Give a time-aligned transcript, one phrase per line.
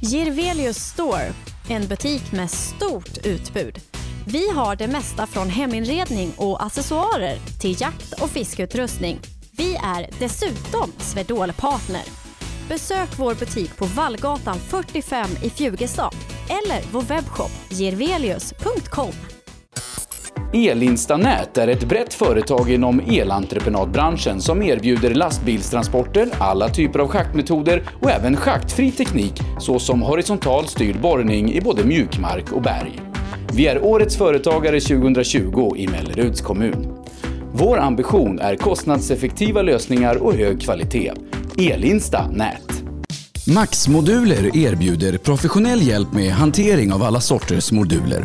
[0.00, 1.32] Girvelius Store,
[1.68, 3.78] en butik med stort utbud.
[4.26, 9.20] Vi har det mesta från heminredning och accessoarer till jakt och fiskeutrustning.
[9.52, 12.02] Vi är dessutom Swedol-partner.
[12.68, 16.14] Besök vår butik på Vallgatan 45 i Fjugestad
[16.48, 19.12] eller vår webbshop girvelius.com.
[20.52, 28.10] Elinstanät är ett brett företag inom elentreprenadbranschen som erbjuder lastbilstransporter, alla typer av schaktmetoder och
[28.10, 33.00] även schaktfri teknik såsom horisontal styrd borrning i både mjukmark och berg.
[33.52, 36.94] Vi är Årets Företagare 2020 i Melleruds kommun.
[37.52, 41.12] Vår ambition är kostnadseffektiva lösningar och hög kvalitet.
[41.58, 42.82] Elinsta Nät.
[43.54, 48.24] Max-moduler erbjuder professionell hjälp med hantering av alla sorters moduler.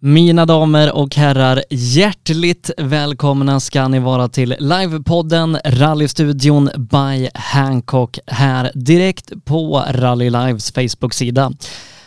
[0.00, 8.70] Mina damer och herrar, hjärtligt välkomna ska ni vara till livepodden Rallystudion by Hancock här
[8.74, 11.52] direkt på Rally Lives Facebook-sida.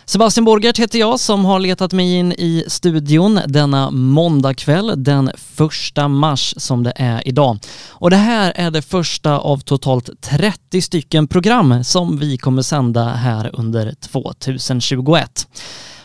[0.04, 6.08] Sebastian Borgert heter jag som har letat mig in i studion denna måndagkväll den första
[6.08, 7.58] mars som det är idag.
[7.88, 13.04] Och det här är det första av totalt 30 stycken program som vi kommer sända
[13.04, 15.46] här under 2021.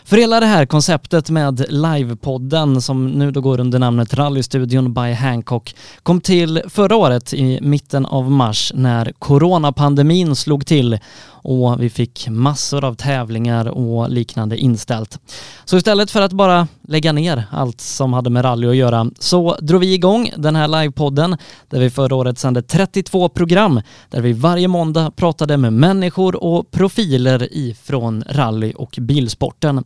[0.06, 5.12] För hela det här konceptet med livepodden som nu då går under namnet Rallystudion by
[5.12, 10.98] Hancock kom till förra året i mitten av mars när coronapandemin slog till
[11.46, 15.18] och vi fick massor av tävlingar och liknande inställt.
[15.64, 19.56] Så istället för att bara lägga ner allt som hade med rally att göra så
[19.60, 21.36] drog vi igång den här livepodden
[21.68, 23.80] där vi förra året sände 32 program
[24.10, 29.84] där vi varje måndag pratade med människor och profiler ifrån rally och bilsporten.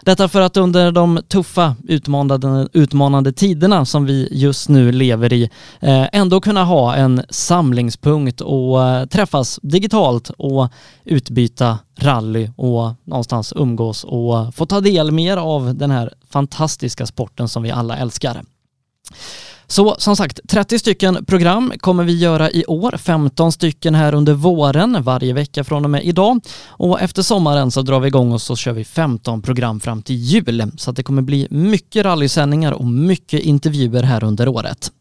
[0.00, 5.50] Detta för att under de tuffa utmanande, utmanande tiderna som vi just nu lever i
[5.80, 10.68] eh, ändå kunna ha en samlingspunkt och eh, träffas digitalt och
[11.04, 17.48] utbyta rally och någonstans umgås och få ta del mer av den här fantastiska sporten
[17.48, 18.42] som vi alla älskar.
[19.70, 24.32] Så som sagt, 30 stycken program kommer vi göra i år, 15 stycken här under
[24.32, 26.40] våren varje vecka från och med idag.
[26.66, 30.16] Och efter sommaren så drar vi igång och så kör vi 15 program fram till
[30.16, 30.72] jul.
[30.76, 34.92] Så att det kommer bli mycket rallysändningar och mycket intervjuer här under året.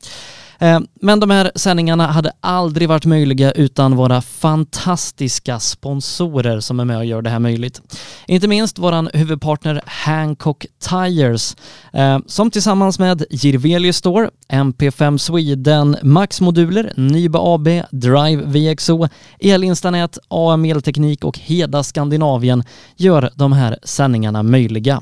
[0.60, 6.86] Eh, men de här sändningarna hade aldrig varit möjliga utan våra fantastiska sponsorer som är
[6.86, 7.82] med och gör det här möjligt.
[8.28, 11.56] Inte minst våran huvudpartner Hancock Tires
[11.94, 19.08] eh, som tillsammans med Girvelius Store, MP5 Sweden, Max Moduler, Nyba AB, Drive VXO,
[19.40, 22.64] Elinstanät, AM Elteknik och Heda Skandinavien
[22.96, 25.02] gör de här sändningarna möjliga.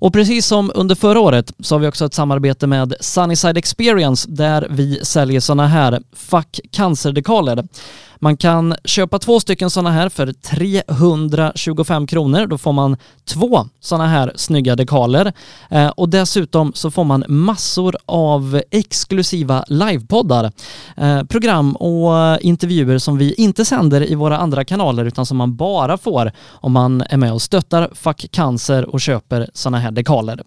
[0.00, 4.30] Och precis som under förra året så har vi också ett samarbete med Sunnyside Experience
[4.30, 7.68] där vi säljer sådana här Fuck cancerdekaler.
[8.22, 12.46] Man kan köpa två stycken sådana här för 325 kronor.
[12.46, 15.32] Då får man två sådana här snygga dekaler
[15.70, 20.52] eh, och dessutom så får man massor av exklusiva livepoddar,
[20.96, 25.56] eh, program och intervjuer som vi inte sänder i våra andra kanaler utan som man
[25.56, 30.42] bara får om man är med och stöttar Fuck Cancer och köper sådana här dekaler.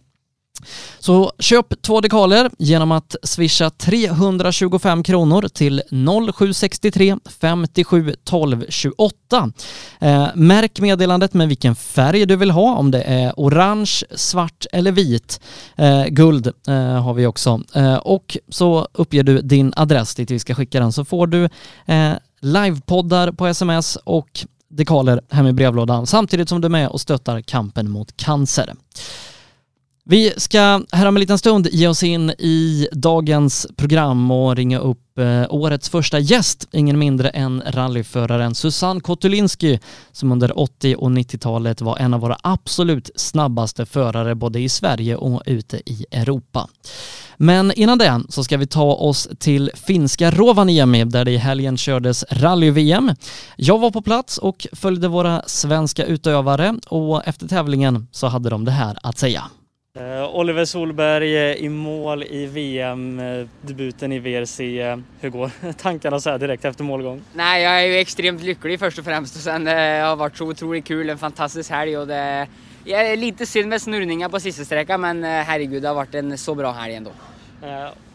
[0.99, 5.81] Så köp två dekaler genom att swisha 325 kronor till
[6.35, 9.51] 0763 57 12 28.
[9.99, 14.91] Eh, märk meddelandet med vilken färg du vill ha, om det är orange, svart eller
[14.91, 15.41] vit.
[15.75, 17.61] Eh, guld eh, har vi också.
[17.75, 21.49] Eh, och så uppger du din adress dit vi ska skicka den så får du
[21.85, 27.01] eh, livepoddar på sms och dekaler hem i brevlådan samtidigt som du är med och
[27.01, 28.73] stöttar kampen mot cancer.
[30.05, 34.79] Vi ska här om en liten stund ge oss in i dagens program och ringa
[34.79, 39.79] upp eh, årets första gäst, ingen mindre än rallyföraren Susanne Kotulinski
[40.11, 45.15] som under 80 och 90-talet var en av våra absolut snabbaste förare både i Sverige
[45.15, 46.67] och ute i Europa.
[47.37, 51.77] Men innan det så ska vi ta oss till finska Rovaniemi där det i helgen
[51.77, 53.11] kördes rally-VM.
[53.55, 58.65] Jag var på plats och följde våra svenska utövare och efter tävlingen så hade de
[58.65, 59.43] det här att säga.
[59.99, 64.59] Uh, Oliver Solberg uh, i mål i VM, uh, debuten i VRC.
[65.19, 67.21] hur går tankarna så här direkt efter målgång?
[67.33, 70.45] Nej, jag är ju extremt lycklig först och främst och sen det har varit så
[70.45, 72.47] otroligt kul, en fantastisk helg och det
[72.83, 76.37] jag är lite synd med snurrningar på sista sträckan men herregud det har varit en
[76.37, 77.11] så bra helg ändå.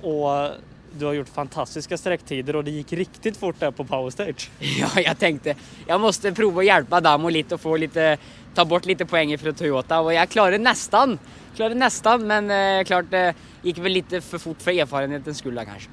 [0.03, 0.51] och
[0.99, 4.51] du har gjort fantastiska sträcktider och det gick riktigt fort där på powerstage.
[4.61, 5.55] Ja, jag tänkte
[5.87, 8.19] jag måste prova att hjälpa Damo lite och få lite,
[8.59, 11.19] ta bort lite poäng för Toyota och jag klarade nästan
[11.57, 15.91] klarade nästan, men eh, klart det gick väl lite för fort för erfarenhetens skull kanske.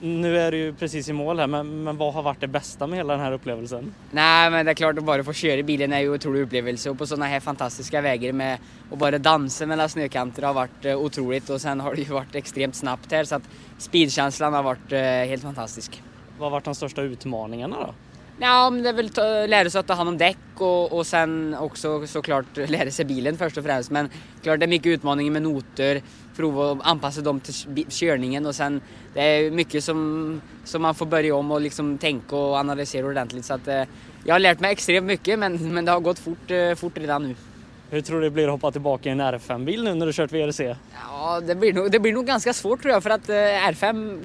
[0.00, 2.86] Nu är du ju precis i mål här, men, men vad har varit det bästa
[2.86, 3.94] med hela den här upplevelsen?
[4.10, 6.90] Nej, men det är klart att bara få köra bilen är ju en otrolig upplevelse
[6.90, 8.58] och på sådana här fantastiska vägar med
[8.92, 12.34] att bara dansa mellan snökanter har varit eh, otroligt och sen har det ju varit
[12.34, 13.48] extremt snabbt här så att
[13.78, 16.02] speedkänslan har varit eh, helt fantastisk.
[16.38, 17.94] Vad har varit de största utmaningarna då?
[18.40, 19.10] Ja, men det är väl
[19.50, 23.38] lära sig att ta hand om däck och, och sen också såklart lära sig bilen
[23.38, 23.90] först och främst.
[23.90, 24.08] Men
[24.42, 26.02] klart det är mycket utmaningar med noter,
[26.36, 28.80] prova att anpassa dem till körningen och sen
[29.14, 33.44] det är mycket som, som man får börja om och liksom tänka och analysera ordentligt.
[33.44, 33.82] Så att, eh,
[34.24, 37.22] jag har lärt mig extremt mycket men, men det har gått fort, eh, fort redan
[37.22, 37.34] nu.
[37.90, 40.32] Hur tror du det blir att hoppa tillbaka i en R5-bil nu när du kört
[40.32, 40.76] VRC?
[41.10, 44.20] Ja, det blir, nog, det blir nog ganska svårt tror jag för att eh, R5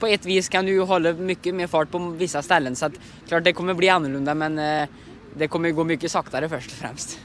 [0.00, 2.92] på ett vis kan du ju hålla mycket mer fart på vissa ställen så att
[3.28, 4.88] klart det kommer bli annorlunda men eh,
[5.34, 7.20] det kommer gå mycket saktare först och främst.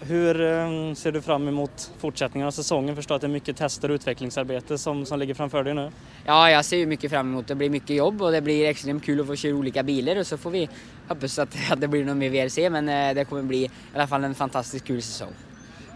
[0.00, 2.96] Hur eh, ser du fram emot fortsättningen av säsongen?
[2.96, 5.90] Förstår att det är mycket tester och utvecklingsarbete som, som ligger framför dig nu.
[6.26, 7.54] Ja, jag ser ju mycket fram emot det.
[7.54, 10.26] Det blir mycket jobb och det blir extremt kul att få köra olika bilar och
[10.26, 10.68] så får vi
[11.08, 14.06] hoppas att, att det blir något mer VRC men eh, det kommer bli i alla
[14.06, 15.32] fall en fantastiskt kul säsong.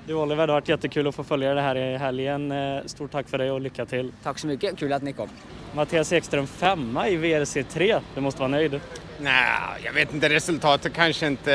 [0.06, 2.52] Du Oliver, det har varit jättekul att få följa det här i helgen.
[2.52, 4.12] Eh, stort tack för det och lycka till.
[4.22, 5.28] Tack så mycket, kul att ni kom.
[5.74, 8.00] Mattias Ekström femma i VRC 3.
[8.14, 8.80] Du måste vara nöjd?
[9.18, 10.28] Nej, jag vet inte.
[10.28, 11.52] Resultatet kanske inte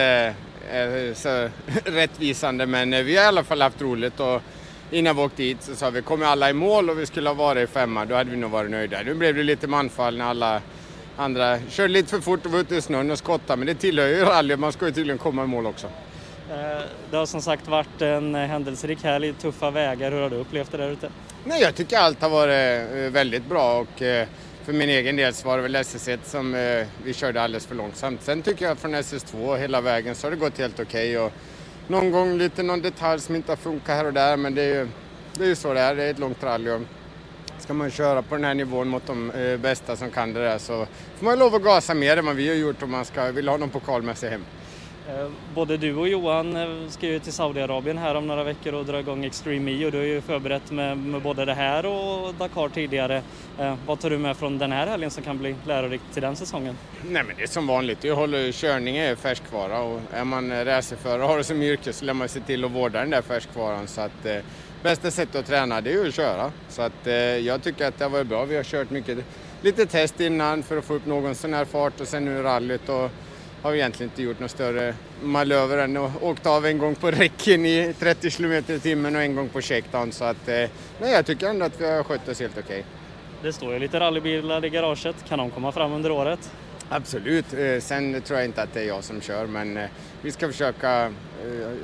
[0.71, 1.49] är så
[1.85, 4.41] rättvisande men vi har i alla fall haft roligt och
[4.91, 7.33] innan vi åkte hit så sa vi kommer alla i mål och vi skulle ha
[7.33, 9.01] varit i femma då hade vi nog varit nöjda.
[9.05, 10.61] Nu blev det lite manfall när alla
[11.17, 14.07] andra körde lite för fort och var ute i snön och skottade men det tillhör
[14.07, 15.87] ju rally, man ska ju tydligen komma i mål också.
[16.49, 16.81] Eh,
[17.11, 20.11] det har som sagt varit en händelserik helg, tuffa vägar.
[20.11, 21.09] Hur har du upplevt det där ute?
[21.43, 24.27] Nej, jag tycker allt har varit eh, väldigt bra och eh,
[24.63, 26.51] för min egen del så var det väl SS1 som
[27.03, 28.21] vi körde alldeles för långsamt.
[28.23, 31.33] Sen tycker jag från SS2 hela vägen så har det gått helt okej okay och
[31.87, 34.73] någon gång lite någon detalj som inte har funkat här och där men det är
[34.73, 34.87] ju,
[35.33, 36.81] det är ju så det är, det är ett långt rally och
[37.59, 39.31] ska man köra på den här nivån mot de
[39.61, 40.87] bästa som kan det där så
[41.17, 43.47] får man lov att gasa mer än vad vi har gjort om man ska vill
[43.47, 44.45] ha någon pokal med sig hem.
[45.07, 48.85] Eh, både du och Johan eh, ska ju till Saudiarabien här om några veckor och
[48.85, 52.33] dra igång Extreme E och du har ju förberett med, med både det här och
[52.33, 53.21] Dakar tidigare.
[53.59, 56.35] Eh, vad tar du med från den här helgen som kan bli lärorikt till den
[56.35, 56.77] säsongen?
[57.03, 61.23] Nej men det är som vanligt, jag håller, körning är färskvara och är man racerförare
[61.23, 63.87] och har det som yrke så lär man se till att vårda den där färskvaran
[63.87, 64.37] så att eh,
[64.83, 66.51] bästa sättet att träna det är ju att köra.
[66.69, 69.17] Så att eh, jag tycker att det har varit bra, vi har kört mycket,
[69.61, 72.89] lite test innan för att få upp någon sån här fart och sen nu rallyt
[72.89, 73.11] och
[73.61, 77.65] har egentligen inte gjort någon större malöver än att åkt av en gång på räcken
[77.65, 80.11] i 30 km i timmen och en gång på shakedown.
[80.11, 82.63] Så att, eh, nej, jag tycker ändå att vi har skött oss helt okej.
[82.63, 82.83] Okay.
[83.43, 85.15] Det står ju lite rallybilar i garaget.
[85.29, 86.51] Kan de komma fram under året?
[86.89, 87.53] Absolut.
[87.53, 89.89] Eh, sen tror jag inte att det är jag som kör men eh,
[90.21, 91.13] vi ska försöka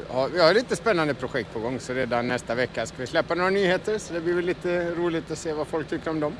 [0.07, 3.35] ha, vi har lite spännande projekt på gång så redan nästa vecka ska vi släppa
[3.35, 6.33] några nyheter så det blir väl lite roligt att se vad folk tycker om dem.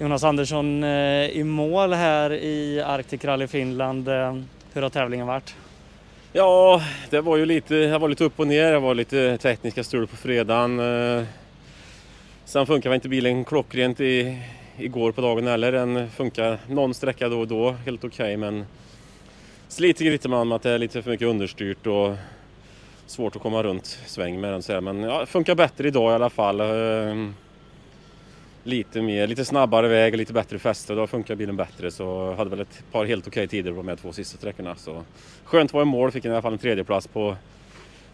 [0.00, 4.08] Jonas Andersson eh, i mål här i Arctic Rally Finland.
[4.08, 4.36] Eh,
[4.72, 5.54] hur har tävlingen varit?
[6.32, 8.72] Ja, det var ju lite, jag var lite upp och ner.
[8.72, 10.80] Det var lite tekniska strul på fredagen.
[10.80, 11.24] Eh.
[12.44, 14.38] Sen funkar inte bilen klockrent i,
[14.76, 15.72] igår på dagen heller.
[15.72, 18.66] Den funkar någon sträcka då och då, helt okej okay, men
[19.68, 22.14] sliter lite med att det är lite för mycket understyrt och
[23.06, 24.62] svårt att komma runt sväng med den.
[24.62, 26.60] Så Men ja, funkar bättre idag i alla fall.
[28.64, 30.94] Eh, lite, mer, lite snabbare väg och lite bättre fäste.
[30.94, 31.90] Då funkar bilen bättre.
[31.90, 34.76] Så hade väl ett par helt okej tider på de två sista sträckorna.
[34.76, 35.02] Så
[35.44, 36.10] skönt att vara i mål.
[36.10, 37.36] Fick i alla fall en tredjeplats på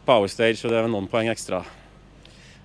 [0.05, 1.65] powerstage så det är väl någon poäng extra.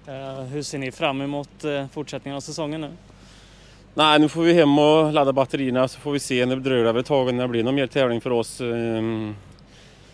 [0.07, 2.89] Uh, hur ser ni fram emot uh, fortsättningen av säsongen nu?
[3.93, 6.85] Nej, nu får vi hem och ladda batterierna så får vi se när det dröjer
[6.85, 8.61] över ett tag när det blir någon mer tävling för oss.
[8.61, 9.35] Ehm,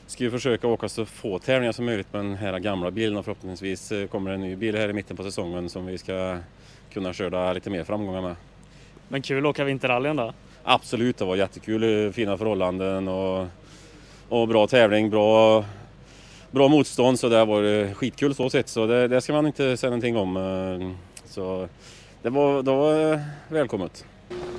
[0.08, 3.26] ska vi försöka åka så få tävlingar som möjligt med den här gamla bilen och
[3.26, 6.38] förhoppningsvis eh, kommer en ny bil här i mitten på säsongen som vi ska
[6.96, 8.36] kunna köra lite mer framgångar med.
[9.08, 10.34] Men kul att åka vinterrallyn då?
[10.64, 12.14] Absolut, det var jättekul.
[12.14, 13.48] Fina förhållanden och,
[14.30, 15.66] och bra tävling, bra,
[16.52, 19.90] bra motstånd så det var skitkul så sett så det, det ska man inte säga
[19.90, 20.38] någonting om.
[20.38, 21.68] Ehm, så
[22.22, 24.06] det var, det var välkommet.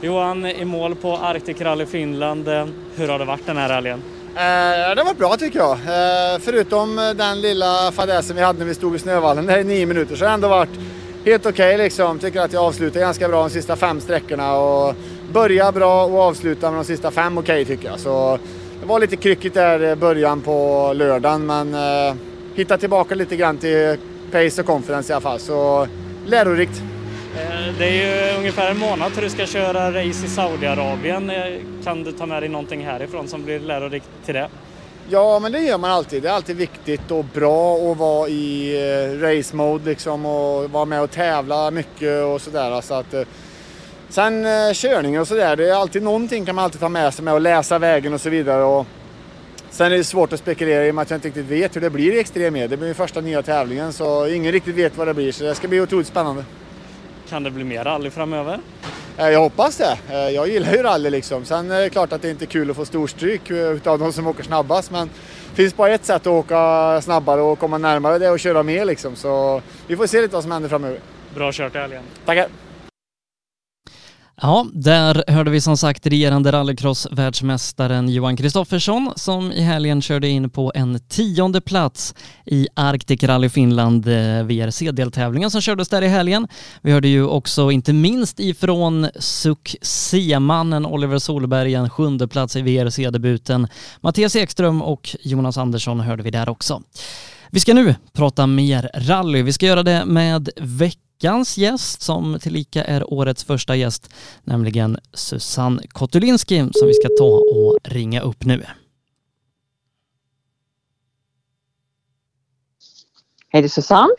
[0.02, 2.48] Johan, i mål på Arctic Rally Finland.
[2.96, 3.86] Hur har det varit den här?
[3.86, 3.96] Eh,
[4.34, 5.72] det har varit bra tycker jag.
[5.72, 9.86] Eh, förutom den lilla fadäsen vi hade när vi stod i snövallen där i nio
[9.86, 10.78] minuter så har det ändå varit
[11.26, 12.18] helt okej okay, liksom.
[12.18, 14.94] Tycker att jag avslutade ganska bra de sista fem sträckorna och
[15.32, 18.00] börjar bra och avslutar med de sista fem okej okay, tycker jag.
[18.00, 18.38] Så
[18.80, 22.14] det var lite kryckigt där i början på lördagen men eh,
[22.54, 23.96] hittade tillbaka lite grann till
[24.32, 25.38] pace och conference i alla fall.
[25.38, 25.88] Så
[26.26, 26.82] lärorikt.
[27.36, 31.30] Eh, det är ju ungefär en månad till du ska köra race i Saudiarabien.
[31.30, 31.44] Eh,
[31.84, 34.48] kan du ta med dig någonting härifrån som blir lärorikt till det?
[35.08, 36.22] Ja, men det gör man alltid.
[36.22, 40.84] Det är alltid viktigt och bra att vara i eh, race mode liksom och vara
[40.84, 42.80] med och tävla mycket och sådär.
[42.80, 43.22] Så att, eh,
[44.08, 47.24] sen eh, körning och sådär, det är alltid någonting kan man alltid ta med sig
[47.24, 48.64] med och läsa vägen och så vidare.
[48.64, 48.86] Och
[49.70, 51.80] sen är det svårt att spekulera i och med att jag inte riktigt vet hur
[51.80, 52.66] det blir i extrem e.
[52.66, 55.54] Det blir min första nya tävlingen så ingen riktigt vet vad det blir så det
[55.54, 56.44] ska bli otroligt spännande.
[57.28, 58.60] Kan det bli mer rally framöver?
[59.18, 59.98] Eh, jag hoppas det.
[60.10, 61.44] Eh, jag gillar ju rally liksom.
[61.44, 64.12] Sen är det klart att det inte är kul att få storstryk eh, utav de
[64.12, 64.90] som åker snabbast.
[64.90, 65.10] Men
[65.50, 68.84] det finns bara ett sätt att åka snabbare och komma närmare det och köra mer
[68.84, 69.16] liksom.
[69.16, 70.98] Så vi får se lite vad som händer framöver.
[71.34, 72.02] Bra kört i helgen.
[72.24, 72.65] Tackar!
[74.42, 80.50] Ja, där hörde vi som sagt regerande rallycross-världsmästaren Johan Kristoffersson som i helgen körde in
[80.50, 82.14] på en tionde plats
[82.46, 86.48] i Arctic Rally Finland eh, VRC-deltävlingen som kördes där i helgen.
[86.82, 93.68] Vi hörde ju också inte minst ifrån succémannen Oliver Solberg en sjunde plats i VRC-debuten.
[94.00, 96.82] Mattias Ekström och Jonas Andersson hörde vi där också.
[97.50, 99.42] Vi ska nu prata mer rally.
[99.42, 104.98] Vi ska göra det med veck veckans gäst som tillika är årets första gäst, nämligen
[105.12, 108.64] Susanne Kotulinski som vi ska ta och ringa upp nu.
[113.48, 114.14] Hej det är Susanne.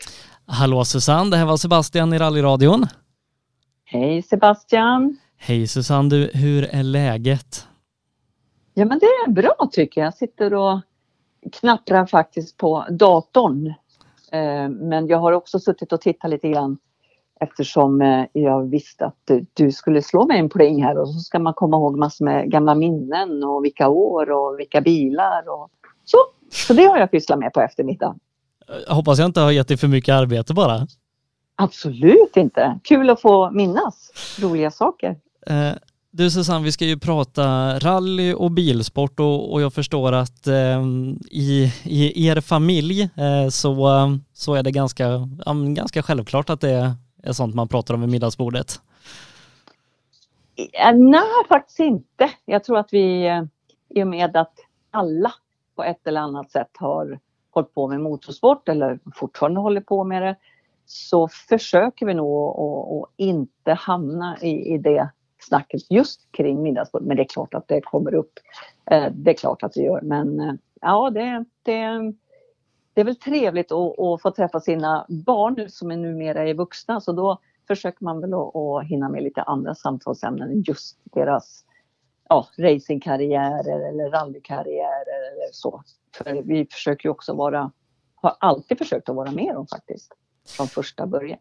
[0.46, 2.86] Hallå Susanne, det här var Sebastian i rallyradion.
[3.84, 5.16] Hej Sebastian.
[5.36, 7.66] Hej Susanne, du, hur är läget?
[8.74, 10.06] Ja men det är bra tycker jag.
[10.06, 10.80] Jag sitter och
[11.52, 13.66] knapprar faktiskt på datorn.
[14.32, 16.78] Eh, men jag har också suttit och tittat lite grann
[17.40, 21.38] eftersom eh, jag visste att du skulle slå mig en pling här och så ska
[21.38, 25.70] man komma ihåg massor med gamla minnen och vilka år och vilka bilar och
[26.04, 26.18] så.
[26.50, 28.18] Så det har jag pysslat med på eftermiddagen.
[28.86, 30.86] Jag hoppas jag inte har gett dig för mycket arbete bara.
[31.56, 32.78] Absolut inte.
[32.84, 35.16] Kul att få minnas roliga saker.
[35.46, 35.72] Eh,
[36.10, 40.84] du Susanne, vi ska ju prata rally och bilsport och, och jag förstår att eh,
[41.30, 45.28] i, i, er familj eh, så, så är det ganska,
[45.74, 48.80] ganska självklart att det är sånt man pratar om vid middagsbordet?
[50.56, 52.30] Eh, nej, faktiskt inte.
[52.44, 53.42] Jag tror att vi, eh,
[53.88, 54.54] i och med att
[54.90, 55.32] alla
[55.76, 57.18] på ett eller annat sätt har
[57.50, 60.36] hållit på med motorsport eller fortfarande håller på med det,
[60.86, 67.02] så försöker vi nog att inte hamna i, i det snacket just kring middagsbord.
[67.02, 68.32] Men det är klart att det kommer upp.
[68.90, 70.00] Eh, det är klart att det gör.
[70.00, 72.12] Men ja, det, det,
[72.98, 77.00] det är väl trevligt att, att, få träffa sina barn som är numera är vuxna
[77.00, 77.38] så då
[77.68, 81.64] försöker man väl att, att hinna med lite andra samtalsämnen än just deras
[82.28, 85.82] ja, racingkarriärer eller rallykarriärer eller så.
[86.14, 87.70] För vi försöker ju också vara,
[88.14, 90.12] har alltid försökt att vara med dem faktiskt,
[90.48, 91.38] från första början.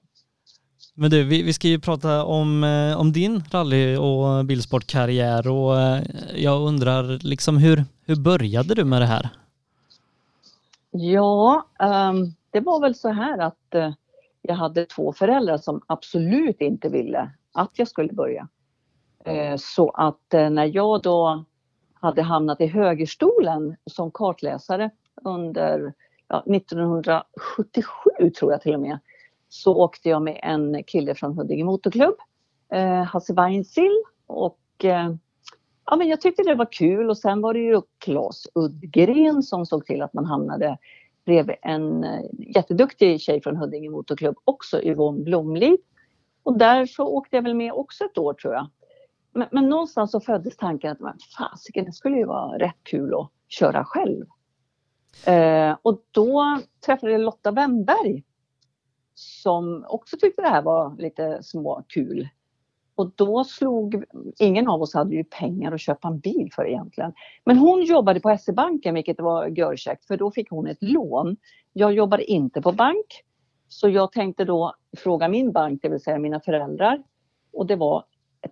[0.94, 5.80] Men du, vi, vi ska ju prata om, eh, om din rally och bilsportkarriär och
[5.80, 6.04] eh,
[6.36, 9.30] jag undrar liksom hur, hur började du med det här?
[11.00, 13.92] Ja, um, det var väl så här att uh,
[14.42, 18.48] jag hade två föräldrar som absolut inte ville att jag skulle börja.
[19.28, 21.46] Uh, så att uh, när jag då
[21.94, 24.90] hade hamnat i högerstolen som kartläsare
[25.24, 25.94] under
[26.28, 29.00] ja, 1977 tror jag till och med,
[29.50, 32.16] så åkte jag med en kille från Huddinge Motorklubb,
[32.72, 34.86] eh, Hasse Weinzierl och
[35.88, 39.66] ja, men jag tyckte det var kul och sen var det ju Claes Uddgren som
[39.66, 40.78] såg till att man hamnade
[41.26, 42.22] bredvid en eh,
[42.56, 45.78] jätteduktig tjej från Huddinge Motorklubb också, Yvonne Blomlid.
[46.44, 48.68] Och där så åkte jag väl med också ett år tror jag.
[49.34, 53.32] Men, men någonstans så föddes tanken att fasiken, det skulle ju vara rätt kul att
[53.48, 54.26] köra själv.
[55.26, 58.24] Eh, och då träffade jag Lotta Wennberg
[59.16, 62.28] som också tyckte det här var lite småkul.
[62.98, 64.04] Och då slog,
[64.40, 67.14] ingen av oss hade ju pengar att köpa en bil för egentligen.
[67.46, 71.38] Men hon jobbade på SE-banken vilket var görkäckt för då fick hon ett lån.
[71.74, 73.24] Jag jobbade inte på bank.
[73.68, 77.04] Så jag tänkte då fråga min bank, det vill säga mina föräldrar.
[77.54, 78.04] Och det var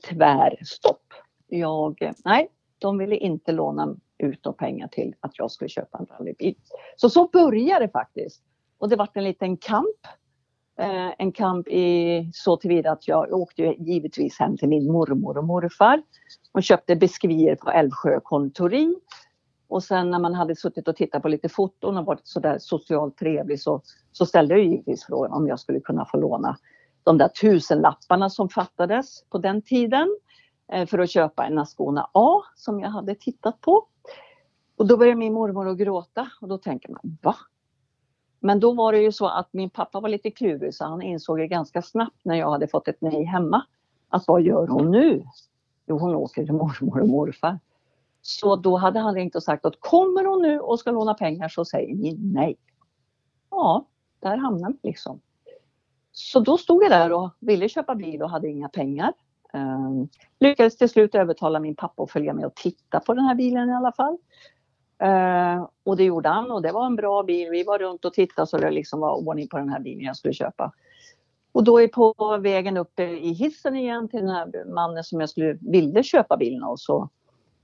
[0.10, 1.14] tvärstopp.
[1.48, 2.48] Jag, nej,
[2.78, 6.56] de ville inte låna ut pengar till att jag skulle köpa en rallybil.
[6.96, 8.42] Så så började det faktiskt.
[8.78, 10.08] Och det var en liten kamp
[10.77, 15.44] Eh, en kamp i så tillvida att jag åkte givetvis hem till min mormor och
[15.44, 16.01] morfar
[16.51, 18.96] och köpte biskvier på Älvsjö kontori.
[19.67, 23.17] Och sen när man hade suttit och tittat på lite foton och varit sådär socialt
[23.17, 26.58] trevlig så, så ställde jag givetvis frågan om jag skulle kunna få låna
[27.03, 30.17] de där tusenlapparna som fattades på den tiden
[30.72, 33.88] eh, för att köpa en Ascona A som jag hade tittat på.
[34.77, 37.36] Och då började min mormor att gråta och då tänker man, va?
[38.39, 41.39] Men då var det ju så att min pappa var lite klurig så han insåg
[41.39, 43.65] ju ganska snabbt när jag hade fått ett nej hemma
[44.10, 45.24] att vad gör hon nu?
[45.88, 47.60] Jo, hon åker till mormor och morfar.
[48.22, 51.50] Så då hade han ringt och sagt att kommer hon nu och ska låna pengar
[51.50, 52.58] så säger ni nej.
[53.51, 53.86] Ja,
[54.20, 55.20] där hamnade vi liksom.
[56.12, 59.13] Så då stod jag där och ville köpa bil och hade inga pengar.
[59.54, 63.36] Um, lyckades till slut övertala min pappa att följa med och titta på den här
[63.36, 64.18] bilen i alla fall.
[65.04, 67.50] Uh, och det gjorde han och det var en bra bil.
[67.50, 70.16] Vi var runt och tittade så det liksom var ordning på den här bilen jag
[70.16, 70.72] skulle köpa.
[71.52, 75.30] Och då är på vägen upp i hissen igen till den här mannen som jag
[75.30, 77.10] skulle ville köpa bilen och så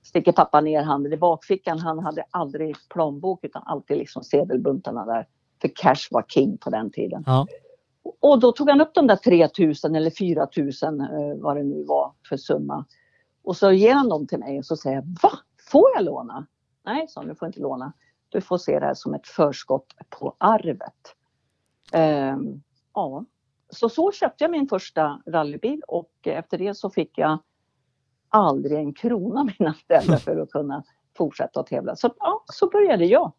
[0.03, 1.79] sticker pappa ner handen i bakfickan.
[1.79, 5.27] Han hade aldrig plånbok utan alltid liksom sedelbuntarna där.
[5.61, 7.23] För cash var king på den tiden.
[7.25, 7.47] Ja.
[8.19, 12.13] Och då tog han upp de där 3000 eller 4000 uh, vad det nu var
[12.29, 12.85] för summa.
[13.43, 15.31] Och så ger han dem till mig och så säger jag, va?
[15.71, 16.47] Får jag låna?
[16.85, 17.93] Nej, sa du får inte låna.
[18.29, 21.15] Du får se det här som ett förskott på arvet.
[21.93, 23.25] Um, ja,
[23.69, 27.39] så så köpte jag min första rallybil och efter det så fick jag
[28.29, 30.83] aldrig en krona av mina föräldrar för att kunna
[31.17, 31.95] fortsätta att tävla.
[31.95, 33.31] Så ja, så började jag.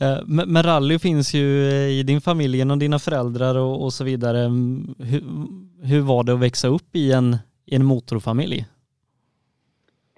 [0.00, 4.04] Eh, men, men rally finns ju i din familj genom dina föräldrar och, och så
[4.04, 4.44] vidare.
[4.44, 5.24] Mm, hur,
[5.82, 8.66] hur, var det att växa upp i en, i en motorfamilj?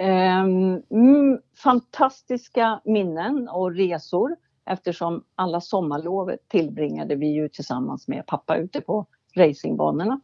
[0.01, 4.37] Um, fantastiska minnen och resor
[4.67, 10.21] eftersom alla sommarlov tillbringade vi ju tillsammans med pappa ute på racingbanorna.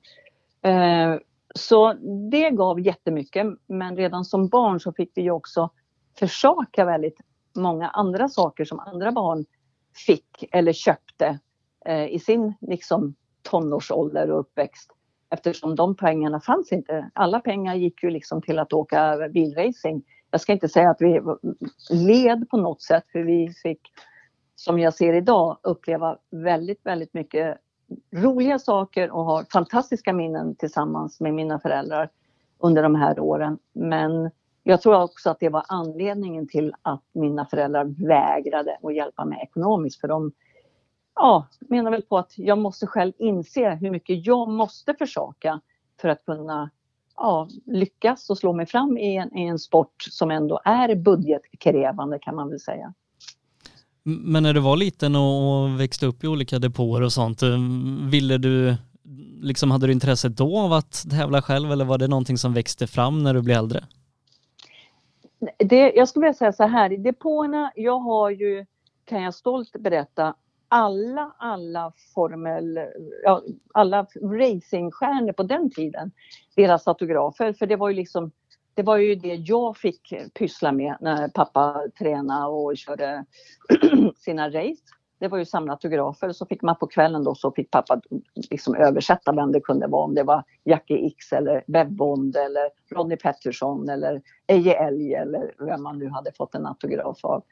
[0.67, 1.19] Uh,
[1.55, 1.93] så
[2.31, 5.71] det gav jättemycket men redan som barn så fick vi ju också
[6.19, 7.21] försaka väldigt
[7.57, 9.45] många andra saker som andra barn
[10.07, 11.39] fick eller köpte
[11.89, 14.96] uh, i sin liksom, tonårsålder och uppväxt
[15.37, 17.11] eftersom de pengarna fanns inte.
[17.15, 20.03] Alla pengar gick ju liksom till att åka bilracing.
[20.31, 21.21] Jag ska inte säga att vi
[21.91, 23.81] led på något sätt för vi fick,
[24.57, 27.59] som jag ser idag, uppleva väldigt, väldigt mycket
[28.17, 32.11] roliga saker och ha fantastiska minnen tillsammans med mina föräldrar
[32.59, 33.59] under de här åren.
[33.73, 34.31] Men
[34.63, 39.43] jag tror också att det var anledningen till att mina föräldrar vägrade att hjälpa mig
[39.43, 40.33] ekonomiskt för de
[41.17, 45.61] ja, menar väl på att jag måste själv inse hur mycket jag måste försaka
[46.01, 46.71] för att kunna
[47.17, 52.19] ja, lyckas och slå mig fram i en, i en sport som ändå är budgetkrävande
[52.19, 52.95] kan man väl säga.
[54.03, 57.59] Men när du var liten och växte upp i olika depåer och sånt, eh,
[58.11, 58.77] ville du,
[59.41, 62.87] liksom hade du intresset då av att tävla själv eller var det någonting som växte
[62.87, 63.85] fram när du blev äldre?
[65.59, 68.67] Det, jag skulle vilja säga så här, i depåerna, jag har ju,
[69.05, 70.35] kan jag stolt berätta,
[70.69, 72.81] alla, alla Formel,
[73.25, 73.43] ja,
[73.75, 76.11] alla racingstjärnor på den tiden,
[76.57, 77.53] deras autografer.
[77.53, 78.31] För det var ju liksom,
[78.75, 83.25] det var ju det jag fick pyssla med när pappa tränade och körde
[84.17, 84.83] sina race.
[85.19, 88.01] Det var ju samla autografer så fick man på kvällen då så fick pappa
[88.51, 90.05] liksom översätta vem det kunde vara.
[90.05, 95.55] Om det var Jackie X eller Bev Bond eller Ronnie Peterson, eller Eje Elg eller
[95.59, 97.43] vem man nu hade fått en autograf av.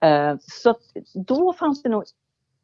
[0.00, 0.74] Eh, så
[1.14, 2.04] då fanns det nog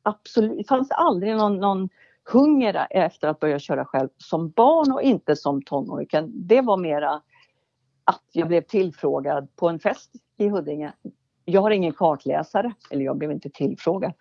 [0.02, 1.88] absolut, det fanns aldrig någon, någon
[2.24, 6.08] hunger efter att börja köra själv som barn och inte som tonåring.
[6.34, 7.22] Det var mera
[8.04, 10.92] att jag blev tillfrågad på en fest i Huddinge.
[11.44, 14.12] Jag har ingen kartläsare, eller jag blev inte tillfrågad.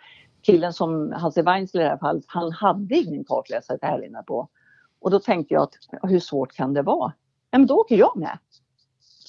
[0.42, 4.50] Killen som Hasse Weinsler i det här fallet, han hade ingen kartläsare att på.
[5.00, 7.14] Och då tänkte jag att hur svårt kan det vara?
[7.52, 8.38] Men då åker jag med.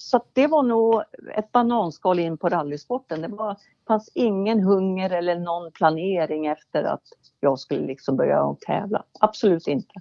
[0.03, 1.03] Så det var nog
[1.37, 3.23] ett bananskal in på rallysporten.
[3.23, 7.03] Det var, fanns ingen hunger eller någon planering efter att
[7.41, 9.03] jag skulle liksom börja tävla.
[9.21, 9.95] Absolut inte.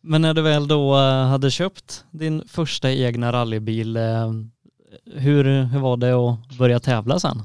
[0.00, 4.32] Men när du väl då eh, hade köpt din första egna rallybil, eh,
[5.04, 7.36] hur, hur var det att börja tävla sen?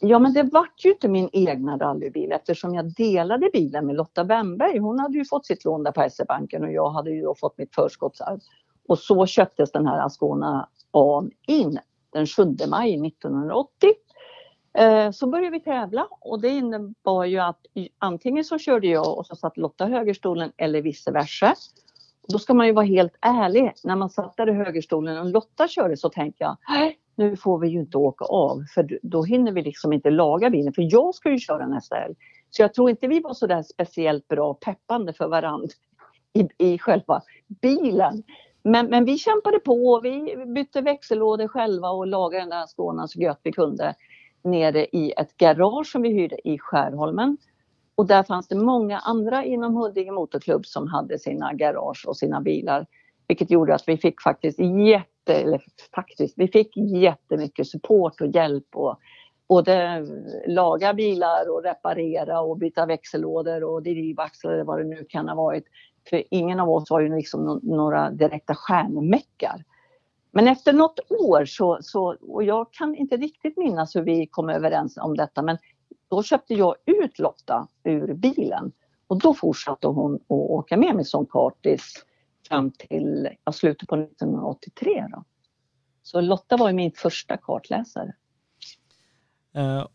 [0.00, 4.24] Ja, men det vart ju inte min egna rallybil eftersom jag delade bilen med Lotta
[4.24, 4.78] Wennberg.
[4.78, 7.58] Hon hade ju fått sitt lån där på SE-banken och jag hade ju då fått
[7.58, 8.40] mitt förskottsarv.
[8.88, 11.78] Och så köptes den här Ascona A in
[12.12, 13.92] den 7 maj 1980.
[14.78, 17.66] Eh, så började vi tävla och det innebar ju att
[17.98, 21.54] antingen så körde jag och så satt Lotta i högerstolen eller vice versa.
[22.28, 23.72] Då ska man ju vara helt ärlig.
[23.84, 26.56] När man satt där i högerstolen och Lotta körde så tänkte jag,
[27.16, 30.72] nu får vi ju inte åka av för då hinner vi liksom inte laga bilen
[30.72, 32.14] för jag ska ju köra nästa helg.
[32.50, 35.68] Så jag tror inte vi var så där speciellt bra peppande för varandra
[36.32, 38.22] i, i själva bilen.
[38.64, 43.20] Men, men vi kämpade på, vi bytte växellådor själva och lagade den där Skånen så
[43.20, 43.94] gött vi kunde
[44.44, 47.36] nere i ett garage som vi hyrde i Skärholmen.
[47.94, 52.40] Och där fanns det många andra inom Huddinge Motorklubb som hade sina garage och sina
[52.40, 52.86] bilar.
[53.28, 55.62] Vilket gjorde att vi fick faktiskt jätte, eller
[55.94, 58.98] faktiskt, vi fick jättemycket support och hjälp och
[59.48, 60.06] både
[60.46, 65.34] laga bilar och reparera och byta växellådor och drivaxlar eller vad det nu kan ha
[65.34, 65.64] varit.
[66.10, 69.64] För ingen av oss var ju liksom några direkta stjärnmäckar.
[70.30, 74.48] Men efter något år så, så, och jag kan inte riktigt minnas hur vi kom
[74.48, 75.58] överens om detta, men
[76.08, 78.72] då köpte jag ut Lotta ur bilen
[79.06, 82.04] och då fortsatte hon att åka med mig som kartis
[82.48, 85.06] fram till ja, slutet på 1983.
[85.10, 85.24] Då.
[86.02, 88.14] Så Lotta var ju min första kartläsare.
[89.56, 89.86] Uh,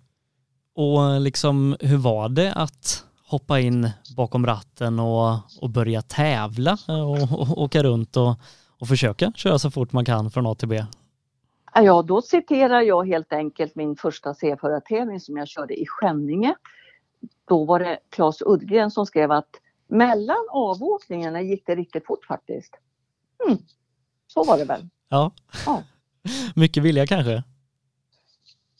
[0.74, 7.40] och liksom hur var det att hoppa in bakom ratten och, och börja tävla och,
[7.40, 8.36] och åka runt och,
[8.80, 10.86] och försöka köra så fort man kan från A till B?
[11.74, 16.56] Ja, då citerar jag helt enkelt min första C-förartävling som jag körde i Skänninge.
[17.46, 19.50] Då var det Claes Uddgren som skrev att
[19.88, 22.76] mellan avåkningarna gick det riktigt fort faktiskt.
[23.48, 23.58] Mm.
[24.28, 24.90] Så var det väl.
[25.10, 25.32] Ja.
[25.66, 25.84] ja.
[26.56, 27.44] Mycket vilja kanske?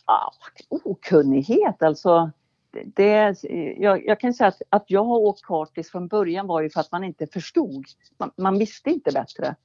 [0.06, 0.32] Ja,
[0.70, 2.32] okunnighet alltså.
[2.86, 3.36] Det,
[3.78, 6.80] jag, jag kan säga att, att jag har åkt kartis från början var ju för
[6.80, 7.86] att man inte förstod.
[8.18, 9.56] Man, man visste inte bättre.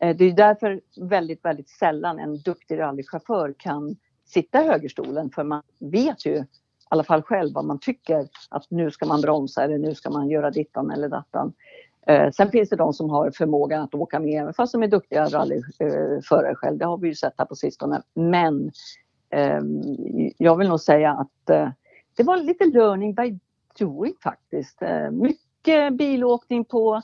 [0.00, 5.44] Eh, det är därför väldigt, väldigt sällan en duktig rallychaufför kan sitta i högerstolen för
[5.44, 6.44] man vet ju i
[6.88, 10.30] alla fall själv vad man tycker att nu ska man bromsa eller nu ska man
[10.30, 11.52] göra dittan eller dattan.
[12.06, 15.24] Eh, sen finns det de som har förmågan att åka med fast de är duktiga
[15.24, 16.78] rallyförare själv.
[16.78, 18.02] Det har vi ju sett här på sistone.
[18.14, 18.72] Men
[19.30, 19.60] eh,
[20.38, 21.68] jag vill nog säga att eh,
[22.16, 23.38] det var lite learning by
[23.78, 24.82] doing faktiskt.
[24.82, 27.02] Eh, mycket bilåkning på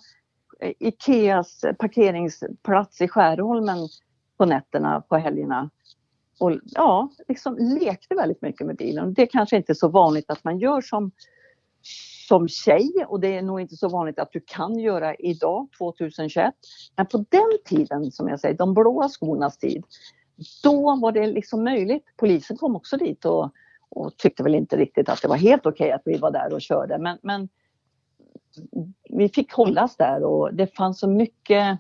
[0.60, 3.88] eh, Ikeas parkeringsplats i Skärholmen
[4.36, 5.70] på nätterna, på helgerna.
[6.38, 9.14] Och ja, liksom lekte väldigt mycket med bilen.
[9.14, 11.10] Det är kanske inte är så vanligt att man gör som,
[12.28, 16.54] som tjej och det är nog inte så vanligt att du kan göra idag, 2021.
[16.96, 19.84] Men på den tiden, som jag säger, de blåa skornas tid,
[20.62, 22.04] då var det liksom möjligt.
[22.16, 23.52] Polisen kom också dit och,
[23.90, 26.54] och tyckte väl inte riktigt att det var helt okej okay att vi var där
[26.54, 26.98] och körde.
[26.98, 27.48] Men, men
[29.10, 31.78] vi fick hållas där och det fanns så mycket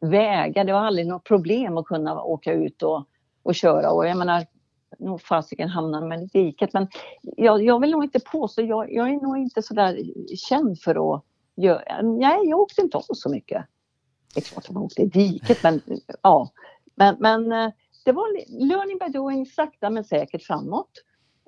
[0.00, 0.64] vägar.
[0.64, 3.04] Det var aldrig något problem att kunna åka ut och,
[3.42, 3.90] och köra.
[3.90, 4.46] Och jag menar,
[4.98, 6.72] nog fasiken hamnade man i diket.
[6.72, 6.88] Men
[7.22, 9.98] jag, jag vill nog inte påstå, jag, jag är nog inte så där
[10.36, 11.24] känd för att
[11.56, 12.02] göra...
[12.02, 13.64] Nej, jag åkte inte av så mycket.
[14.34, 15.80] Det är klart att man åkte i diket, men
[16.22, 16.50] ja.
[16.94, 17.70] Men, men eh,
[18.04, 20.90] det var learning by doing, sakta men säkert framåt.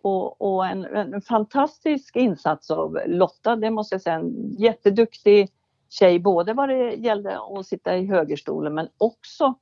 [0.05, 4.17] Och, och en, en, fantastisk insats av Lotta, det måste jag säga.
[4.17, 5.51] En jätteduktig
[5.91, 9.55] tjej, både vad det gällde att sitta i högerstolen men också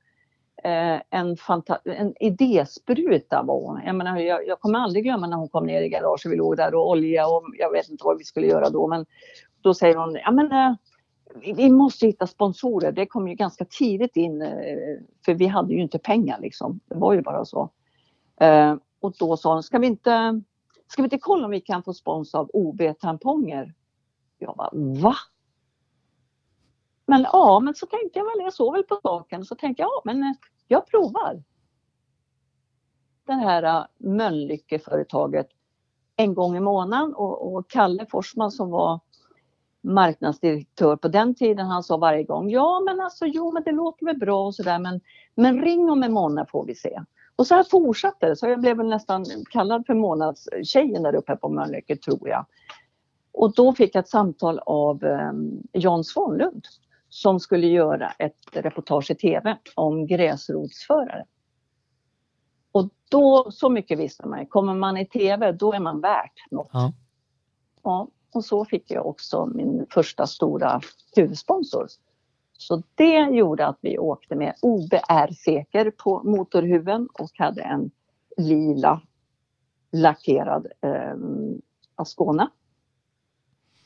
[0.64, 1.36] eh, en,
[1.84, 3.80] en idéspruta var hon.
[3.86, 6.32] Jag, menar, jag, jag kommer aldrig glömma när hon kom ner i garaget.
[6.32, 8.86] Vi låg där och olja och jag vet inte vad vi skulle göra då.
[8.88, 9.06] Men
[9.60, 10.74] då säger hon, ja men eh,
[11.56, 12.92] vi måste hitta sponsorer.
[12.92, 14.48] Det kom ju ganska tidigt in eh,
[15.24, 16.80] för vi hade ju inte pengar liksom.
[16.84, 17.70] Det var ju bara så.
[18.40, 20.42] Eh, och då sa hon, ska vi inte,
[20.88, 23.74] ska vi inte kolla om vi kan få spons av OB-tamponger?
[24.38, 24.70] Jag bara,
[25.02, 25.14] va?
[27.06, 29.88] Men ja, men så tänkte jag väl, jag såg väl på saken, så tänkte jag,
[29.88, 30.32] ja men eh,
[30.68, 31.42] jag provar.
[33.26, 35.48] Det här eh, Mölnlycke-företaget
[36.16, 39.00] en gång i månaden och, och Kalle Forsman som var
[39.80, 44.06] marknadsdirektör på den tiden, han sa varje gång, ja men alltså jo men det låter
[44.06, 45.00] väl bra och sådär men,
[45.34, 47.00] men ring om en månad får vi se.
[47.36, 51.48] Och så här fortsatte det, så jag blev nästan kallad för månadstjejen där uppe på
[51.48, 52.46] Mölnlycke tror jag.
[53.32, 55.32] Och då fick jag ett samtal av eh,
[55.72, 56.66] Jan Svanlund
[57.08, 61.24] som skulle göra ett reportage i TV om gräsrotsförare.
[62.72, 66.70] Och då, så mycket visste man, kommer man i TV då är man värt något.
[66.72, 66.92] Ja.
[67.82, 70.80] ja och så fick jag också min första stora
[71.16, 71.86] huvudsponsor
[72.62, 77.90] så det gjorde att vi åkte med OBR-seker på motorhuven och hade en
[78.36, 79.00] lila
[79.92, 81.16] lackerad eh,
[81.96, 82.50] Ascona.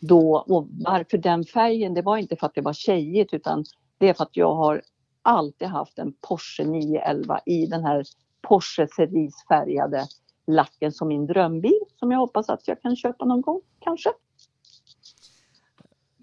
[0.01, 1.95] Då, och varför den färgen?
[1.95, 3.65] Det var inte för att det var tjejigt utan
[3.99, 4.83] det är för att jag har
[5.23, 8.05] alltid haft en Porsche 911 i den här
[8.43, 10.07] Porsche cerisfärgade
[10.47, 14.11] lacken som min drömbil som jag hoppas att jag kan köpa någon gång kanske.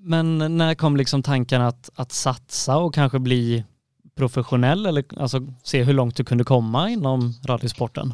[0.05, 3.63] Men när kom liksom tanken att, att satsa och kanske bli
[4.15, 8.13] professionell eller alltså se hur långt du kunde komma inom radiosporten?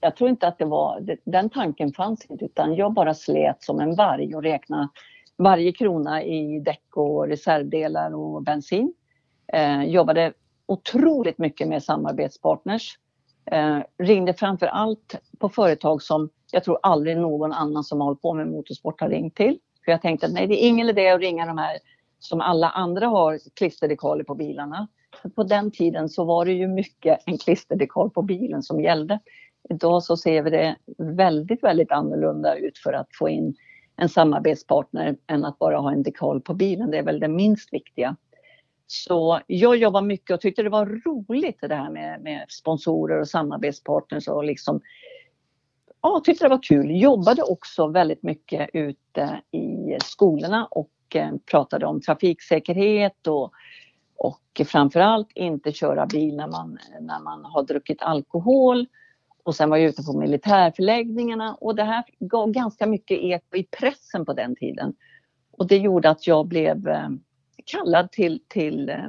[0.00, 3.80] Jag tror inte att det var, den tanken fanns inte utan jag bara slet som
[3.80, 4.88] en varg och räknade
[5.38, 8.94] varje krona i däck och reservdelar och bensin.
[9.52, 10.32] Eh, jobbade
[10.66, 12.98] otroligt mycket med samarbetspartners.
[13.44, 18.22] Eh, ringde framför allt på företag som jag tror aldrig någon annan som har hållit
[18.22, 19.58] på med motorsport har ringt till.
[19.84, 21.78] För jag tänkte att nej, det är ingen idé att ringa de här
[22.18, 24.88] som alla andra har klisterdekaler på bilarna.
[25.34, 29.18] På den tiden så var det ju mycket en klisterdekal på bilen som gällde.
[29.70, 33.54] Idag så ser vi det väldigt, väldigt annorlunda ut för att få in
[33.96, 36.90] en samarbetspartner än att bara ha en dekal på bilen.
[36.90, 38.16] Det är väl det minst viktiga.
[38.86, 43.28] Så jag jobbar mycket och tyckte det var roligt det här med, med sponsorer och
[43.28, 44.80] samarbetspartners och liksom
[46.02, 47.00] ja, tyckte det var kul.
[47.00, 53.52] Jobbade också väldigt mycket ute i skolorna och eh, pratade om trafiksäkerhet och,
[54.16, 58.86] och framförallt inte köra bil när man, när man har druckit alkohol.
[59.44, 63.64] Och sen var jag ute på militärförläggningarna och det här gav ganska mycket eko i
[63.64, 64.94] pressen på den tiden.
[65.50, 67.08] Och det gjorde att jag blev eh,
[67.64, 69.08] kallad till, till eh,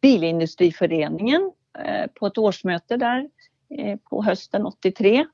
[0.00, 1.52] Bilindustriföreningen
[2.14, 3.28] på ett årsmöte där
[4.10, 5.26] på hösten 83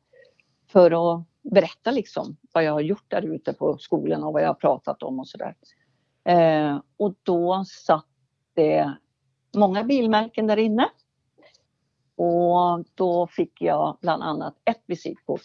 [0.69, 4.49] för att berätta liksom vad jag har gjort där ute på skolan och vad jag
[4.49, 5.55] har pratat om och sådär.
[6.25, 8.07] Eh, och då satt
[8.55, 8.93] det
[9.57, 10.89] många bilmärken där inne.
[12.17, 15.43] Och då fick jag bland annat ett visitkort.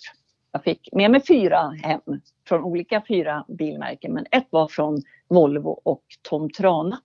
[0.51, 2.01] Jag fick med mig fyra hem
[2.47, 7.01] från olika fyra bilmärken men ett var från Volvo och Tom Trana.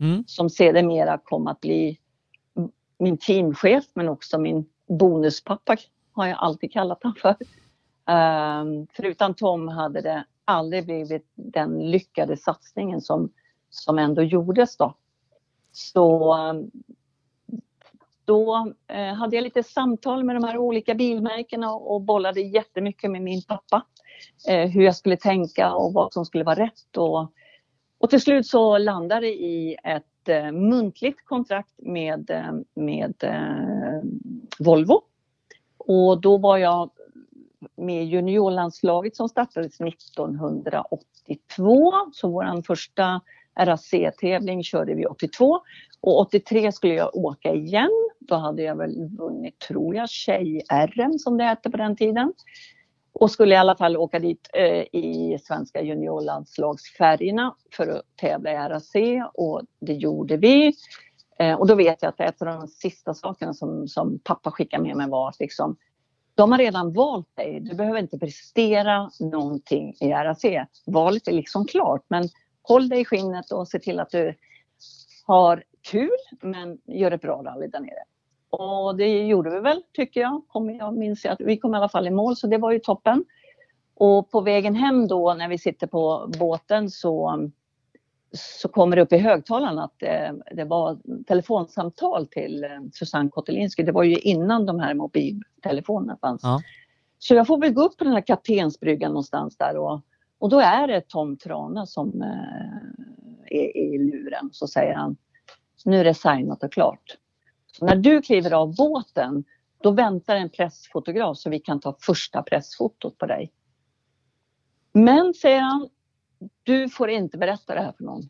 [0.00, 0.24] Mm.
[0.26, 1.98] Som sedermera kom att bli
[2.98, 5.76] min teamchef men också min bonuspappa
[6.20, 7.36] har jag alltid kallat honom för.
[8.06, 13.32] Ehm, um, för utan Tom hade det aldrig blivit den lyckade satsningen som,
[13.70, 14.94] som ändå gjordes då.
[15.72, 16.70] Så ehm,
[18.24, 23.10] då eh, hade jag lite samtal med de här olika bilmärkena och, och bollade jättemycket
[23.10, 23.82] med min pappa.
[24.48, 26.96] Eh, hur jag skulle tänka och vad som skulle vara rätt.
[26.96, 27.32] Och,
[27.98, 34.02] och till slut så landade det i ett eh, muntligt kontrakt med, eh, med eh,
[34.58, 35.02] Volvo
[35.90, 36.90] och då var jag
[37.76, 41.92] med juniorlandslaget som startades 1982.
[42.12, 43.20] Så vår första
[43.60, 45.60] RAC-tävling körde vi 82.
[46.00, 47.90] Och 83 skulle jag åka igen.
[48.18, 52.32] Då hade jag väl vunnit, tror jag, tjej-RM som det hette på den tiden.
[53.12, 58.54] Och skulle i alla fall åka dit eh, i svenska juniorlandslagsfärgerna för att tävla i
[58.54, 58.92] RAC
[59.34, 60.72] och det gjorde vi.
[61.40, 64.82] Eh, och då vet jag att ett av de sista sakerna som, som pappa skickade
[64.82, 65.76] med mig var att liksom,
[66.34, 67.60] de har redan valt dig.
[67.60, 70.44] Du behöver inte prestera någonting i RAC.
[70.86, 72.28] Valet är liksom klart, men
[72.62, 74.34] håll dig i skinnet och se till att du
[75.26, 78.04] har kul, men gör ett bra rally där nere.
[78.50, 80.42] Och det gjorde vi väl, tycker jag.
[80.78, 83.24] Jag minns att vi kom i alla fall i mål, så det var ju toppen.
[83.94, 87.50] Och på vägen hem då när vi sitter på båten så
[88.32, 93.82] så kommer det upp i högtalaren att eh, det var telefonsamtal till eh, Susanne Kotelinski.
[93.82, 96.40] Det var ju innan de här mobiltelefonerna fanns.
[96.42, 96.60] Ja.
[97.18, 100.00] Så jag får väl gå upp på den här kaptensbryggan någonstans där och,
[100.38, 104.50] och då är det Tom Trana som eh, är i luren.
[104.52, 105.16] Så säger han,
[105.84, 107.16] nu är det signat och klart.
[107.72, 109.44] Så när du kliver av båten,
[109.82, 113.52] då väntar en pressfotograf så vi kan ta första pressfotot på dig.
[114.92, 115.88] Men, säger han,
[116.62, 118.22] du får inte berätta det här för någon.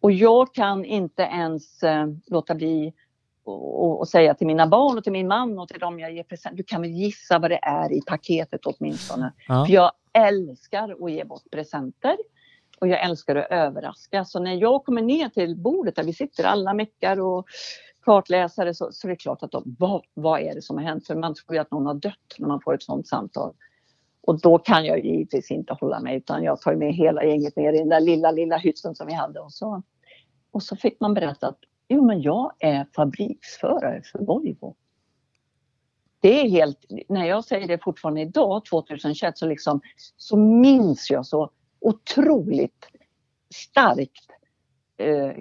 [0.00, 2.94] Och jag kan inte ens eh, låta bli
[3.44, 6.56] och, säga till mina barn och till min man och till dem jag ger present.
[6.56, 9.32] Du kan väl gissa vad det är i paketet åtminstone.
[9.48, 9.66] Ja.
[9.66, 12.16] För jag älskar att ge bort presenter
[12.80, 14.24] och jag älskar att överraska.
[14.24, 17.46] Så när jag kommer ner till bordet där vi sitter alla meckar och
[18.04, 21.06] kartläsare så, så är det klart att de, vad, vad är det som har hänt?
[21.06, 23.54] För man tror ju att någon har dött när man får ett sådant samtal.
[24.26, 27.72] Och då kan jag givetvis inte hålla mig utan jag tar med hela gänget ner
[27.72, 29.40] i den där lilla, lilla hytten som vi hade.
[29.40, 29.82] Och så,
[30.50, 31.58] och så fick man berätta att
[31.88, 34.76] jo men jag är fabriksförare för Volvo.
[36.20, 39.80] Det är helt, när jag säger det fortfarande idag 2021 så liksom
[40.16, 42.86] så minns jag så otroligt
[43.54, 44.26] starkt
[44.96, 45.32] eh,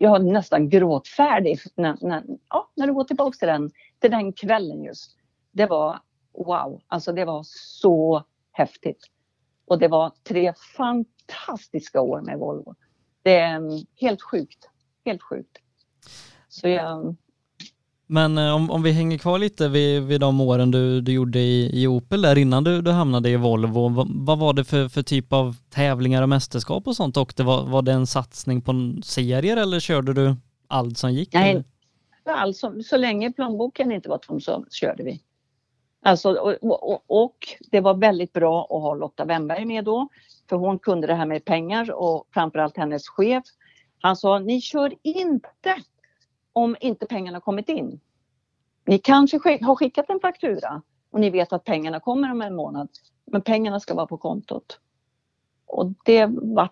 [0.00, 4.32] jag är nästan gråtfärdig när, när, ja, när du går tillbaka till den, till den
[4.32, 5.16] kvällen just.
[5.52, 6.00] Det var
[6.32, 9.06] wow, alltså det var så häftigt.
[9.66, 12.74] Och det var tre fantastiska år med Volvo.
[13.22, 14.68] Det är mm, helt sjukt.
[15.04, 15.58] Helt sjukt.
[16.48, 17.16] Så jag,
[18.06, 21.38] Men eh, om, om vi hänger kvar lite vid, vid de åren du, du gjorde
[21.38, 23.88] i, i Opel där innan du, du hamnade i Volvo.
[23.88, 27.16] Vad, vad var det för, för typ av tävlingar och mästerskap och sånt?
[27.16, 30.36] Och det var, var det en satsning på en serier eller körde du
[30.68, 31.34] allt som gick?
[31.34, 31.64] Nej,
[32.26, 35.22] alltså, så länge plånboken inte var tom så körde vi.
[36.02, 37.36] Alltså, och, och, och
[37.70, 40.08] det var väldigt bra att ha Lotta Wennberg med då.
[40.48, 43.44] För hon kunde det här med pengar och framförallt hennes chef.
[44.00, 45.76] Han sa, ni kör inte
[46.52, 48.00] om inte pengarna kommit in.
[48.86, 52.56] Ni kanske skick- har skickat en faktura och ni vet att pengarna kommer om en
[52.56, 52.88] månad.
[53.24, 54.80] Men pengarna ska vara på kontot.
[55.66, 56.68] Och det var,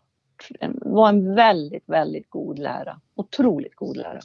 [0.73, 3.01] var en väldigt, väldigt god lära.
[3.15, 4.21] Otroligt god lära.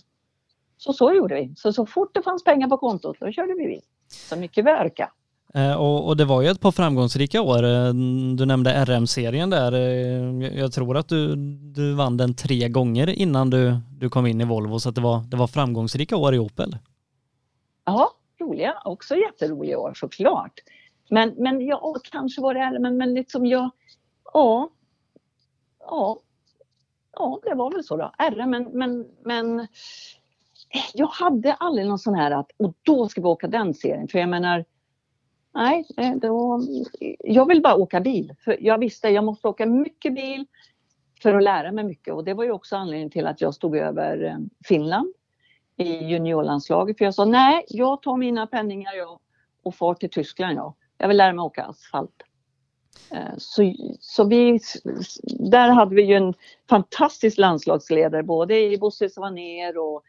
[0.78, 1.54] Så så gjorde vi.
[1.56, 3.82] Så, så fort det fanns pengar på kontot, då körde vi bil.
[4.08, 5.12] Så mycket verka.
[5.54, 7.64] Eh, Och, och det var ju ett par framgångsrika år.
[7.64, 7.94] Eh,
[8.38, 9.72] Du nämnde RM-serien där.
[9.74, 11.36] Eh, Jag- tror att du,
[11.76, 15.02] du vann den tre gånger innan du, du kom in i Volvo så att det
[15.02, 16.78] var, det var framgångsrika år i Opel.
[17.86, 18.74] Ja, roliga.
[18.86, 20.54] Också jätteroliga år såklart.
[21.10, 23.70] Men, men ja, kanske var det men, men liksom jag,
[24.34, 24.70] ja,
[25.80, 26.20] ja,
[27.16, 28.12] ja, det var väl så då.
[28.18, 29.68] R, men, men, men
[30.74, 34.08] Eh, jag hade aldrig någon sån här att, och då ska vi åka den serien.
[34.08, 34.66] För jag menar,
[35.54, 36.62] nej, eh, då,
[37.20, 38.36] jag vill bara åka bil.
[38.44, 40.46] För jag visste, jag måste åka mycket bil
[41.22, 42.14] för att lära mig mycket.
[42.14, 45.14] Och det var ju också anledningen till att jag stod över eh, Finland
[45.78, 46.98] i juniorlandslaget.
[46.98, 49.20] För jag sa nej, jag tar mina penningar jag
[49.64, 50.74] och far till Tyskland jag.
[50.98, 52.24] Jag vill lära mig åka asfalt.
[53.38, 54.60] Så, så vi,
[55.24, 56.34] där hade vi ju en
[56.70, 60.04] fantastisk landslagsledare både i Bosse Svanér och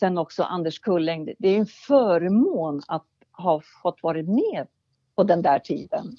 [0.00, 1.28] sen också Anders Kulläng.
[1.38, 4.66] Det är en förmån att ha fått vara med
[5.16, 6.16] på den där tiden.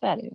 [0.00, 0.32] Så är det ju.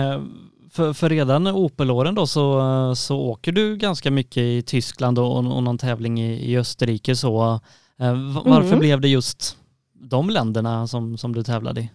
[0.00, 0.22] Eh,
[0.70, 2.62] För, för redan Opel-åren då så,
[2.96, 7.60] så åker du ganska mycket i Tyskland och, och någon tävling i, i Österrike så.
[7.98, 8.78] Eh, va- Varför Mm.
[8.78, 9.58] blev det just
[9.92, 11.90] de länderna som, som du tävlade i?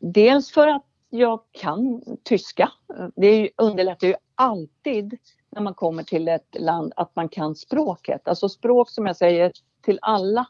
[0.00, 2.72] Dels för att jag kan tyska.
[3.16, 5.18] Det underlättar ju alltid
[5.54, 8.28] när man kommer till ett land att man kan språket.
[8.28, 10.46] Alltså språk som jag säger till alla.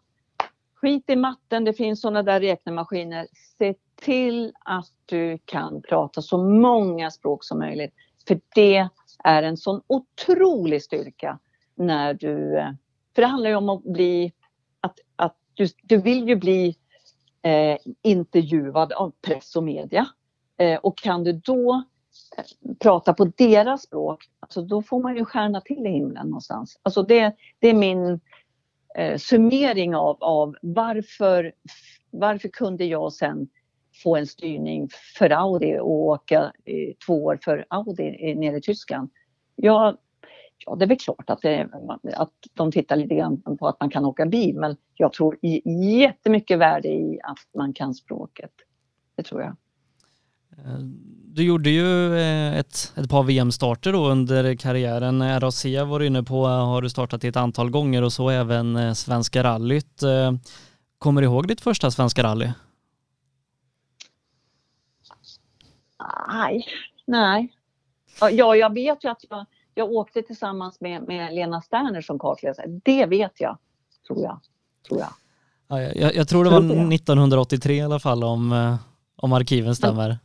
[0.74, 3.26] Skit i matten, det finns sådana där räknemaskiner.
[3.58, 7.94] Se till att du kan prata så många språk som möjligt.
[8.28, 8.88] För det
[9.24, 11.38] är en sån otrolig styrka
[11.74, 12.50] när du...
[13.14, 14.32] För det handlar ju om att bli...
[14.80, 16.76] Att, att du, du vill ju bli
[17.42, 20.06] eh, intervjuad av press och media.
[20.56, 21.84] Eh, och kan du då
[22.78, 26.80] prata på deras språk, alltså då får man ju stjärna till i himlen någonstans.
[26.82, 28.20] Alltså det, det är min
[28.94, 31.52] eh, summering av, av varför,
[32.10, 33.48] varför kunde jag sen
[34.02, 38.60] få en styrning för Audi och åka eh, två år för Audi eh, nere i
[38.60, 39.10] Tyskland.
[39.56, 39.96] Ja,
[40.66, 41.66] ja, det är väl klart att, eh,
[42.02, 45.38] det, att de tittar lite grann på att man kan åka bil, men jag tror
[46.00, 48.52] jättemycket värde i att man kan språket.
[49.16, 49.56] Det tror jag.
[50.58, 50.78] Eh,
[51.36, 55.40] Du gjorde ju eh, ett, ett par VM-starter då under karriären.
[55.40, 58.92] RAC var du inne på, har du startat ett antal gånger och så även eh,
[58.92, 60.02] Svenska rallyt.
[60.02, 60.32] Eh,
[60.98, 62.50] Kommer du ihåg ditt första Svenska rally?
[66.28, 66.66] Nej,
[67.06, 67.52] nej.
[68.20, 72.18] Ja, Ja, jag vet ju att jag, jag åkte tillsammans med, med Lena Sterner som
[72.18, 72.66] kartläsare.
[72.84, 73.58] Det vet jag,
[74.06, 74.40] tror jag.
[74.88, 75.12] Tror jag.
[75.68, 76.94] Ja, jag, jag tror det var Tror jag.
[76.94, 78.76] 1983 i alla fall om, eh,
[79.16, 80.18] om arkiven stämmer.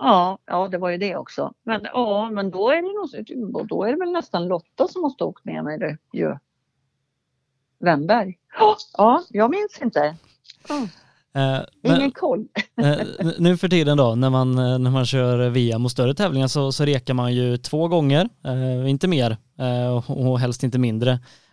[0.00, 1.52] Ja, ja, det var ju det också.
[1.64, 2.76] Men, ja, men då, är
[3.22, 5.78] det nog, då är det väl nästan Lotta som måste ha åkt med mig.
[5.78, 6.36] Det, ju.
[7.80, 8.38] Wennberg.
[8.58, 10.00] Ja, Ja, jag minns inte.
[10.70, 10.88] Mm,
[11.34, 12.46] Eh, ingen Men, koll.
[12.82, 13.06] eh,
[13.38, 16.72] nu för tiden då när man, eh, när man kör VM och större tävlingar så,
[16.72, 21.10] så rekar man ju två gånger, eh, inte mer eh, och- och helst inte mindre.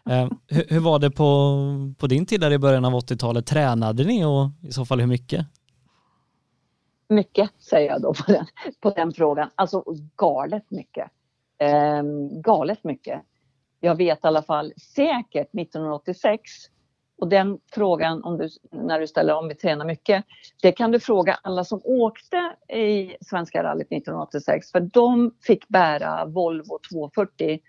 [0.09, 1.55] Eh, hur, hur var det på,
[1.97, 3.45] på din tid där i början av 80-talet?
[3.45, 5.45] Tränade ni och i så fall hur mycket?
[7.09, 8.45] Mycket säger jag då på den,
[8.81, 9.49] på den frågan.
[9.55, 9.83] Alltså
[10.15, 11.11] galet mycket.
[11.59, 13.21] Ehm, galet mycket.
[13.79, 16.41] Jag vet i alla fall säkert 1986
[17.17, 20.25] och den frågan om du, när du ställer om vi tränar mycket.
[20.61, 26.25] Det kan du fråga alla som åkte i Svenska rallyt 1986 för de fick bära
[26.25, 27.59] Volvo 240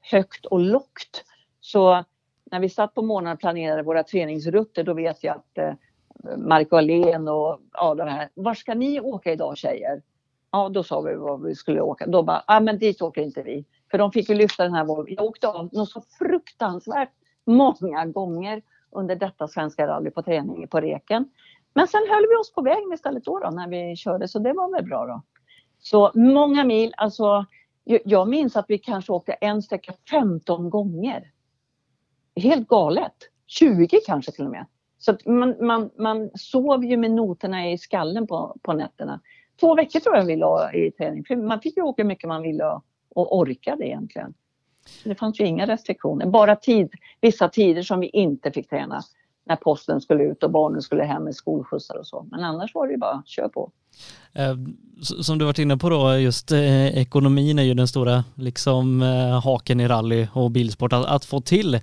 [0.00, 1.24] högt och lågt.
[1.60, 2.04] Så
[2.50, 5.74] när vi satt på morgonen och planerade våra träningsrutter då vet jag att eh,
[6.36, 8.28] Marco Alén och ja, de här.
[8.34, 10.02] Var ska ni åka idag tjejer?
[10.50, 12.06] Ja, då sa vi var vi skulle åka.
[12.06, 13.64] Då bara, ja men dit åker inte vi.
[13.90, 15.06] För de fick ju lyfta den här Volvo.
[15.08, 17.12] Jag åkte av något så fruktansvärt
[17.44, 21.30] många gånger under detta svenska rally på träning på Reken.
[21.74, 24.52] Men sen höll vi oss på vägen istället då, då när vi körde så det
[24.52, 25.22] var väl bra då.
[25.78, 27.46] Så många mil, alltså
[27.84, 31.30] jag minns att vi kanske åkte en sträcka 15 gånger.
[32.36, 33.14] Helt galet.
[33.46, 34.66] 20 kanske till och med.
[35.04, 39.20] Så man, man, man sov ju med noterna i skallen på, på nätterna.
[39.60, 41.24] Två veckor tror jag vi la i träning.
[41.24, 42.64] För man fick ju åka hur mycket man ville
[43.14, 44.34] och, orkade egentligen.
[45.04, 46.90] Det fanns ju inga restriktioner, bara tid,
[47.20, 49.00] vissa tider som vi inte fick träna.
[49.44, 52.26] När posten skulle ut och barnen skulle hem med skolskjutsar och så.
[52.30, 53.70] Men annars var det ju bara kör på.
[54.32, 54.56] Eh,
[55.22, 59.44] som du varit inne på då, just eh, ekonomin är ju den stora liksom eh,
[59.44, 61.80] haken i rally och bilsport att, att få till.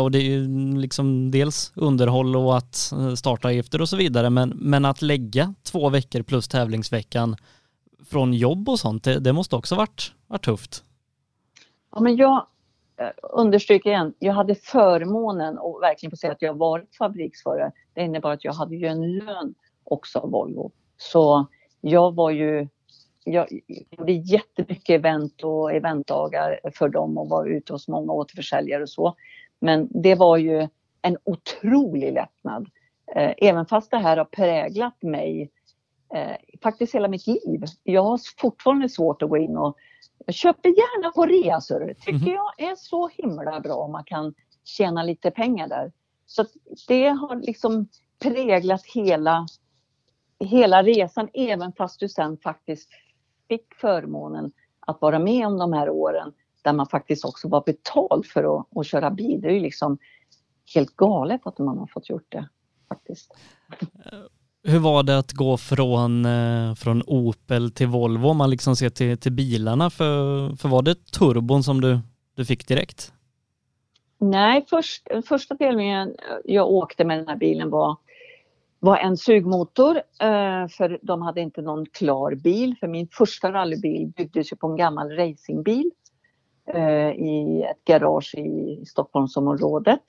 [0.00, 4.30] Och det är ju liksom dels underhåll och att starta efter och så vidare.
[4.30, 7.36] Men, men att lägga två veckor plus tävlingsveckan
[8.10, 10.84] från jobb och sånt, det, det måste också varit, varit tufft.
[11.94, 12.46] Ja, men jag
[13.02, 17.72] Eh, understryker igen, jag hade förmånen att verkligen få säga att jag varit fabriksförare.
[17.94, 20.72] Det innebar att jag hade ju en lön också av Volvo.
[20.96, 21.46] Så
[21.80, 22.68] jag var ju,
[23.24, 23.48] jag
[23.90, 29.14] gjorde jättemycket event och eventdagar för dem och var ute hos många återförsäljare och så.
[29.60, 30.68] Men det var ju
[31.02, 32.70] en otrolig lättnad.
[33.14, 35.50] Eh, även fast det här har präglat mig
[36.14, 37.64] eh, faktiskt hela mitt liv.
[37.82, 39.76] Jag har fortfarande svårt att gå in och
[40.26, 42.34] jag köper gärna på rea, så det tycker mm.
[42.34, 45.92] jag är så himla bra om man kan tjäna lite pengar där.
[46.26, 46.44] Så
[46.88, 49.46] det har liksom präglat hela
[50.44, 52.88] hela resan, även fast du sen faktiskt
[53.48, 58.26] fick förmånen att vara med om de här åren där man faktiskt också var betald
[58.26, 59.40] för att, att köra bil.
[59.40, 59.98] Det är ju liksom
[60.74, 62.48] helt galet att man har fått gjort det
[62.88, 63.34] faktiskt.
[64.64, 68.90] Hur var det att gå från, eh, från Opel till Volvo om man liksom ser
[68.90, 69.90] till, till bilarna?
[69.90, 71.98] För, för var det turbon som du,
[72.36, 73.12] du fick direkt?
[74.18, 77.96] Nej, först, första delningen eh, jag åkte med den här bilen var
[78.78, 82.74] var en sugmotor eh, för de hade inte någon klar bil.
[82.80, 85.90] För min första rallybil byggdes ju på en gammal racingbil
[87.16, 90.02] i ett garage i Stockholmsområdet.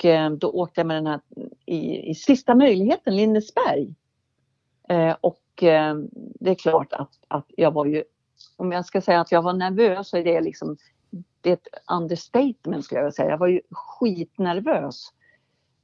[0.00, 1.20] Och eh, då åkte jag med den här
[1.66, 3.94] i, i sista möjligheten, Lindesberg.
[4.88, 5.94] Eh, och eh,
[6.40, 8.04] det är klart att, att jag var ju,
[8.56, 10.76] om jag ska säga att jag var nervös så är det liksom,
[11.40, 13.30] det är ett understatement skulle jag vilja säga.
[13.30, 15.08] Jag var ju skitnervös.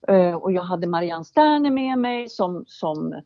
[0.08, 3.22] Eh, och jag hade Marianne Sterner med mig som, som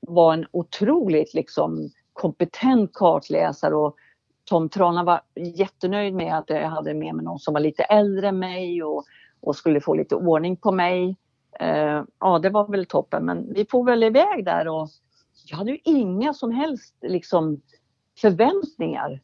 [0.00, 3.96] var en otroligt liksom, kompetent kartläsare och
[4.44, 8.28] Tom Trana var jättenöjd med att jag hade med mig någon som var lite äldre
[8.28, 9.04] än mig och,
[9.40, 11.16] och skulle få lite ordning på mig.
[11.60, 14.88] Eh, ja, det var väl toppen, men vi får väl iväg där och
[15.46, 17.60] jag hade ju inga som helst liksom,
[18.20, 19.20] förväntningar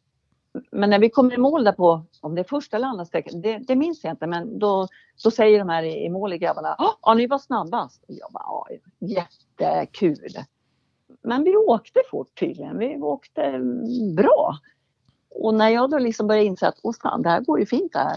[0.70, 3.40] men när vi kommer i mål där på, om det är första eller andra sträckan,
[3.40, 4.88] det, det minns jag inte, men då,
[5.24, 8.04] då säger de här i, i mål, grabbarna, ah, ja ni var snabbast.
[8.06, 8.66] Jag bara, ja,
[8.98, 10.32] jättekul.
[11.22, 13.60] Men vi åkte fort tydligen, vi åkte
[14.16, 14.58] bra.
[15.30, 17.92] Och när jag då liksom började inse att, åh fan, det här går ju fint
[17.92, 18.16] det här.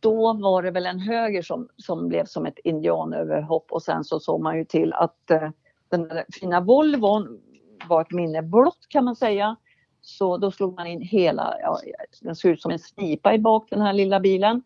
[0.00, 4.20] Då var det väl en höger som, som blev som ett indianöverhopp och sen så
[4.20, 5.50] såg man ju till att eh,
[5.88, 7.40] den där fina Volvon
[7.88, 9.56] var ett minne blott kan man säga.
[10.00, 11.78] Så då slog man in hela, ja,
[12.20, 14.62] den såg ut som en snipa i bak den här lilla bilen.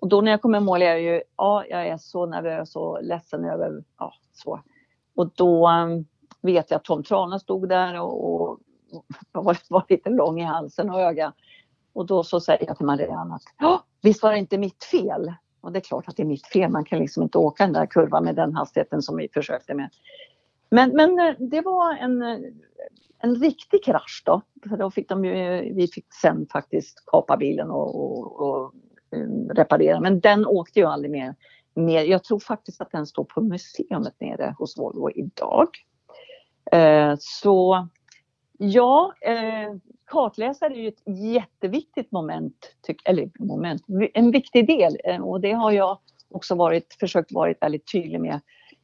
[0.00, 2.76] Och då när jag kom i mål är jag ju, ja, jag är så nervös
[2.76, 4.60] och ledsen över, ja, så.
[5.16, 6.06] Och då um,
[6.40, 8.58] vet jag att Tom Trana stod där och, och
[9.32, 11.32] var, var, lite lång i halsen och öga.
[11.94, 15.32] Och då så säger jag till Marianne att, ja, visst var det inte mitt fel?
[15.60, 17.72] Och det är klart att det är mitt fel, man kan liksom inte åka den
[17.72, 19.90] där kurvan med den hastigheten som vi försökte med.
[20.70, 22.38] Men, men eh, det var en, eh,
[23.18, 24.40] en riktig krasch då.
[24.68, 28.72] För då fick de ju, eh, vi fick sen faktiskt kapa bilen och, och, och
[29.50, 30.00] reparera.
[30.00, 31.34] Men den åkte ju aldrig mer,
[31.74, 32.04] mer.
[32.04, 35.68] Jag tror faktiskt att den står på museet nere hos Volvo idag.
[36.72, 37.88] Eh, så
[38.58, 39.74] ja, eh,
[40.06, 41.02] kartläsare är ju ett
[41.34, 43.82] jätteviktigt moment, tyck, eller moment,
[44.14, 45.98] en viktig del eh, och det har jag
[46.30, 48.40] också varit, försökt vara väldigt tydlig med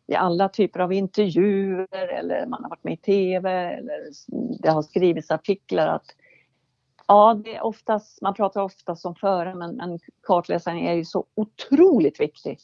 [0.07, 3.99] i alla typer av intervjuer eller man har varit med i TV eller
[4.62, 6.07] det har skrivits artiklar att
[7.07, 11.25] ja, det är oftast, man pratar oftast om före men, men kartläsaren är ju så
[11.35, 12.59] otroligt viktig.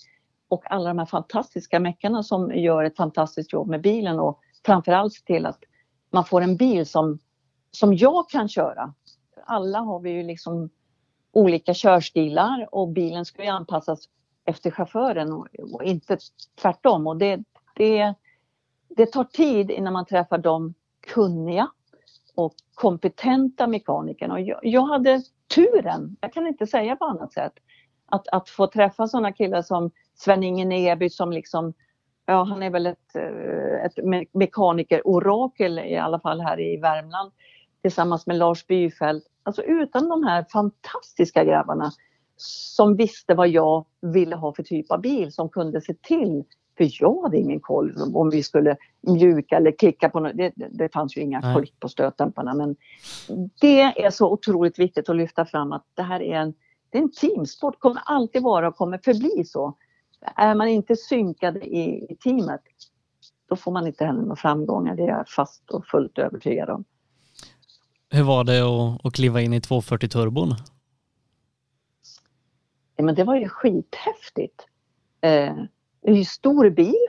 [0.49, 5.13] Och alla de här fantastiska meckarna som gör ett fantastiskt jobb med bilen och framförallt
[5.13, 5.59] se till att
[6.17, 7.19] man får en bil som,
[7.71, 8.95] som jag kan köra.
[9.45, 10.71] Alla har vi ju liksom
[11.33, 14.09] olika körstilar och bilen ska ju anpassas
[14.45, 16.19] efter chauffören och, och inte
[16.63, 17.07] tvärtom.
[17.07, 17.45] Och det,
[17.75, 18.15] det,
[18.89, 20.75] det tar tid innan man träffar de
[21.07, 21.69] kunniga
[22.35, 24.35] och kompetenta mekanikerna.
[24.35, 25.23] Och jag, jag hade
[25.55, 27.53] turen, jag kan inte säga på annat sätt,
[28.07, 31.75] att, att få träffa sådana killar som Sven-Inge Neby som liksom,
[32.27, 33.99] ja han är väl ett, eh, ett
[34.33, 37.33] mekaniker-orakel i alla fall här i Värmland.
[37.83, 39.27] tillsammans med Lars Byfeldt.
[39.43, 41.93] Alltså utan de här fantastiska grabbarna
[42.37, 46.45] som visste vad jag ville ha för typ av bil som kunde se till
[46.77, 50.37] för jag hade ingen koll om vi skulle mjuka eller klicka på något.
[50.37, 51.57] Det, det fanns ju inga Nej.
[51.57, 52.77] klick på stötdämparna men
[53.61, 56.55] det är så otroligt viktigt att lyfta fram att det här är en,
[56.91, 59.75] det är en teamsport, kommer alltid vara och kommer förbli så.
[60.21, 62.63] Är man inte synkade i, i teamet
[63.49, 66.85] då får man inte heller några framgångar, det är jag fast och fullt övertygad om.
[68.11, 70.55] Hur var det att, att kliva in i 240 turbon?
[72.97, 74.67] Ja, men det var ju skithäftigt.
[75.21, 75.55] Eh,
[76.03, 77.07] det är ju stor bil.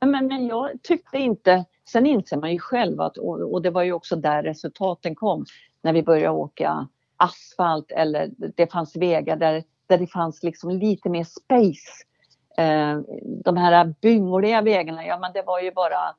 [0.00, 3.82] Men, men jag tyckte inte, sen inser man ju själv att, och, och det var
[3.82, 5.44] ju också där resultaten kom,
[5.82, 11.08] när vi började åka asfalt eller det fanns vägar där, där det fanns liksom lite
[11.08, 12.04] mer space.
[12.58, 13.00] Eh,
[13.44, 16.14] de här byngliga vägarna, ja men det var ju bara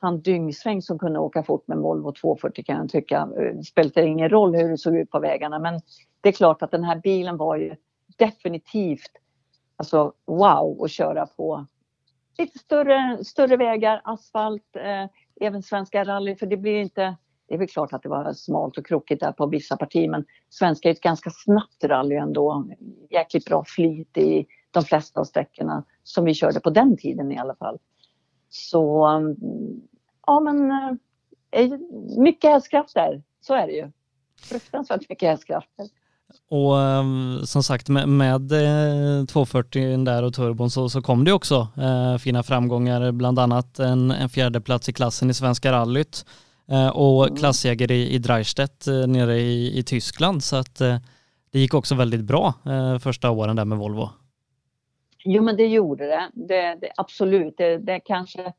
[0.00, 3.28] han Dyngsväng som kunde åka fort med Volvo 240 kan jag tycka.
[3.38, 5.80] Eh, det spelade ingen roll hur det såg ut på vägarna men
[6.20, 7.76] det är klart att den här bilen var ju
[8.16, 9.10] definitivt
[9.76, 11.66] alltså wow att köra på
[12.38, 15.06] lite större, större vägar, asfalt, eh,
[15.40, 17.16] även svenska rally för det blir inte
[17.48, 20.24] det är väl klart att det var smalt och krokigt där på vissa partier men
[20.48, 22.68] svenska är ett ganska snabbt rally ändå.
[23.10, 27.38] Jäkligt bra flyt i de flesta av sträckorna som vi körde på den tiden i
[27.38, 27.78] alla fall.
[28.50, 29.36] Så mm,
[30.26, 30.70] ja men
[31.50, 31.72] eh,
[32.18, 33.90] mycket hästkrafter, så är det ju.
[34.42, 35.86] Fruktansvärt mycket hästkrafter.
[36.50, 41.32] Och ehm, som sagt med, med eh, 240 där och turbon så, så kom det
[41.32, 46.24] också eh, fina framgångar, bland annat en, en fjärde plats i klassen i Svenska rallyt
[46.68, 50.44] eh, och klassjägare i, i Dreistedt eh, nere i, i Tyskland.
[50.44, 50.96] Så att eh,
[51.52, 54.10] det gick också väldigt bra eh, första åren där med Volvo.
[55.24, 56.30] Jo men det gjorde det.
[56.34, 58.52] det, det absolut, det, det kanske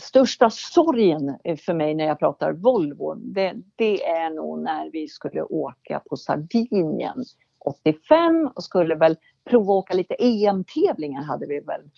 [0.00, 3.14] största sorgen för mig när jag pratar Volvo.
[3.14, 7.24] Det, det är nog när vi skulle åka på Sardinien
[7.58, 11.90] 85 och skulle väl prova åka lite EM-tävlingar hade vi väl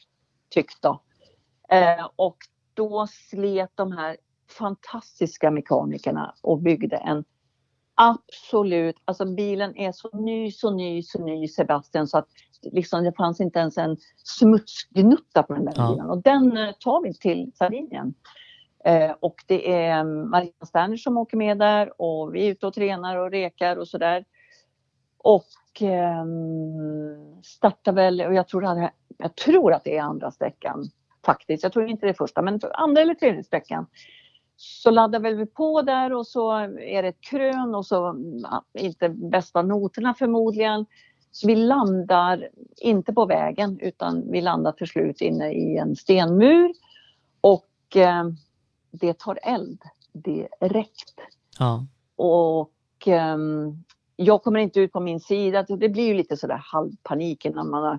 [0.50, 1.02] tyckt då.
[1.68, 2.36] Eh, och
[2.74, 4.16] då slet de här
[4.58, 7.24] fantastiska mekanikerna och byggde en
[7.94, 12.28] absolut, alltså bilen är så ny, så ny, så ny Sebastian så att
[12.72, 15.90] liksom det fanns inte ens en smutsgnutta på den där Ja.
[15.90, 18.14] bilen och den eh, tar vi till Sardinien.
[18.84, 22.74] Eh, och det är Marianne Sterner som åker med där och vi är ute och
[22.74, 24.24] tränar och rekar och sådär.
[25.18, 25.46] Och
[25.80, 30.84] ehm, startar väl, och jag tror, det, jag tror att det är andra sträckan
[31.26, 31.62] faktiskt.
[31.62, 33.86] Jag tror inte det är första, men andra eller tredje sträckan.
[34.56, 38.64] Så laddar väl vi på där och så är det ett krön och så ja,
[38.78, 40.86] inte bästa noterna förmodligen.
[41.36, 46.72] Så vi landar inte på vägen utan vi landar till slut inne i en stenmur
[47.40, 48.24] och eh,
[48.90, 49.82] det tar eld
[50.12, 51.14] direkt.
[51.58, 51.86] Ja.
[52.16, 52.70] Och
[53.06, 53.84] ehm,
[54.16, 55.62] jag kommer inte ut på min sida.
[55.62, 57.98] Det blir ju lite sådär halvpanik innan man har...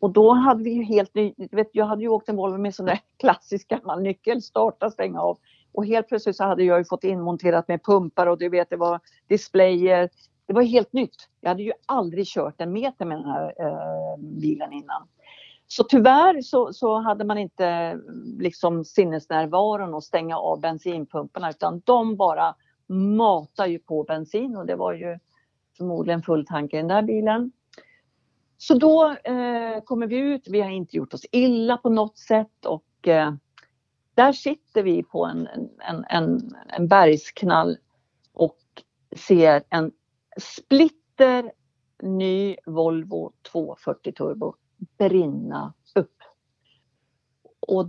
[0.00, 1.34] Och då hade vi ju helt ny...
[1.36, 5.20] Vet, jag hade ju åkt en Volvo med sån där klassisk gammal nyckel, starta, stänga
[5.20, 5.38] av.
[5.72, 8.76] Och helt plötsligt så hade jag ju fått inmonterat med pumpar och du vet det
[8.76, 10.10] var displayer.
[10.48, 11.28] Det var helt nytt.
[11.40, 15.08] Jag hade ju aldrig kört en meter med den här eh, bilen innan.
[15.66, 21.82] Så tyvärr så, så hade man inte mm, liksom sinnesnärvaron att stänga av bensinpumparna utan
[21.84, 22.54] de bara
[22.86, 25.18] matar ju på bensin och det var ju
[25.76, 27.52] förmodligen full tank i den där bilen.
[28.58, 32.66] Så då eh, kommer vi ut, vi har inte gjort oss illa på något sätt
[32.66, 33.32] och eh,
[34.14, 37.76] där sitter vi på en, en, en, en bergsknall
[38.32, 38.58] och
[39.16, 39.92] ser en
[40.38, 41.52] splitter
[42.02, 44.54] ny Volvo 240 Turbo
[44.98, 46.16] brinna upp.
[47.60, 47.86] Och,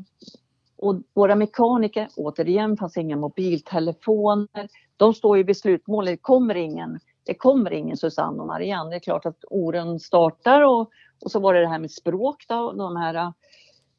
[0.78, 4.70] och våra mekaniker, återigen fanns inga mobiltelefoner.
[4.98, 8.90] De står ju vid slutmålet, det kommer ingen, det kommer ingen Susanne och Marianne.
[8.90, 10.90] Det är klart att oron startar och,
[11.24, 13.32] och så var det det här med språk då, de här eh,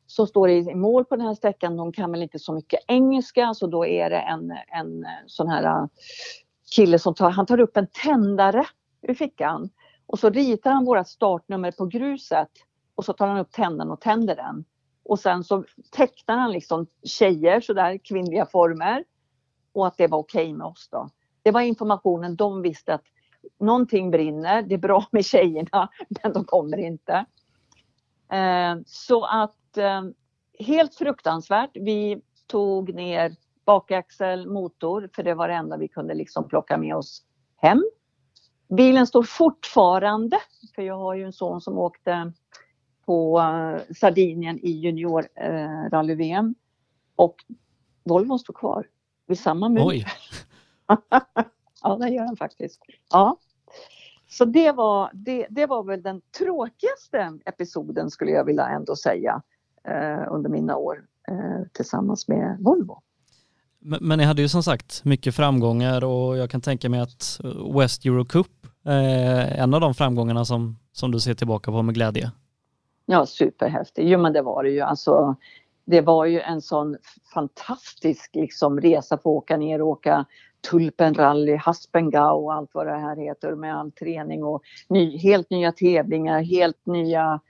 [0.07, 3.55] som står i mål på den här sträckan, de kan väl inte så mycket engelska
[3.55, 5.87] så då är det en, en eh, sån här eh,
[6.71, 8.67] kille som tar, han tar upp en tändare
[9.03, 9.71] ur fickan
[10.07, 12.51] och så ritar han vårt startnummer på gruset
[12.95, 14.65] och så tar han upp tändaren och tänder den.
[15.05, 19.05] Och sen så tecknar han liksom tjejer, sådär kvinnliga former
[19.73, 21.11] och att det var okej okay med oss då.
[21.43, 23.05] Det var informationen, de visste att
[23.61, 25.89] någonting brinner, det är bra med tjejerna
[26.23, 27.25] men de kommer inte.
[28.33, 30.03] Eh, så att eh,
[30.59, 31.71] helt fruktansvärt.
[31.75, 33.37] Vi tog ner
[33.71, 37.23] bakaxel, motor, för det var det enda vi kunde liksom plocka med oss
[37.57, 37.85] hem.
[38.69, 40.39] Bilen står fortfarande,
[40.75, 42.33] för jag har ju en son som åkte
[43.07, 46.55] på uh, Sardinien i junior uh, rally-VM
[47.17, 47.37] och
[48.05, 48.87] Volvon står kvar
[49.27, 49.87] vid samma mur.
[49.87, 50.07] Oj.
[51.83, 52.81] ja, det gör den faktiskt.
[53.11, 53.37] Ja.
[54.29, 59.43] Så det var, det, det var väl den tråkigaste episoden skulle jag vilja ändå säga
[59.85, 63.03] eh, under mina år eh, tillsammans med Volvo.
[63.83, 67.79] Men, ni hade ju som sagt mycket framgångar och jag kan tänka mig att eh,
[67.79, 68.47] West Euro Cup
[68.85, 72.31] är eh, en av de framgångarna som, som du ser tillbaka på med glädje.
[73.07, 74.09] Ja, superhäftigt.
[74.09, 74.81] Jo, men det var det ju.
[74.81, 75.37] Alltså,
[75.85, 76.97] det var ju en sån
[77.35, 80.25] fantastisk liksom, resa på att åka ner och åka
[80.71, 85.73] Tulpenrally, Haspengau och allt vad det här heter med all träning och ny, helt nya
[85.73, 87.41] tävlingar, helt nya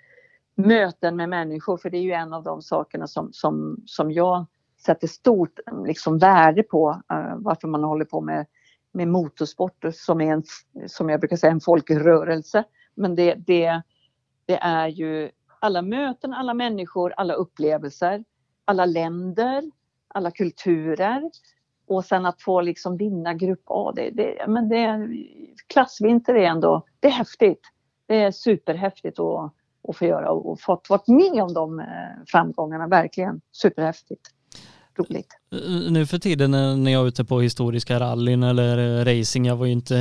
[0.54, 1.76] möten med människor.
[1.76, 4.46] För det är ju en av de sakerna som, som, som jag
[4.86, 8.46] sätter stort liksom, värde på uh, varför man håller på med,
[8.92, 10.42] med motorsport som är en,
[10.86, 12.64] som jag brukar säga, en folkrörelse.
[12.94, 13.82] Men det, det,
[14.46, 18.24] det är ju alla möten, alla människor, alla upplevelser,
[18.64, 19.62] alla länder,
[20.08, 21.30] alla kulturer.
[21.86, 25.08] Och sen att få liksom vinna Grupp A, det, det, men det,
[25.66, 27.60] klassvinter är ändå, det är häftigt.
[28.06, 29.52] Det är superhäftigt att,
[29.88, 31.86] att få göra och fått vara med om de eh,
[32.26, 34.30] framgångarna, verkligen superhäftigt.
[35.00, 35.28] Roligt.
[35.52, 39.46] Eh, eh, nu för tiden när jag är ute på historiska rallyn eller eh, racing,
[39.46, 39.94] jag var ju inte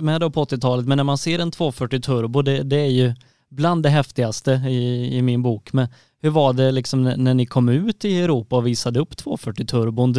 [0.00, 3.14] med då på 80-talet, men när man ser en 240 turbo, det, det är ju
[3.50, 5.72] bland det häftigaste i, i min bok.
[5.72, 5.88] Men
[6.22, 10.14] hur var det liksom när ni kom ut i Europa och visade upp 240 turbon?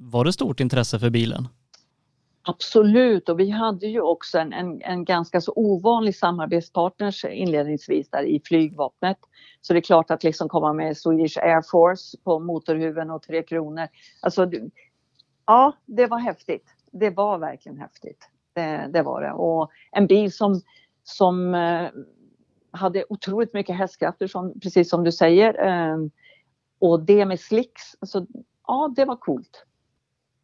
[0.00, 1.48] Var det stort intresse för bilen?
[2.48, 8.22] Absolut och vi hade ju också en, en, en ganska så ovanlig samarbetspartner inledningsvis där
[8.22, 9.18] i flygvapnet.
[9.60, 13.42] Så det är klart att liksom komma med Swedish Air Force på motorhuven och Tre
[13.42, 13.88] Kronor.
[14.20, 14.50] Alltså,
[15.46, 16.64] ja, det var häftigt.
[16.92, 18.28] Det var verkligen häftigt.
[18.52, 19.32] Det, det var det.
[19.32, 20.60] Och en bil som,
[21.04, 21.88] som eh,
[22.70, 25.66] hade otroligt mycket hästkrafter som, precis som du säger.
[25.66, 25.96] Eh,
[26.78, 28.26] och det med slicks, alltså,
[28.66, 29.66] ja det var coolt.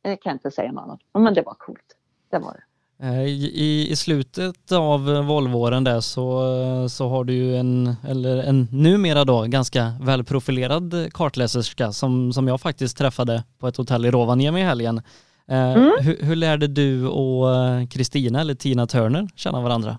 [0.03, 1.01] Det kan jag inte säga något annat.
[1.25, 1.97] Men det var coolt.
[2.31, 2.63] Det var det.
[3.07, 8.69] Eh, I, I slutet av Volvoåren där så, så har du ju en, eller en
[8.71, 14.61] numera då ganska välprofilerad kartläserska som, som jag faktiskt träffade på ett hotell i Rovaniemi
[14.61, 14.99] i helgen.
[15.49, 15.93] Eh, mm.
[16.01, 19.99] Hur, hur lärde du och eh, Kristina eller Tina Turner känna varandra?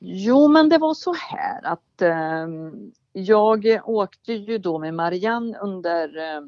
[0.00, 2.46] Jo, men det var så här att eh,
[3.12, 6.42] jag åkte ju då med Marianne under eh,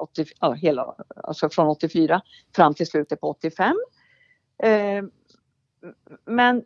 [0.00, 2.22] 80, ja, hela, alltså från 84
[2.56, 3.76] fram till slutet på 85.
[4.62, 5.04] Eh,
[6.24, 6.64] men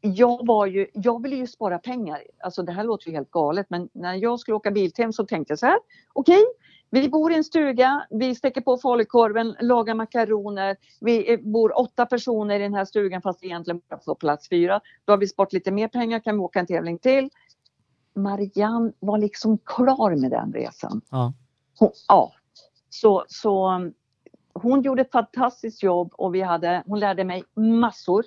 [0.00, 2.22] jag var ju, jag ville ju spara pengar.
[2.38, 5.52] Alltså det här låter ju helt galet men när jag skulle åka biltem så tänkte
[5.52, 5.78] jag så här.
[6.12, 6.46] Okej, okay,
[6.90, 10.76] vi bor i en stuga, vi steker på falukorven, lagar makaroner.
[11.00, 14.80] Vi eh, bor åtta personer i den här stugan fast egentligen bara får plats fyra.
[15.04, 17.30] Då har vi sparat lite mer pengar, kan vi åka en tävling till.
[18.14, 21.00] Marianne var liksom klar med den resan.
[21.10, 21.32] Ja.
[21.78, 22.32] Hon, ja.
[22.88, 23.80] Så, så
[24.54, 28.24] hon gjorde ett fantastiskt jobb och vi hade, hon lärde mig massor.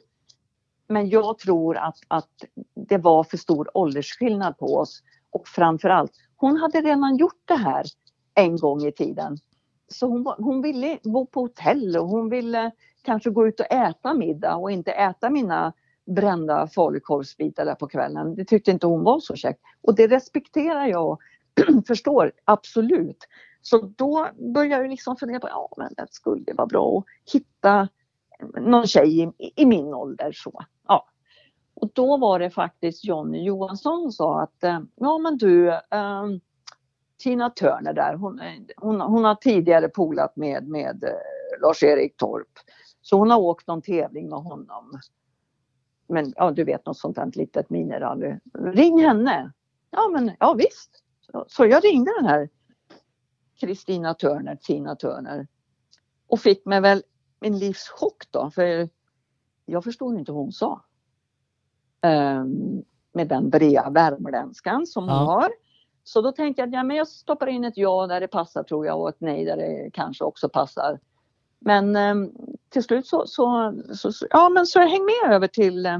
[0.87, 2.29] Men jag tror att, att
[2.75, 5.03] det var för stor åldersskillnad på oss.
[5.29, 7.85] Och framförallt, hon hade redan gjort det här
[8.33, 9.37] en gång i tiden.
[9.87, 12.71] Så hon, hon ville bo på hotell och hon ville
[13.01, 15.73] kanske gå ut och äta middag och inte äta mina
[16.05, 18.35] brända falukorvsbitar där på kvällen.
[18.35, 19.61] Det tyckte inte hon var så käckt.
[19.81, 21.19] Och det respekterar jag och
[21.87, 23.27] förstår absolut.
[23.61, 27.87] Så då började jag liksom fundera på, ja men det skulle vara bra att hitta
[28.61, 30.63] någon tjej i, i min ålder så.
[30.87, 31.07] Ja.
[31.73, 36.23] Och då var det faktiskt Jonny Johansson som sa att, eh, ja men du, eh,
[37.23, 42.59] Tina Turner där, hon, eh, hon, hon har tidigare polat med, med eh, Lars-Erik Torp.
[43.01, 44.99] Så hon har åkt någon tävling med honom.
[46.07, 48.35] Men ja, du vet något sånt där litet minirally.
[48.53, 49.51] Ring henne!
[49.91, 51.03] Ja men ja visst.
[51.31, 52.49] Så, så jag ringde den här
[53.59, 55.47] Kristina Turner, Tina Turner.
[56.27, 57.03] Och fick mig väl
[57.39, 58.89] en livschock då för
[59.65, 60.85] jag förstod inte vad hon sa.
[62.01, 62.83] Um,
[63.13, 65.17] med den breda värmländskan som ja.
[65.17, 65.51] hon har.
[66.03, 68.63] Så då tänkte jag att ja, men jag stoppar in ett ja där det passar
[68.63, 70.99] tror jag och ett nej där det kanske också passar.
[71.65, 72.15] Men eh,
[72.69, 75.99] till slut så, så, så, så, ja men så häng med över till eh,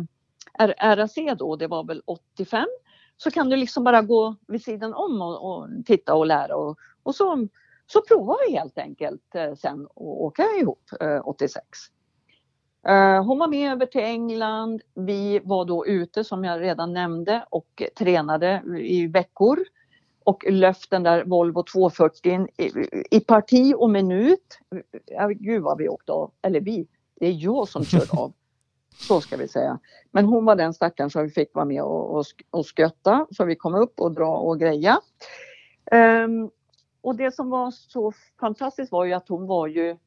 [0.78, 2.66] RAC då, det var väl 85.
[3.18, 6.78] Så kan du liksom bara gå vid sidan om och, och titta och lära och,
[7.03, 7.47] och så,
[7.88, 11.66] så provar vi helt enkelt eh, sen att åka ihop eh, 86.
[12.88, 14.82] Eh, hon var med över till England.
[14.93, 19.59] Vi var då ute som jag redan nämnde och tränade i veckor
[20.26, 22.72] och löft den där Volvo 240 i,
[23.12, 24.60] i parti och minut.
[25.30, 26.88] Gud vad vi åkte av, eller vi,
[27.20, 28.34] det är jag som körde av.
[28.96, 29.80] Så ska vi säga.
[30.12, 33.46] Men hon var den stackaren som vi fick vara med och, och, och skötta så
[33.46, 35.00] vi kom upp och dra och greja.
[35.92, 36.50] Um,
[37.02, 39.98] och det som var så fantastiskt var ju att hon var ju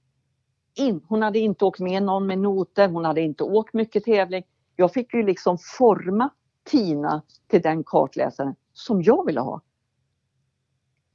[0.75, 4.45] in, hon hade inte åkt med någon med noter, hon hade inte åkt mycket tävling.
[4.77, 6.31] Jag fick ju liksom forma
[6.65, 9.61] Tina till den kartläsaren som jag ville ha.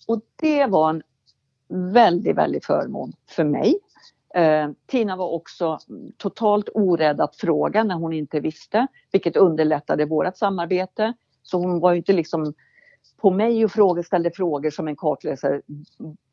[0.08, 1.04] Och det var en
[1.94, 3.80] väldigt, väldigt förmån för mig.
[4.36, 5.80] Eh, Tina var också
[6.18, 11.14] totalt orädd att fråga när hon inte visste, vilket underlättade vårt samarbete.
[11.44, 12.54] Så hon var ju inte liksom
[13.18, 15.62] på mig och frågor, ställde frågor som en kartläsare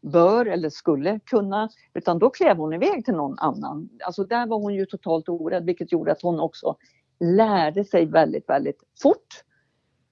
[0.00, 1.68] bör eller skulle kunna.
[1.94, 3.88] Utan då klev hon iväg till någon annan.
[4.04, 6.76] Alltså där var hon ju totalt orädd vilket gjorde att hon också
[7.20, 9.44] lärde sig väldigt, väldigt fort.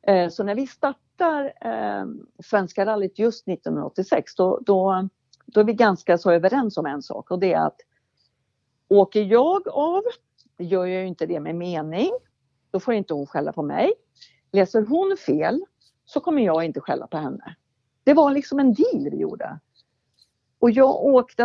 [0.06, 2.06] Eh, så när vi startar eh,
[2.44, 5.08] Svenska rallyt just 1986 då, då,
[5.46, 7.80] då är vi ganska så överens om en sak och det är att
[8.88, 10.02] åker jag av,
[10.58, 12.10] gör jag ju inte det med mening,
[12.70, 13.92] då får inte hon skälla på mig.
[14.52, 15.64] Läser hon fel
[16.04, 17.56] så kommer jag inte skälla på henne.
[18.04, 19.58] Det var liksom en deal vi gjorde.
[20.58, 21.42] Och jag åkte,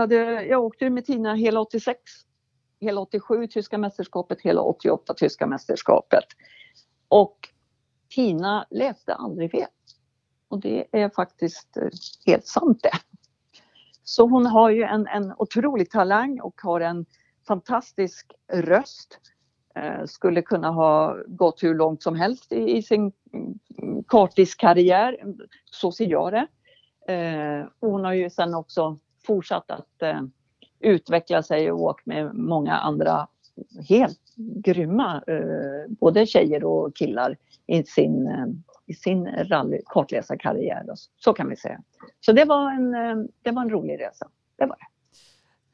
[0.49, 1.99] jag åkte med Tina hela 86,
[2.79, 6.25] hela 87 tyska mästerskapet, hela 88 tyska mästerskapet.
[7.07, 7.50] Och
[8.15, 9.67] Tina läste aldrig fel.
[10.47, 11.89] Och det är faktiskt eh,
[12.25, 12.91] helt sant det.
[14.03, 17.05] Så hon har ju en, en otrolig talang och har en
[17.47, 19.19] fantastisk röst.
[19.75, 25.17] Eh, skulle kunna ha gått hur långt som helst i, i sin mm, kartiskarriär.
[25.65, 26.47] Så ser jag det.
[27.13, 30.21] Eh, hon har ju sen också fortsatt att eh,
[30.79, 33.27] utveckla sig och åkt med många andra
[33.89, 37.37] helt grymma, eh, både tjejer och killar
[37.67, 38.45] i sin, eh,
[38.85, 40.85] i sin rally, kartläsarkarriär.
[41.17, 41.81] Så kan vi säga.
[42.25, 44.27] Så det var en, eh, det var en rolig resa.
[44.57, 44.85] Det var det.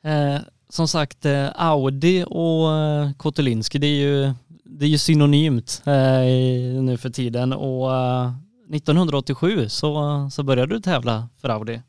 [0.08, 0.40] Eh,
[0.70, 5.82] som sagt, eh, Audi och eh, Kotulinski, det är ju, det är ju synonymt
[6.82, 7.90] nu för tiden och
[8.70, 11.82] 1987 så, så började du tävla för Audi.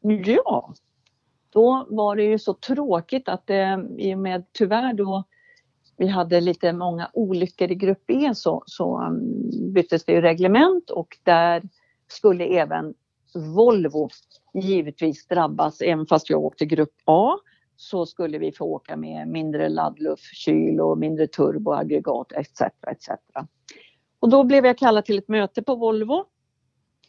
[0.00, 0.74] Ja,
[1.50, 5.24] då var det ju så tråkigt att det i och med tyvärr då
[5.98, 10.90] vi hade lite många olyckor i grupp E så, så um, byttes det ju reglement
[10.90, 11.62] och där
[12.08, 12.94] skulle även
[13.34, 14.08] Volvo
[14.54, 15.80] givetvis drabbas.
[15.80, 17.38] Även fast jag åkte grupp A
[17.76, 22.60] så skulle vi få åka med mindre laddluftkyl och mindre turboaggregat etc.
[22.60, 23.08] etc.
[24.20, 26.24] Och då blev jag kallad till ett möte på Volvo.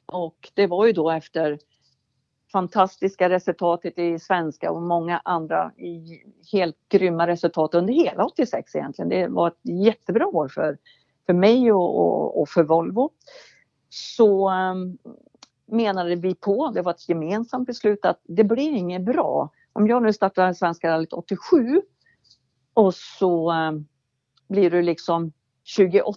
[0.06, 1.60] Och det var ju då efter
[2.52, 5.72] fantastiska resultatet i svenska och många andra
[6.52, 9.10] helt grymma resultat under hela 86 egentligen.
[9.10, 10.78] Det var ett jättebra år för,
[11.26, 13.10] för mig och, och, och för Volvo.
[13.90, 14.98] Så um,
[15.66, 19.50] menade vi på, det var ett gemensamt beslut att det blir inget bra.
[19.74, 21.82] Om jag nu startar Svenska rallyt 87
[22.74, 23.88] och så um,
[24.48, 25.32] blir du liksom
[25.64, 26.16] 28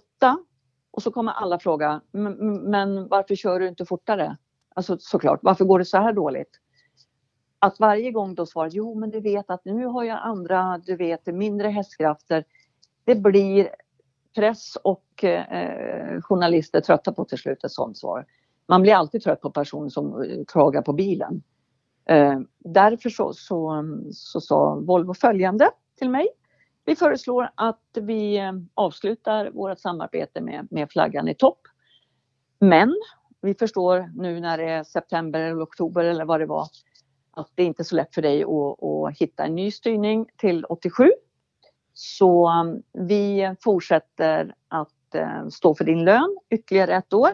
[0.91, 4.37] och så kommer alla fråga, men varför kör du inte fortare?
[4.75, 6.59] Alltså såklart, varför går det så här dåligt?
[7.59, 10.95] Att varje gång då svara jo men du vet att nu har jag andra, du
[10.95, 12.45] vet mindre hästkrafter.
[13.05, 13.69] Det blir
[14.35, 18.25] press och eh, journalister trötta på till slut ett sånt svar.
[18.67, 21.43] Man blir alltid trött på personer som eh, klagar på bilen.
[22.05, 26.27] Eh, därför så, så, så sa Volvo följande till mig.
[26.85, 31.59] Vi föreslår att vi eh, avslutar vårt samarbete med, med flaggan i topp.
[32.59, 32.95] Men
[33.43, 36.67] vi förstår nu när det är september eller oktober eller vad det var
[37.35, 40.65] att det inte är så lätt för dig att, att hitta en ny styrning till
[40.65, 41.11] 87.
[41.93, 47.29] Så um, vi fortsätter att uh, stå för din lön ytterligare ett år.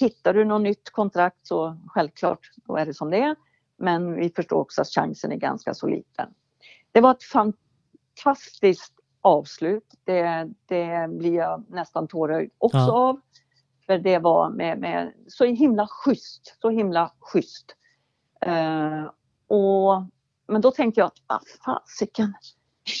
[0.00, 3.36] Hittar du något nytt kontrakt så självklart, då är det som det är.
[3.76, 6.28] Men vi förstår också att chansen är ganska så liten.
[6.92, 9.94] Det var ett fantastiskt avslut.
[10.04, 12.92] Det, det blir jag nästan tårögd också ja.
[12.92, 13.20] av.
[13.88, 17.74] För det var med, med så himla schysst, så himla schysst.
[18.40, 19.04] Eh,
[19.46, 20.02] och,
[20.46, 22.34] men då tänkte jag att, ah, fasiken,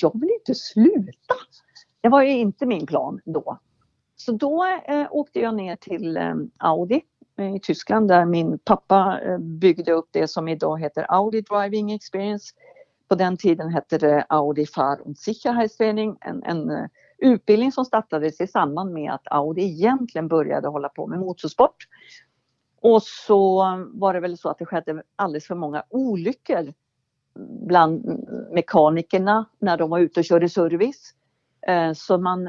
[0.02, 1.34] jag vill inte sluta.
[2.00, 3.58] Det var ju inte min plan då.
[4.16, 7.00] Så då eh, åkte jag ner till eh, Audi
[7.36, 11.92] eh, i Tyskland där min pappa eh, byggde upp det som idag heter Audi Driving
[11.92, 12.54] Experience.
[13.08, 16.84] På den tiden hette det Audi Fahr und Sicherheitstraining, en, en eh,
[17.18, 21.76] utbildning som startades i samband med att Audi egentligen började hålla på med motorsport.
[22.80, 26.72] Och så var det väl så att det skedde alldeles för många olyckor
[27.66, 31.14] bland mekanikerna när de var ute och körde service.
[31.66, 32.48] Eh, så man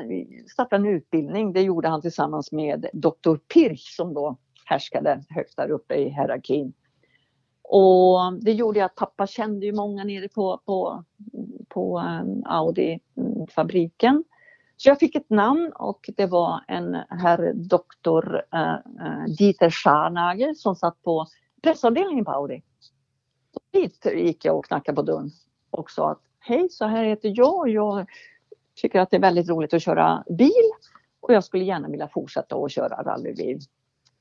[0.51, 3.35] startade en utbildning, det gjorde han tillsammans med Dr.
[3.53, 6.73] Pirch som då härskade högt där uppe i hierarkin.
[7.63, 11.03] Och det gjorde att pappa kände ju många nere på, på,
[11.69, 14.23] på eh, Audi-fabriken.
[14.81, 20.75] Så jag fick ett namn och det var en herr doktor uh, Dieter Scharnagel som
[20.75, 21.25] satt på
[21.63, 22.63] pressavdelningen på Audi.
[23.55, 25.31] Och dit gick jag och knackade på dörren.
[25.69, 27.69] och sa att hej, så här heter jag.
[27.69, 28.05] Jag
[28.75, 30.69] tycker att det är väldigt roligt att köra bil
[31.19, 33.59] och jag skulle gärna vilja fortsätta att köra rallybil.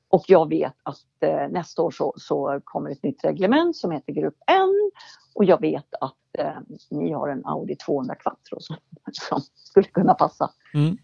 [0.09, 4.13] Och jag vet att eh, nästa år så, så kommer ett nytt reglement som heter
[4.13, 4.91] Grupp N
[5.35, 6.57] och jag vet att eh,
[6.89, 8.75] ni har en Audi 200 Quattro som,
[9.11, 10.51] som skulle kunna passa.
[10.73, 10.97] Mm.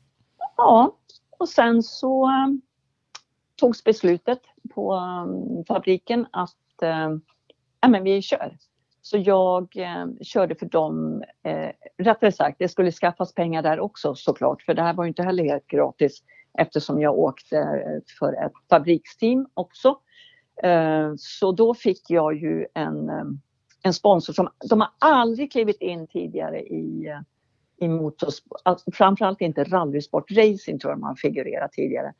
[0.58, 0.97] Ja,
[1.38, 2.47] och sen så eh,
[3.56, 4.39] togs beslutet
[4.76, 7.10] på um, fabriken att eh,
[7.82, 8.58] ja, men vi kör.
[9.01, 14.16] Så jag eh, körde för dem, eh, rättare sagt, det skulle skaffas pengar där också
[14.16, 16.24] såklart, för det här var inte heller helt gratis
[16.58, 17.66] eftersom jag åkte
[18.20, 19.97] för ett fabriksteam också.
[20.64, 23.26] Eh, så då fick jag ju en, eh,
[23.84, 28.62] en sponsor som, de har aldrig klivit in tidigare i, eh, i motorsport,
[28.93, 32.14] framförallt inte rallysport, racing tror jag man figurerat tidigare.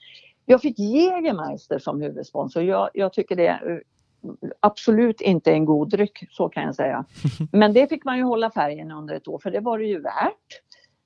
[0.46, 2.64] Jag fick Jägermeister som huvudsponsor.
[2.64, 3.84] Jag, jag tycker det är
[4.60, 7.06] absolut inte en god dryck, så kan jag säga.
[7.52, 10.02] Men det fick man ju hålla färgen under ett år, för det var det ju
[10.02, 10.62] värt.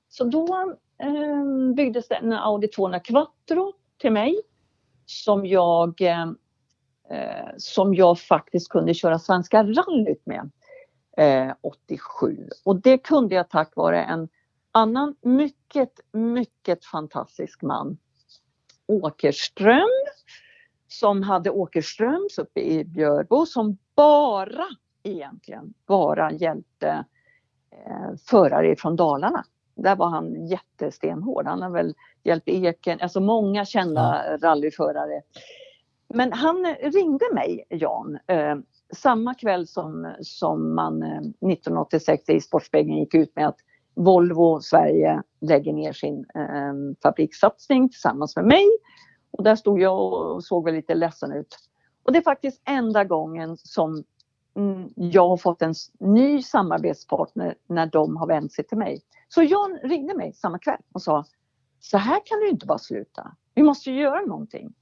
[0.08, 4.40] Så då eh, byggdes det en Audi 200 Quattro till mig
[5.06, 6.22] som jag, eh,
[7.10, 10.50] eh, som jag faktiskt kunde köra Svenska rallyt med
[11.16, 12.48] eh, 87.
[12.64, 14.28] Och det kunde jag tack vare en
[14.72, 17.98] annan mycket, mycket fantastisk man.
[18.86, 19.88] Åkerström
[20.88, 24.66] som hade Åkerströms uppe i Björbo som bara
[25.02, 27.04] egentligen bara hjälpte
[27.70, 29.44] eh, förare från Dalarna.
[29.82, 31.46] Där var han jättestenhård.
[31.46, 35.22] Han har väl hjälpt Eken, alltså många kända rallyförare.
[36.14, 38.56] Men han ringde mig, Jan, eh,
[38.96, 43.58] samma kväll som, som man eh, 1986 i Sportspegeln gick ut med att
[43.94, 48.66] Volvo Sverige lägger ner sin eh, fabrikssatsning tillsammans med mig.
[49.30, 51.56] Och där stod jag och såg väl lite ledsen ut.
[52.02, 54.04] Och det är faktiskt enda gången som
[54.56, 59.00] mm, jag har fått en ny samarbetspartner när de har vänt sig till mig.
[59.34, 61.24] Så John ringde mig samma kväll och sa
[61.80, 63.36] så här kan du inte bara sluta.
[63.54, 64.74] Vi måste ju göra någonting.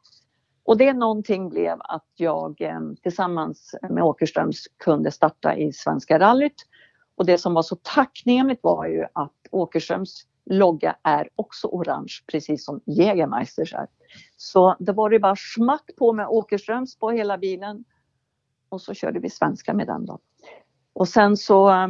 [0.64, 6.66] Och det någonting blev att jag eh, tillsammans med Åkerströms kunde starta i Svenska rallyt.
[7.14, 12.64] Och det som var så tacknämligt var ju att Åkerströms logga är också orange, precis
[12.64, 13.86] som Jägermeisters är.
[14.36, 17.84] Så det var det bara smack på med Åkerströms på hela bilen.
[18.68, 20.18] Och så körde vi svenska med den då.
[20.92, 21.88] Och sen så eh,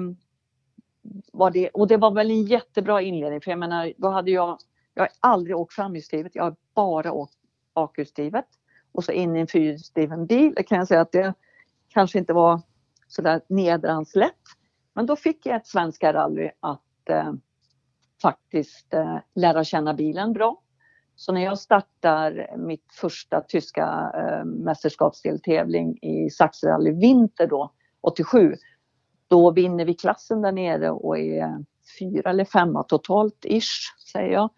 [1.33, 4.59] var det, och det var väl en jättebra inledning för jag menar, då hade jag,
[4.95, 7.35] jag har aldrig åkt framhjulsdrivet, jag har bara åkt
[7.75, 8.47] bakhjulsdrivet.
[8.93, 11.35] Och så in i en fyrhjulsdriven bil, det kan jag säga att det
[11.89, 12.61] kanske inte var
[13.09, 14.35] sådär nedrans lätt.
[14.95, 17.33] Men då fick jag ett svenska rally att eh,
[18.23, 20.63] faktiskt eh, lära känna bilen bra.
[21.17, 28.57] Så när jag startar mitt första tyska eh, mästerskapsdeltävling i Saxrally Vinter då, 87,
[29.29, 31.59] då vinner vi klassen där nere och är eh,
[31.99, 34.51] fyra eller femma totalt ish, säger jag.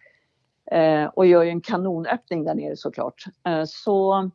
[0.73, 3.25] Eh, och gör ju en kanonöppning där nere såklart.
[3.47, 4.31] Eh, så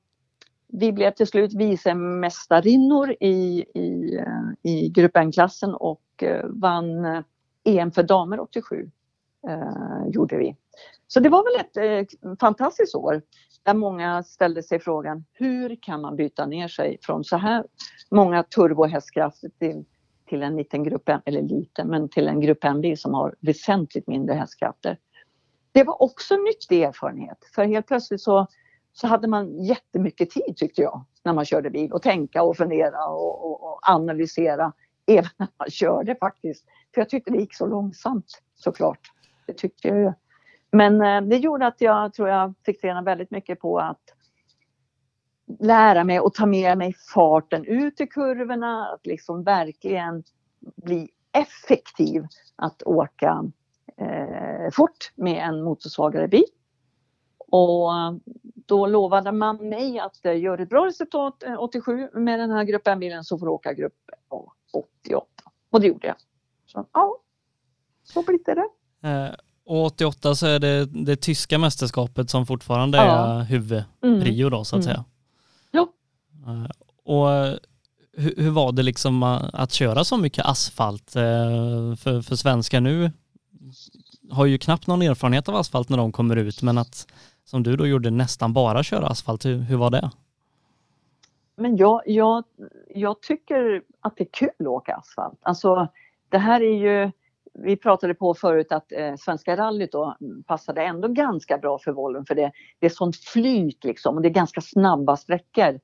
[0.67, 7.21] vi blev till slut vicemästarinnor i, i, eh, i Grupp N-klassen och eh, vann eh,
[7.63, 8.91] EM för damer 87.
[9.47, 10.55] Eh, gjorde vi.
[11.07, 13.21] Så det var väl ett eh, fantastiskt år
[13.63, 17.63] där många ställde sig frågan hur kan man byta ner sig från så här
[18.11, 19.85] många turbohästkrafter till,
[20.25, 24.35] till en liten grupp, eller liten, men till en grupp MB som har väsentligt mindre
[24.35, 24.97] hästkrafter.
[25.71, 28.47] Det var också en nyttig erfarenhet för helt plötsligt så,
[28.93, 33.07] så hade man jättemycket tid tyckte jag när man körde bil och tänka och fundera
[33.07, 34.73] och, och, och analysera
[35.07, 36.65] även när man körde faktiskt.
[36.93, 38.99] För jag tyckte det gick så långsamt såklart.
[39.47, 40.13] Det tyckte jag ju.
[40.71, 44.14] Men eh, det gjorde att jag tror jag fick träna väldigt mycket på att
[45.59, 50.23] lära mig och ta med mig farten ut i kurvorna, att liksom verkligen
[50.75, 53.51] bli effektiv att åka
[53.97, 56.45] eh, fort med en motorsvagare bil.
[57.37, 57.91] Och
[58.65, 62.63] då lovade man mig att eh, gör ett bra resultat 87 eh, med den här
[62.63, 63.93] grupp M-bilen så får du åka grupp
[64.73, 65.25] 88.
[65.69, 66.15] Och det gjorde jag.
[66.65, 67.17] Så ja,
[68.03, 68.67] så blir det.
[69.09, 69.35] Eh,
[69.65, 73.03] och 88 så är det det tyska mästerskapet som fortfarande ja.
[73.03, 74.93] är huvudprio då så att mm.
[74.95, 75.05] säga.
[76.45, 76.65] Eh,
[77.03, 77.27] och
[78.17, 81.15] hur, hur, var det liksom eh, att köra så mycket asfalt?
[81.15, 83.11] Eh, för, för svenskar nu
[84.31, 87.07] har ju knappt någon erfarenhet av asfalt när de kommer ut men att
[87.45, 90.11] som du då gjorde nästan bara köra asfalt, hur, hur var det?
[91.55, 92.43] Men jag, jag,
[92.95, 95.39] jag tycker att det är kul att åka asfalt.
[95.41, 95.87] Alltså
[96.29, 97.11] det här är ju
[97.53, 100.15] vi pratade på förut att eh, Svenska rallyt då
[100.45, 104.27] passade ändå ganska bra för Volvo för det, det är sånt flyt liksom och det
[104.27, 105.79] är ganska snabba sträckor.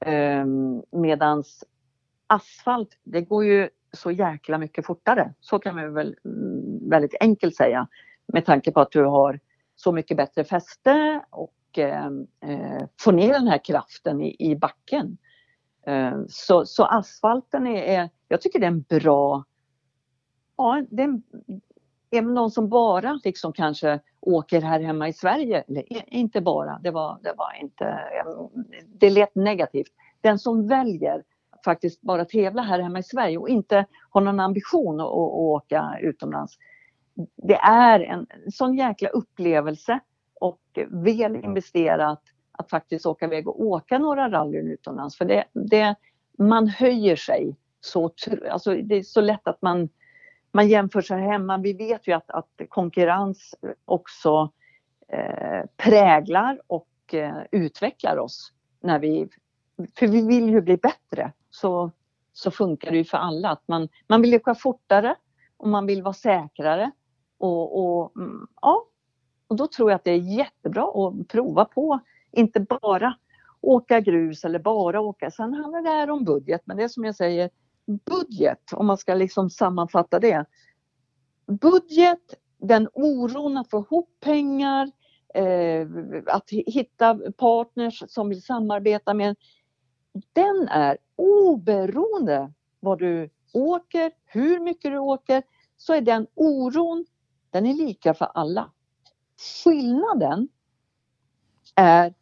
[0.00, 0.46] Eh,
[0.90, 1.64] medans
[2.26, 5.34] asfalt, det går ju så jäkla mycket fortare.
[5.40, 7.88] Så kan man väl mm, väldigt enkelt säga.
[8.32, 9.40] Med tanke på att du har
[9.76, 15.18] så mycket bättre fäste och ehm, eh får ner den här kraften i, i backen.
[15.86, 19.44] Eh, så, så asfalten är, är, jag tycker det är en bra,
[20.56, 21.22] ja det är, en,
[22.10, 26.90] är någon som bara liksom kanske åker här hemma i Sverige, eller inte bara, det
[26.90, 28.00] var, det var inte,
[28.86, 29.92] det lät negativt.
[30.20, 31.22] Den som väljer
[31.64, 35.98] faktiskt bara tävla här hemma i Sverige och inte har någon ambition att, att åka
[36.00, 36.58] utomlands.
[37.36, 40.00] Det är en sån jäkla upplevelse
[40.40, 45.18] och väl investerat att faktiskt åka iväg och åka några rallyn utomlands.
[45.18, 45.94] För det, det,
[46.38, 48.10] man höjer sig så,
[48.50, 49.88] alltså det är så lätt att man,
[50.58, 51.58] man jämför sig hemma.
[51.58, 53.54] Vi vet ju att, att konkurrens
[53.84, 54.50] också
[55.08, 58.52] eh, präglar och eh, utvecklar oss.
[58.80, 59.28] När vi,
[59.98, 61.32] för vi vill ju bli bättre.
[61.50, 61.90] Så,
[62.32, 63.50] så funkar det ju för alla.
[63.50, 65.14] Att man, man vill åka fortare
[65.56, 66.90] och man vill vara säkrare.
[67.38, 68.84] Och, och, mm, ja,
[69.48, 71.98] och då tror jag att det är jättebra att prova på
[72.30, 73.14] inte bara
[73.60, 75.30] åka grus eller bara åka.
[75.30, 77.50] Sen handlar det här om budget, men det är som jag säger,
[77.88, 80.44] budget, om man ska liksom sammanfatta det.
[81.46, 84.90] Budget, den oron att få ihop pengar,
[85.34, 85.86] eh,
[86.26, 89.36] att hitta partners som vill samarbeta med
[90.32, 95.42] den är oberoende vad du åker, hur mycket du åker,
[95.76, 97.06] så är den oron,
[97.50, 98.70] den är lika för alla.
[99.64, 100.48] Skillnaden
[101.74, 102.14] är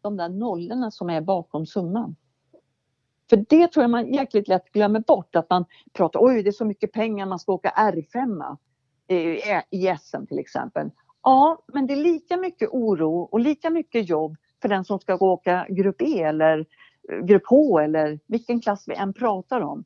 [0.00, 2.16] de där nollorna som är bakom summan.
[3.30, 6.52] För det tror jag man jäkligt lätt glömmer bort att man pratar oj det är
[6.52, 8.56] så mycket pengar man ska åka R5
[9.08, 10.90] eh, i SM till exempel.
[11.22, 15.14] Ja, men det är lika mycket oro och lika mycket jobb för den som ska
[15.16, 16.66] åka grupp E eller
[17.12, 19.84] eh, grupp H eller vilken klass vi än pratar om.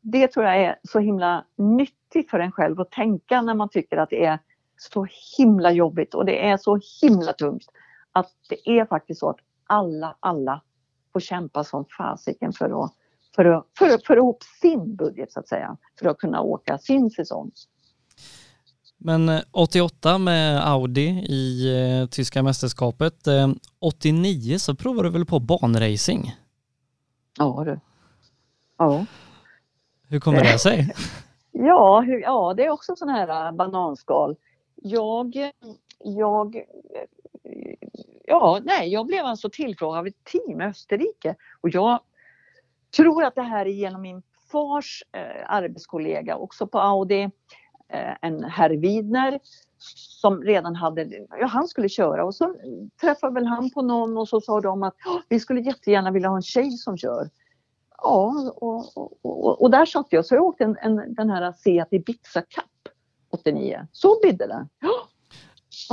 [0.00, 3.96] Det tror jag är så himla nyttigt för en själv att tänka när man tycker
[3.96, 4.38] att det är
[4.76, 5.06] så
[5.38, 7.66] himla jobbigt och det är så himla tungt
[8.12, 10.60] att det är faktiskt så att alla, alla
[11.12, 12.92] får kämpa som fasiken för att,
[13.36, 16.40] för att, för att, för att ihop sin budget så att säga, för att kunna
[16.40, 17.50] åka sin säsong.
[19.02, 23.26] Men 88 eh, med Audi i eh, tyska mästerskapet.
[23.26, 23.48] Eh,
[23.78, 26.36] 89 så provade du väl på banracing?
[27.38, 27.80] Ja du.
[28.78, 29.06] Ja.
[30.08, 30.94] Hur kommer det sig?
[31.52, 34.36] ja, hur, ja, det är också sån här äh, bananskal.
[34.82, 35.50] Jag,
[36.04, 36.56] jag
[38.30, 42.00] ja, nej, jag blev alltså tillfrågad av ett team i Österrike och jag
[42.96, 44.22] tror att det här är genom min
[44.52, 47.22] fars eh, arbetskollega också på Audi,
[47.88, 49.40] eh, en herr Widner
[50.20, 52.54] som redan hade, ja han skulle köra och så
[53.00, 54.94] träffade väl han på någon och så sa de att
[55.28, 57.30] vi skulle jättegärna vilja ha en tjej som kör.
[58.02, 61.52] Ja, och, och, och, och där satt jag så jag åkte en, en, den här
[61.52, 62.94] Seat Ibiza Cup
[63.30, 63.86] 89.
[63.92, 64.66] Så bidde det.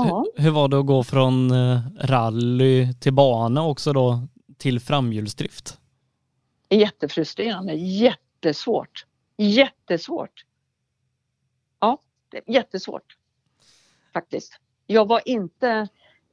[0.03, 4.27] Hur, hur var det att gå från eh, rally till bana också då
[4.57, 5.79] till framhjulsdrift?
[6.69, 9.05] Jättefrustrerande, jättesvårt,
[9.37, 10.45] jättesvårt.
[11.79, 11.97] Ja,
[12.47, 13.17] jättesvårt
[14.13, 14.59] faktiskt.
[14.87, 15.87] Jag var inte,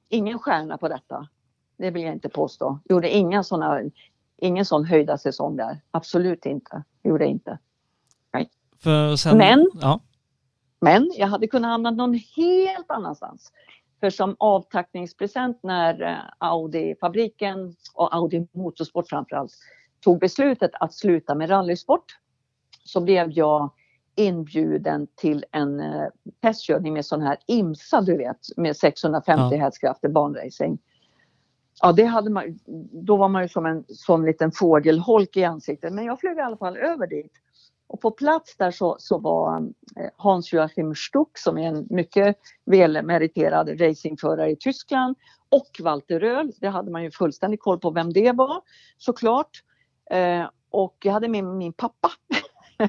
[0.09, 1.29] ingen stjärna på detta.
[1.77, 2.79] Det vill jag inte påstå.
[2.85, 3.81] Gjorde inga såna,
[4.37, 5.81] ingen sån höjda säsong där.
[5.91, 6.85] Absolut inte.
[7.03, 7.59] Gjorde inte.
[8.33, 8.51] Nej.
[9.19, 10.01] Sen, Men ja.
[10.85, 13.53] Men jag hade kunnat hamna någon helt annanstans.
[14.01, 19.53] För som avtackningspresent när eh, Audi-fabriken och Audi Motorsport framförallt
[20.01, 22.05] tog beslutet att sluta med rallysport
[22.85, 23.71] så blev jag
[24.17, 26.07] inbjuden till en eh,
[26.43, 29.59] testkörning med sån här IMSA du vet med 650 ja.
[29.59, 30.79] hästkrafter banracing.
[31.83, 32.59] Ja, det hade man,
[32.93, 36.41] då var man ju som en sån liten fågelholk i ansiktet men jag flög i
[36.41, 37.33] alla fall över dit.
[37.87, 39.57] Och på plats där så, så var
[39.97, 45.17] eh, Hans-Joachim Stuck som är en mycket välmeriterad racingförare i Tyskland
[45.49, 46.53] och Walter Röhl.
[46.61, 48.61] Det hade man ju fullständig koll på vem det var
[48.99, 49.63] såklart.
[50.11, 52.11] Eh, och jag hade med min pappa.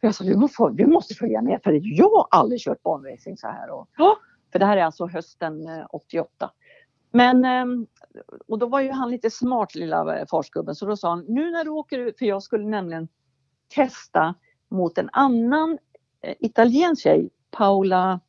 [0.00, 3.46] jag sa du måste, du måste följa med för jag har aldrig kört banracing så
[3.46, 3.70] här.
[3.70, 4.16] Och, ja,
[4.52, 6.28] för det här är alltså hösten 88.
[6.40, 6.48] Eh,
[7.10, 7.86] Men ehm,
[8.48, 11.64] och då var ju han lite smart lilla farsgubben så då sa han nu när
[11.64, 13.08] du åker ut, för jag skulle nämligen
[13.68, 14.34] testa
[14.68, 15.78] mot en annan
[16.22, 18.20] eh, italiensk tjej, Paula,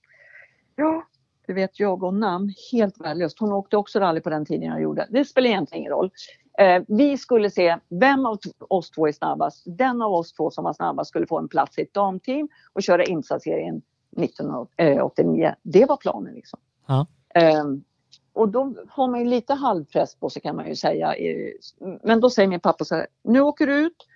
[0.76, 1.08] ja,
[1.48, 3.40] du vet jag och namn, helt värdelöst.
[3.40, 5.08] Hon åkte också rally på den tiden jag gjorde.
[5.10, 6.12] Det spelar egentligen ingen roll.
[6.60, 9.64] Eh, vi skulle se vem av oss två är snabbast.
[9.66, 12.84] Den av oss två som var snabbast skulle få en plats i ett damteam och
[12.84, 13.82] köra IMSA-serien
[14.18, 15.56] 1989.
[15.62, 16.60] Det var planen liksom.
[16.88, 17.08] Ja.
[17.36, 17.64] Eh,
[18.34, 21.14] och då har man ju lite halvpress på sig kan man ju säga.
[22.04, 24.08] Men då säger min pappa så här, nu åker du ut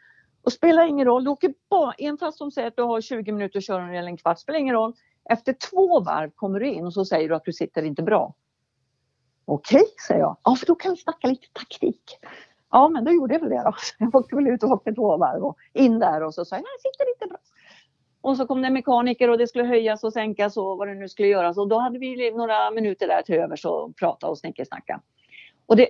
[0.49, 3.31] och spelar ingen roll, du åker bara, även fast de säger att du har 20
[3.31, 4.93] minuter att köra eller en kvart, spelar ingen roll.
[5.29, 8.33] Efter två varv kommer du in och så säger du att du sitter inte bra.
[9.45, 10.37] Okej, säger jag.
[10.43, 12.03] Ja, för då kan vi snacka lite taktik.
[12.71, 13.73] Ja, men då gjorde jag väl det då.
[13.99, 16.63] Jag åkte väl ut och åkte två varv och in där och så sa jag,
[16.63, 17.39] jag sitter inte bra.
[18.21, 21.09] Och så kom det mekaniker och det skulle höjas och sänkas och vad det nu
[21.09, 21.57] skulle göras.
[21.57, 25.01] Och då hade vi några minuter där till övers och prata och snickersnacka.
[25.65, 25.89] Och det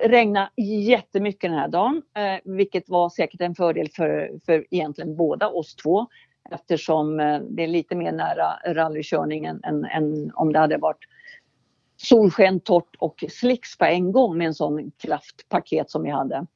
[0.00, 5.48] regnade jättemycket den här dagen, eh, vilket var säkert en fördel för, för egentligen båda
[5.48, 6.06] oss två.
[6.50, 11.04] Eftersom eh, det är lite mer nära rallykörningen än, än om det hade varit
[11.96, 16.46] solsken, torrt och slicks på en gång med en sån kraftpaket som vi hade.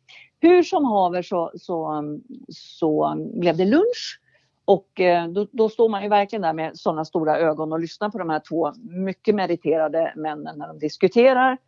[0.41, 2.03] Hur som haver så, så,
[2.49, 4.21] så blev det lunch
[4.65, 8.11] och eh, då, då, står man ju verkligen där med sådana stora ögon och lyssnar
[8.11, 11.59] på de här två mycket meriterade männen när de diskuterar.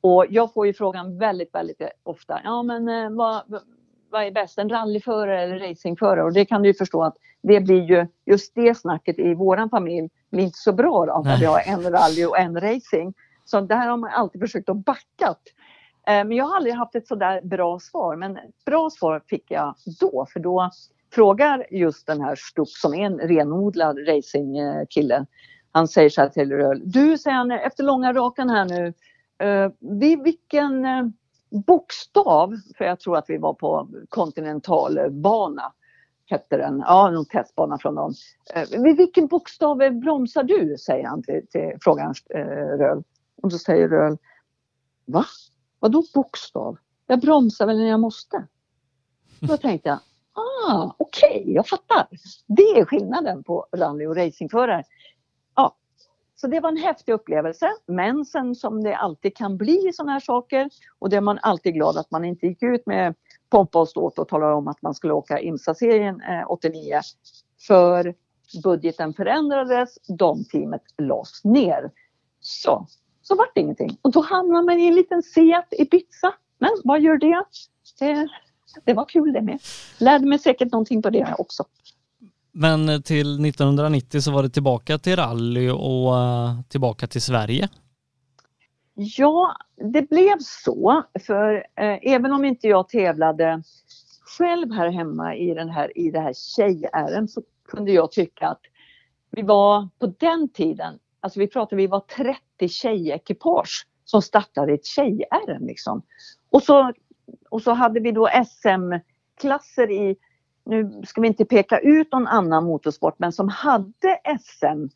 [0.00, 2.40] Och jag får ju frågan väldigt, väldigt ofta.
[2.44, 3.42] Ja, men eh, vad,
[4.10, 6.24] vad är bäst, en rallyförare eller racingförare?
[6.24, 9.70] Och det kan du ju förstå att det blir ju just det snacket i våran
[9.70, 13.14] familj blir inte så bra då, för vi har en rally och en racing.
[13.44, 15.34] Så där har man alltid försökt att backa.
[16.06, 18.16] Eh, men jag har aldrig haft ett sådär bra svar.
[18.16, 20.70] Men bra svar fick jag då, för då
[21.14, 25.26] frågar just den här Stupp som är en renodlad racingkille.
[25.72, 26.82] Han säger så här till Röhl.
[26.84, 28.92] Du, säger han, efter långa rakan här nu.
[29.42, 29.70] Uh,
[30.00, 31.08] vid vilken uh,
[31.66, 35.72] bokstav, för jag tror att vi var på kontinentalbana,
[36.26, 36.78] hette den.
[36.86, 38.14] Ja, någon testbana från dem.
[38.56, 40.76] Uh, vid vilken bokstav bromsar du?
[40.78, 43.02] säger han till, till frågan uh, Röhl.
[43.42, 44.18] Och så säger Röhl.
[45.04, 45.24] Va?
[45.78, 46.78] Vadå bokstav?
[47.06, 48.46] Jag bromsar väl när jag måste.
[49.40, 49.98] Då tänkte jag,
[50.32, 52.06] ah, okej, okay, jag fattar.
[52.46, 54.84] Det är skillnaden på rally och racingförare.
[56.40, 57.70] Så det var en häftig upplevelse.
[57.86, 61.38] Men sen som det alltid kan bli i sådana här saker och det är man
[61.42, 63.14] alltid glad att man inte gick ut med
[63.50, 67.00] pompa och ståt och talade om att man skulle åka IMSA-serien eh, 89.
[67.66, 68.14] För
[68.62, 71.90] budgeten förändrades, de teamet lades ner.
[72.40, 72.86] Så,
[73.22, 73.98] så vart det ingenting.
[74.02, 76.34] Och då hamnar man i en liten Seat Ibiza.
[76.58, 77.44] Men vad gör det?
[77.98, 78.28] det
[78.84, 79.58] det var kul det med.
[79.98, 81.64] Lärde mig säkert någonting på det också.
[82.52, 87.68] Men eh, till 1990 så var det tillbaka till rally och eh, tillbaka till Sverige?
[88.94, 89.56] Ja,
[89.92, 91.02] det blev så.
[91.26, 93.62] För eh, även om inte jag tävlade
[94.38, 96.90] själv här hemma i, den här, i det här tjej
[97.28, 98.60] så kunde jag tycka att
[99.30, 104.86] vi var på den tiden, alltså vi pratar vi var 30 tjejekipage som startade ett
[104.86, 105.24] tjej
[105.60, 106.02] liksom.
[106.50, 106.92] Och så
[107.50, 110.16] och så hade vi då SM-klasser i,
[110.70, 114.86] nu ska vi inte peka ut någon annan motorsport, men som hade SM-status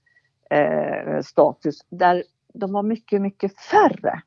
[1.80, 4.22] eh, där de var mycket, mycket färre.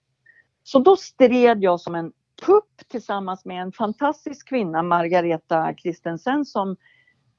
[0.63, 2.11] Så då stred jag som en
[2.45, 6.75] pupp tillsammans med en fantastisk kvinna, Margareta Christensen, som,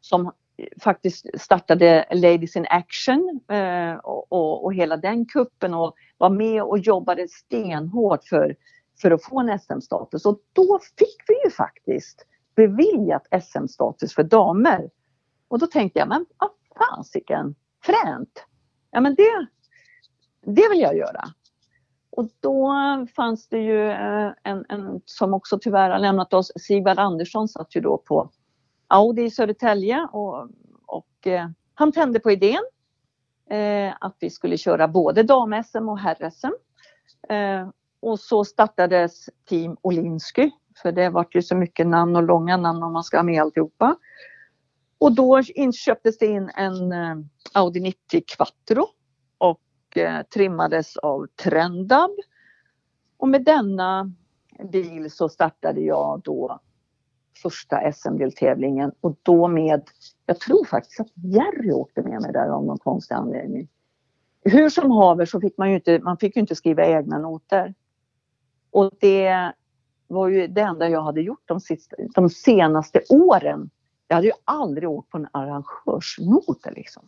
[0.01, 0.33] som
[0.81, 6.63] faktiskt startade Ladies in Action eh, och, och, och, hela den kuppen och var med
[6.63, 8.57] och jobbade stenhårt för
[9.01, 12.27] för att få en SM-status och då fick vi ju faktiskt
[12.59, 14.91] beviljat SM-status för damer.
[15.49, 17.55] Och då tänkte jag, men vad fasiken,
[17.85, 18.45] fränt!
[18.91, 19.47] Ja men det,
[20.41, 21.25] det vill jag göra.
[22.11, 22.73] Och då
[23.17, 27.77] fanns det ju eh, en, en som också tyvärr har lämnat oss, Sigvard Andersson satt
[27.77, 28.31] ju då på
[28.87, 30.49] Audi i Södertälje och,
[30.87, 32.63] och eh, han tände på idén
[33.51, 36.53] eh, att vi skulle köra både dam-SM och herr-SM.
[37.29, 37.69] Eh,
[38.01, 40.51] och så startades Team Olinsky,
[40.83, 43.43] för det var ju så mycket namn och långa namn om man ska ha med
[43.43, 43.97] alltihopa.
[44.99, 47.17] Och då inköptes det in en eh,
[47.53, 48.87] Audi 90 Quattro
[49.39, 52.11] och eh, trimmades av Trendab.
[53.17, 54.13] Och med denna
[54.73, 56.61] bil så startade jag då
[57.43, 59.83] första SM-deltävlingen och då med,
[60.27, 63.69] jag tror faktiskt att Jerry åkte med mig där av någon konstig anledning.
[64.45, 67.75] Hur som haver så fick man ju inte, man fick ju inte skriva egna noter.
[68.71, 69.53] Och det
[70.09, 73.71] var ju det enda jag hade gjort de, sista, de senaste åren.
[74.09, 77.03] Jag hade ju aldrig åkt på en arrangörsnoter liksom.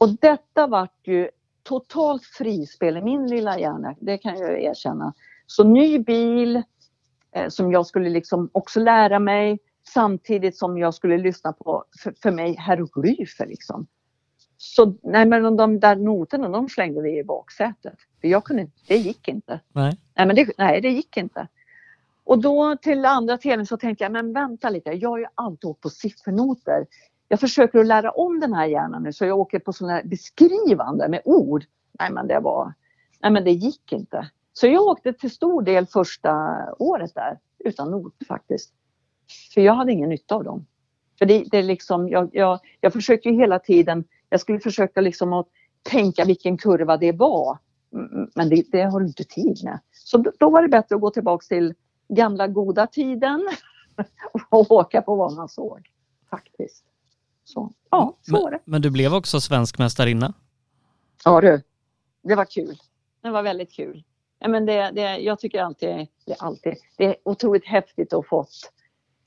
[0.00, 1.30] Och detta vart ju
[1.62, 5.14] totalt frispel i min lilla hjärna, det kan jag erkänna.
[5.46, 6.62] Så ny bil
[7.32, 9.58] eh, som jag skulle liksom också lära mig
[9.94, 13.86] samtidigt som jag skulle lyssna på, för, för mig, hieroglyfer liksom.
[14.56, 17.98] Så nej men de där noterna de slängde vi i baksätet.
[18.20, 19.60] För jag kunde, det gick inte.
[19.72, 19.98] Nej.
[20.16, 21.48] Nej, men det, nej, det gick inte.
[22.28, 25.70] Och då till andra tvn så tänkte jag, men vänta lite, jag har ju alltid
[25.70, 26.86] åkt på siffernoter.
[27.28, 30.04] Jag försöker att lära om den här hjärnan nu så jag åker på sådana här
[30.04, 31.64] beskrivande med ord.
[32.00, 32.72] Nej men det var,
[33.22, 34.30] nej men det gick inte.
[34.52, 38.72] Så jag åkte till stor del första året där utan not faktiskt.
[39.54, 40.66] För jag hade ingen nytta av dem.
[41.18, 45.00] För det, det är liksom, jag, jag, jag försökte ju hela tiden, jag skulle försöka
[45.00, 45.48] liksom att
[45.82, 47.58] tänka vilken kurva det var.
[48.34, 49.80] Men det, det har du inte tid med.
[49.92, 51.74] Så då, då var det bättre att gå tillbaka till
[52.08, 53.48] gamla goda tiden
[54.50, 55.90] och åka på vad man såg.
[56.30, 56.84] Faktiskt.
[57.44, 58.60] Så, ja, så var det.
[58.64, 60.34] Men, men du blev också svensk mästarinna.
[61.24, 61.62] Ja du,
[62.22, 62.78] det var kul.
[63.22, 64.04] Det var väldigt kul.
[64.38, 65.88] Ja, men det, det, jag tycker alltid
[66.26, 68.72] det, är alltid, det är otroligt häftigt att fått,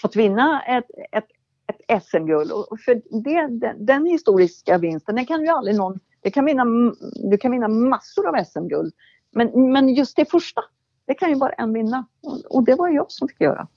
[0.01, 1.27] fått vinna ett, ett,
[1.67, 2.51] ett SM-guld.
[2.51, 5.99] Och för det, den, den historiska vinsten, den kan ju aldrig någon...
[6.21, 6.65] Det kan vinna,
[7.31, 8.93] du kan vinna massor av SM-guld.
[9.31, 10.61] Men, men just det första,
[11.11, 12.05] det kan ju bara en vinna.
[12.49, 13.67] Och, det var jag som fick göra.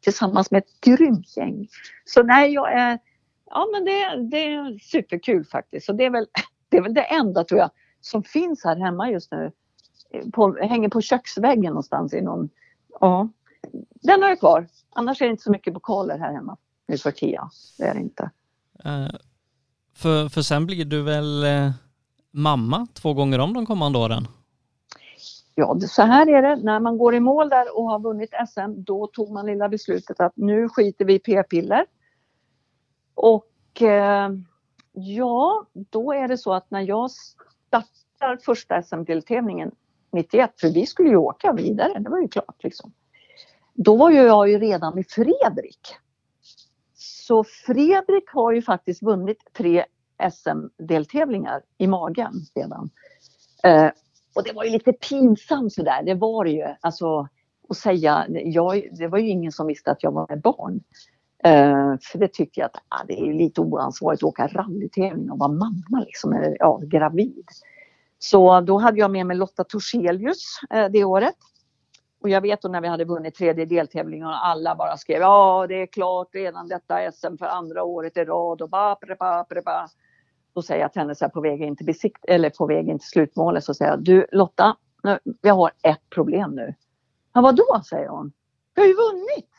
[0.00, 1.68] Tillsammans med ett grymt gäng.
[2.04, 2.98] Så nej, jag är...
[3.46, 5.86] Ja, men det, det är superkul faktiskt.
[5.86, 6.26] Så det är, väl,
[6.68, 7.70] det är väl det enda, tror jag,
[8.00, 9.52] som finns här hemma just nu.
[10.32, 12.48] På, hänger på köksväggen någonstans i någon...
[13.00, 13.28] Ja,
[14.02, 14.68] den har jag kvar.
[14.94, 16.56] Annars är det inte så mycket pokaler här hemma
[16.88, 17.48] nu för tiden.
[17.78, 18.30] Det är det inte.
[18.84, 19.08] Eh,
[19.96, 21.70] för, för sen blir du väl eh,
[22.30, 24.26] mamma två gånger om de kommande åren?
[25.54, 26.56] Ja, så här är det.
[26.56, 30.20] När man går i mål där och har vunnit SM, då tog man lilla beslutet
[30.20, 31.86] att nu skiter vi i p-piller.
[33.14, 34.30] Och eh,
[34.92, 39.70] ja, då är det så att när jag startar första SM-deltävlingen
[40.12, 42.92] 91, för vi skulle ju åka vidare, det var ju klart liksom.
[43.74, 45.80] Då var ju jag ju redan med Fredrik.
[46.94, 49.84] Så Fredrik har ju faktiskt vunnit tre
[50.32, 52.90] SM-deltävlingar i magen redan.
[53.62, 53.90] Eh,
[54.34, 56.66] och det var ju lite pinsamt sådär, det var det ju.
[56.80, 57.28] Alltså
[57.68, 60.80] att säga, jag, det var ju ingen som visste att jag var med barn.
[61.46, 65.38] Uh, för det tyckte jag att ah, det är lite oansvarigt att åka rallytävling och
[65.38, 67.48] vara mamma liksom, eller ja, gravid.
[68.18, 71.36] Så då hade jag med mig Lotta Torselius uh, det året.
[72.22, 75.66] Och jag vet då när vi hade vunnit tredje deltävlingen och alla bara skrev ja
[75.68, 79.44] det är klart redan detta SM för andra året i rad och ba, pre, ba,
[79.44, 79.88] pre, ba.
[80.54, 82.88] Då säger jag till henne så här på väg in till besikt eller på väg
[82.88, 86.74] in till slutmålet så säger jag du Lotta, nu, vi har ett problem nu.
[87.32, 88.32] Ja vadå säger hon.
[88.74, 89.50] Vi har ju vunnit.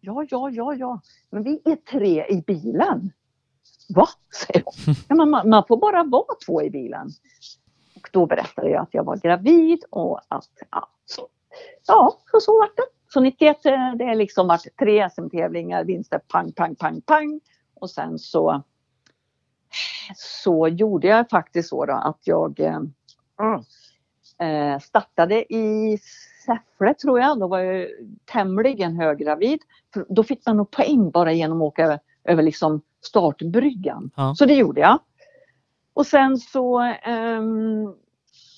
[0.00, 1.00] Ja, ja, ja, ja.
[1.30, 3.12] Men vi är tre i bilen.
[3.94, 4.08] Va?
[4.46, 4.94] säger hon.
[5.08, 7.10] Ja, man, man får bara vara två i bilen.
[7.96, 11.28] Och då berättade jag att jag var gravid och att ja, så,
[11.86, 12.82] ja, så, så vart det.
[13.12, 17.40] Så 91, eh, det är liksom varit tre SM-tävlingar, vinster pang, pang, pang, pang.
[17.74, 18.62] Och sen så
[20.16, 22.80] så gjorde jag faktiskt så att jag eh,
[24.48, 25.98] eh, startade i
[26.46, 27.40] Säffle tror jag.
[27.40, 27.88] Då var jag
[28.24, 29.60] tämligen höggravid.
[29.94, 34.10] För då fick man nog poäng bara genom att åka över, över liksom startbryggan.
[34.16, 34.34] Ja.
[34.38, 34.98] Så det gjorde jag.
[35.94, 37.94] Och sen så, ehm,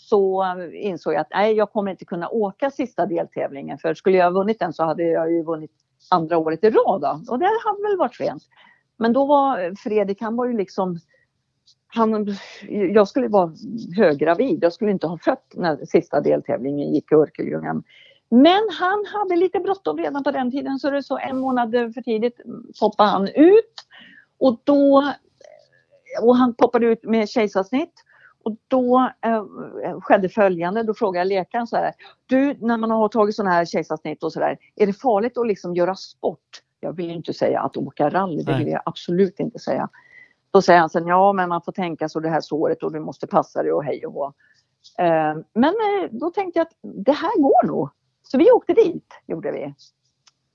[0.09, 3.79] så insåg jag att nej, jag kommer inte kunna åka sista deltävlingen.
[3.79, 5.71] För skulle jag ha vunnit den så hade jag ju vunnit
[6.11, 7.01] andra året i rad.
[7.01, 7.33] Då.
[7.33, 8.43] Och det hade väl varit sent.
[8.97, 10.99] Men då var Fredrik, han var ju liksom
[11.87, 12.37] han,
[12.69, 13.53] jag skulle vara
[13.97, 14.59] höggravid.
[14.63, 17.83] Jag skulle inte ha fött när sista deltävlingen gick i Örkelljungan.
[18.29, 22.03] Men han hade lite bråttom redan på den tiden så det så en månad för
[22.03, 22.41] tidigt
[22.81, 23.75] poppade han ut.
[24.39, 25.13] Och då
[26.23, 27.93] och han poppade ut med kejsarsnitt.
[28.45, 29.45] Och då eh,
[30.01, 31.93] skedde följande, då frågade jag läkaren så här.
[32.27, 35.75] Du, när man har tagit sådana här kejsarsnitt och sådär, är det farligt att liksom
[35.75, 36.63] göra sport?
[36.81, 39.89] Jag vill inte säga att åka rally, det vill jag absolut inte säga.
[40.51, 43.01] Då säger han sen, ja men man får tänka så det här såret och du
[43.01, 44.27] måste passa dig och hej och hå.
[44.99, 47.91] Eh, men eh, då tänkte jag att det här går nog.
[48.23, 49.75] Så vi åkte dit, gjorde vi.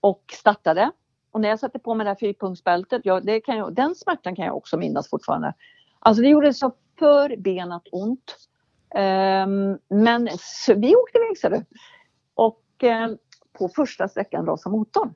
[0.02, 0.92] Och startade.
[1.32, 4.36] Och när jag satte på mig det här fyrpunktsbältet, ja, det kan jag, den smärtan
[4.36, 5.54] kan jag också minnas fortfarande.
[6.00, 8.38] Alltså det gjorde så förbenat ont.
[8.96, 11.66] Ehm, men så vi åkte iväg ser du.
[12.36, 13.10] Och eh,
[13.54, 15.14] på första sträckan rasade motorn.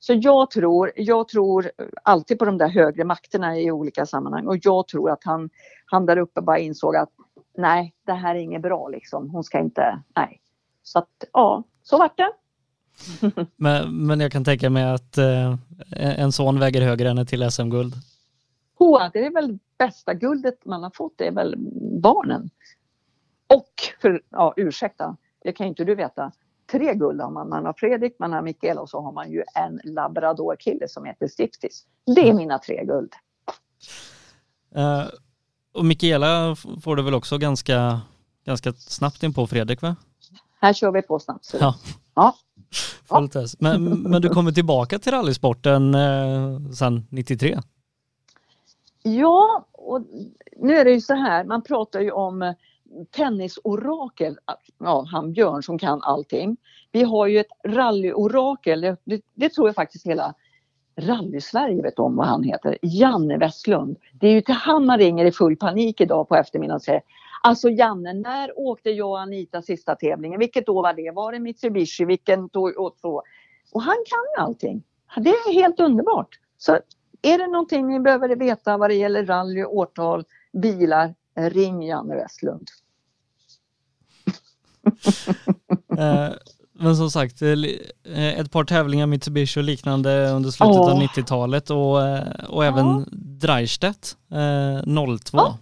[0.00, 1.70] Så jag tror, jag tror
[2.02, 5.50] alltid på de där högre makterna i olika sammanhang och jag tror att han,
[5.86, 7.10] han där uppe bara insåg att
[7.56, 9.30] nej, det här är inget bra liksom.
[9.30, 10.40] Hon ska inte, nej.
[10.82, 12.32] Så att ja, så vart det.
[13.56, 15.56] Men, men jag kan tänka mig att eh,
[15.96, 17.94] en son väger högre än ett till SM-guld.
[19.12, 21.56] Det är väl bästa guldet man har fått, det är väl
[22.00, 22.50] barnen.
[23.46, 26.32] Och, för, ja ursäkta, det kan inte du veta.
[26.70, 27.48] Tre guld har man.
[27.48, 31.28] Man har Fredrik, man har Mikael och så har man ju en labradorkille som heter
[31.28, 31.84] Stiftis.
[32.16, 33.12] Det är mina tre guld.
[34.74, 35.04] Eh,
[35.74, 38.00] och Mikaela får du väl också ganska,
[38.44, 39.96] ganska snabbt in på Fredrik va?
[40.60, 41.54] Här kör vi på snabbt.
[41.60, 41.74] Ja.
[42.14, 42.34] Ja.
[43.08, 43.60] Fullt test.
[43.60, 47.58] Men, men du kommer tillbaka till rallysporten eh, sen 93?
[49.02, 50.02] Ja, och
[50.56, 52.54] nu är det ju så här, man pratar ju om
[53.10, 54.38] tennisorakel,
[54.78, 56.56] ja, han Björn som kan allting.
[56.92, 60.34] Vi har ju ett rallyorakel, det, det, tror jag faktiskt hela
[60.96, 62.78] rally-Sverige vet om vad han heter.
[62.82, 63.96] Janne Westlund.
[64.12, 67.02] Det är ju till han man ringer i full panik idag på eftermiddagen och säger
[67.42, 70.38] Alltså Janne, när åkte jag och Anita sista tävlingen?
[70.38, 71.10] Vilket år var det?
[71.10, 72.04] Var det Mitsubishi?
[72.04, 73.22] Vilken och så?
[73.72, 74.82] Och han kan ju allting.
[75.16, 76.38] Det är helt underbart.
[76.58, 76.78] Så
[77.22, 81.14] är det någonting ni behöver veta vad det gäller rally, årtal, bilar,
[81.48, 82.68] ring Janne Westlund.
[85.98, 86.28] Eh,
[86.72, 90.90] men som sagt, eh, ett par tävlingar Mitsubishi och liknande under slutet oh.
[90.90, 93.04] av 90-talet och, eh, och även ja.
[93.12, 95.16] Dreistedt 02.
[95.32, 95.58] Ja.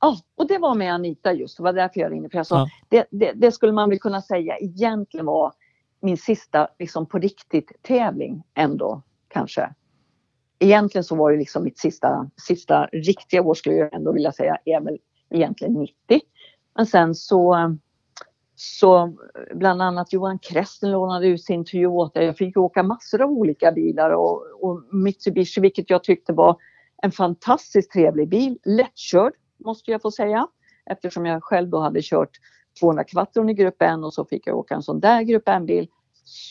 [0.00, 2.28] ja, och det var med Anita just, det var därför jag ringde.
[2.28, 2.68] För jag sa, ja.
[2.88, 5.52] det, det, det, skulle man väl kunna säga egentligen var
[6.00, 9.74] min sista liksom på riktigt tävling ändå kanske.
[10.58, 14.58] Egentligen så var det liksom mitt sista, sista riktiga år skulle jag ändå vilja säga
[14.64, 14.98] är väl
[15.30, 15.94] egentligen 90.
[16.74, 17.76] Men sen så
[18.58, 19.16] så
[19.54, 22.22] bland annat Johan Kresten lånade ut sin Toyota.
[22.22, 26.56] Jag fick åka massor av olika bilar och, och Mitsubishi vilket jag tyckte var
[27.02, 28.58] en fantastiskt trevlig bil.
[28.64, 29.32] Lättkörd
[29.64, 30.46] måste jag få säga
[30.86, 32.30] eftersom jag själv då hade kört
[32.80, 35.88] 200 kvattron i grupp N och så fick jag åka en sån där grupp N-bil.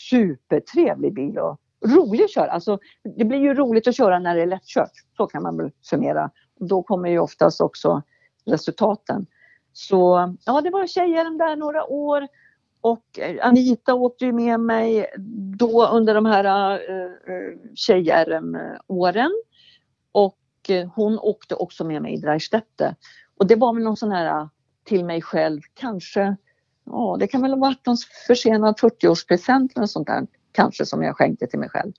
[0.10, 2.52] Supertrevlig bil att rolig att köra.
[2.52, 2.80] Alltså,
[3.18, 4.92] det blir ju roligt att köra när det är lättkört.
[5.18, 6.32] Så kan man väl summera.
[6.60, 8.02] Då kommer ju oftast också
[8.46, 9.26] resultaten.
[9.74, 12.28] Så ja, det var tjejer där några år
[12.86, 15.06] och eh, Anita åkte ju med mig
[15.58, 19.32] då under de här eh, eh, uh, tjej-RM-åren.
[20.12, 20.40] Och
[20.70, 22.82] uh, hon åkte också med mig i Dreistedt.
[23.38, 24.50] Och det var väl någon sån här
[24.84, 26.36] till mig själv, kanske,
[26.86, 27.98] ja det kan väl ha varit någon
[28.28, 31.94] försenad 40-årspresent eller sånt där kanske som jag skänkte till mig själv.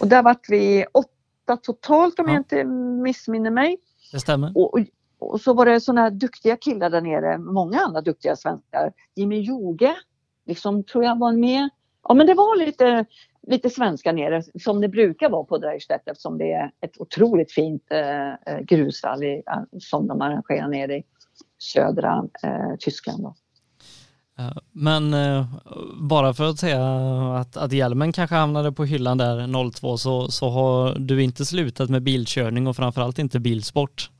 [0.00, 2.32] Och där vart vi åtta totalt om ja.
[2.32, 2.64] jag inte
[3.02, 3.78] missminner mig.
[4.12, 4.52] Det stämmer.
[4.54, 4.80] Och, och,
[5.18, 8.92] och så var det sådana duktiga killar där nere, många andra duktiga svenskar.
[9.14, 9.96] Jimmy Joge,
[10.46, 11.68] liksom tror jag var med.
[12.08, 13.04] Ja men det var lite,
[13.42, 17.82] lite svenskar nere som det brukar vara på Dreistedt eftersom det är ett otroligt fint
[17.90, 21.04] eh, eh grusrally eh, som de arrangerar nere i
[21.58, 23.22] södra eh, Tyskland.
[23.22, 23.34] Då.
[24.40, 25.44] Eh, men eh,
[26.00, 26.82] bara för att säga
[27.40, 31.90] att, att hjälmen kanske hamnade på hyllan där 02 så, så har du inte slutat
[31.90, 34.10] med bilkörning och framförallt inte bilsport.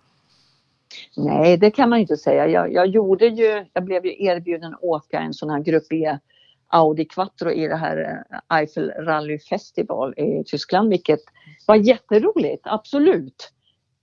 [1.16, 2.48] Nej, det kan man inte säga.
[2.48, 6.18] Jag, jag, gjorde ju, jag blev ju erbjuden att åka en sån här Grupp E
[6.68, 11.20] Audi Quattro i det här eh, Eiffel Rally Festival i Tyskland, vilket
[11.66, 13.52] var jätteroligt, absolut.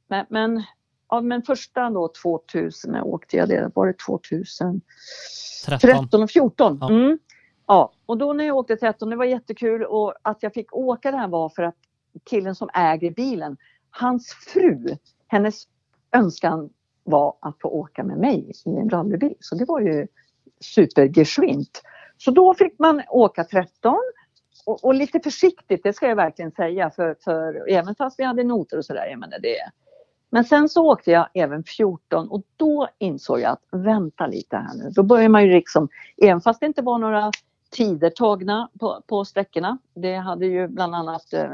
[0.10, 0.64] Men, men,
[1.10, 3.72] ja, men första då 2000, när åkte jag det?
[3.76, 6.78] Var det 2013 och 14?
[6.82, 6.90] Ja.
[6.90, 7.20] Mm.
[7.68, 11.12] ja, och då när jag åkte 13, det var jättekul och att jag fick åka
[11.12, 11.76] det här var för att
[12.30, 13.58] killen som äger bilen,
[13.90, 14.98] hans fru,
[15.28, 15.64] hennes
[16.12, 16.70] önskan
[17.04, 19.36] var att få åka med mig i en rallybil.
[19.40, 20.08] Så det var ju
[20.60, 21.82] supergeschwint.
[22.18, 23.98] Så då fick man åka 13
[24.66, 28.44] och, och, lite försiktigt, det ska jag verkligen säga, för, för även fast vi hade
[28.44, 29.72] noter och sådär, jag menar det.
[30.30, 34.76] Men sen så åkte jag även 14 och då insåg jag att vänta lite här
[34.76, 34.90] nu.
[34.90, 35.90] Då börjar man ju liksom,
[36.22, 37.32] även fast det inte var några
[37.72, 39.78] tider tagna på, på sträckorna.
[39.94, 41.50] Det hade ju bland annat eh,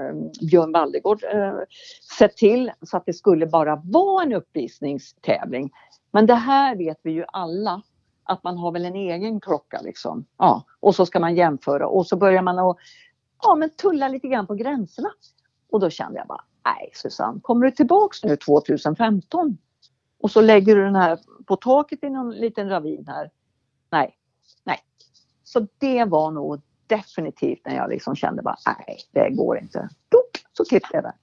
[0.50, 1.54] Björn Waldegård eh,
[2.18, 5.72] sett till så att det skulle bara vara en uppvisningstävling.
[6.12, 7.82] Men det här vet vi ju alla
[8.24, 10.26] att man har väl en egen klocka liksom.
[10.38, 12.78] Ja, och så ska man jämföra och så börjar man att
[13.44, 15.10] ja, men tulla lite grann på gränserna.
[15.72, 19.57] Och då kände jag bara, nej Susanne, kommer du tillbaks nu 2015?
[20.19, 23.31] Och så lägger du den här på taket i någon liten ravin här.
[23.91, 24.15] Nej,
[25.44, 29.90] så det var nog definitivt när jag liksom kände bara, nej, det går inte.
[30.57, 31.14] Så klippte jag det.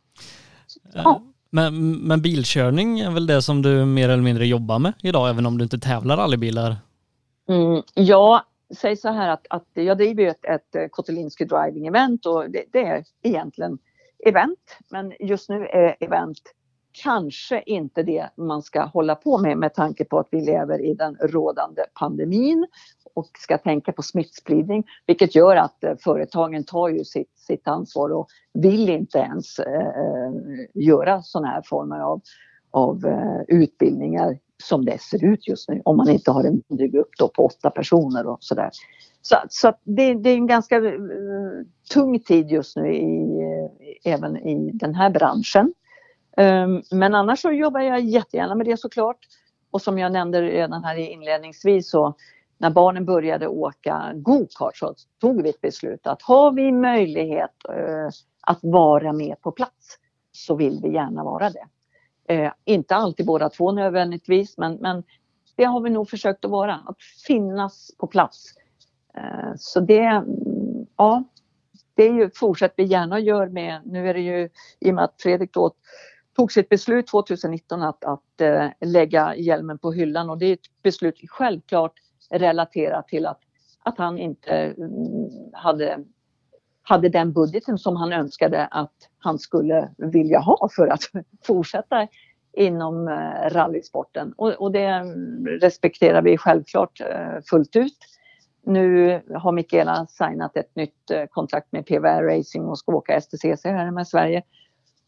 [0.94, 1.22] Ja.
[1.50, 5.46] Men, men bilkörning är väl det som du mer eller mindre jobbar med idag, även
[5.46, 6.76] om du inte tävlar rallybilar?
[7.48, 8.44] Mm, ja,
[8.76, 12.84] säg så här att, att jag driver ett, ett Kotelinski driving event och det, det,
[12.84, 13.78] är egentligen
[14.26, 16.40] event, men just nu är event
[16.92, 20.94] kanske inte det man ska hålla på med med tanke på att vi lever i
[20.94, 22.66] den rådande pandemin
[23.14, 28.10] och ska tänka på smittspridning, vilket gör att eh, företagen tar ju sitt, sitt ansvar
[28.10, 30.32] och vill inte ens eh, eh
[30.74, 32.20] göra sådana här former av,
[32.70, 36.88] av eh, utbildningar som det ser ut just nu, om man inte har en mindre
[36.88, 38.70] grupp då på åtta personer och sådär.
[39.22, 43.39] Så, så det, det, är en ganska uh, tung tid just nu i, uh,
[44.04, 45.74] även i den här branschen.
[46.36, 49.18] Ehm, men annars så jobbar jag jättegärna med det såklart.
[49.70, 52.14] Och som jag nämnde redan här inledningsvis så
[52.58, 58.08] när barnen började åka gokart så tog vi ett beslut att har vi möjlighet eh,
[58.40, 59.98] att vara med på plats
[60.32, 61.66] så vill vi gärna vara det.
[62.34, 65.02] Eh, inte alltid båda två nödvändigtvis men, men
[65.56, 68.54] det har vi nog försökt att vara, att finnas på plats.
[69.14, 71.24] Eh, så det, mm, ja,
[72.00, 74.48] det är ju fortsätt vi gärna gör med, nu är det ju
[74.80, 75.72] i och med att Fredrik då
[76.36, 80.82] tog sitt beslut 2019 att, att äh, lägga hjälmen på hyllan och det är ett
[80.82, 81.92] beslut självklart
[82.30, 83.40] relaterat till att,
[83.82, 86.04] att han inte mm, hade,
[86.82, 91.02] hade den budgeten som han önskade att han skulle vilja ha för att
[91.44, 92.06] fortsätta
[92.52, 97.98] inom eh, rallysporten och, och det mm, respekterar vi självklart eh, fullt ut.
[98.62, 103.64] Nu har Mikaela signat ett nytt eh, kontrakt med PVR Racing och ska åka STCC
[103.64, 104.42] här hemma i Sverige.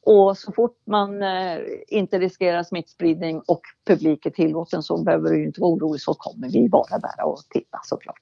[0.07, 1.59] Och så fort man eh,
[1.89, 6.49] inte riskerar smittspridning och publik är tillåten så behöver du inte vara orolig så kommer
[6.49, 8.20] vi vara där och titta såklart.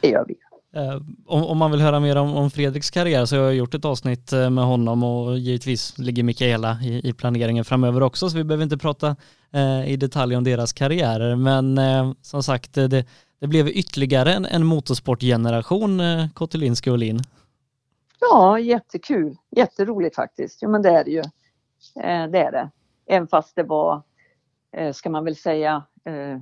[0.00, 0.34] Det gör vi.
[0.80, 3.74] Eh, om, om, man vill höra mer om, om, Fredriks karriär så har jag gjort
[3.74, 8.44] ett avsnitt med honom och givetvis ligger Mikaela i, i planeringen framöver också så vi
[8.44, 9.16] behöver inte prata
[9.52, 13.06] eh, i detalj om deras karriärer men eh, som sagt det,
[13.44, 17.20] det blev ytterligare en, en motorsportgeneration eh, Kotelinski och Lin.
[18.20, 19.36] Ja, jättekul.
[19.50, 20.62] Jätteroligt faktiskt.
[20.62, 21.18] Ja, men det är det ju.
[22.00, 22.70] Eh, det är det.
[23.06, 24.02] Även fast det var,
[24.76, 26.40] eh, ska man väl säga, eh,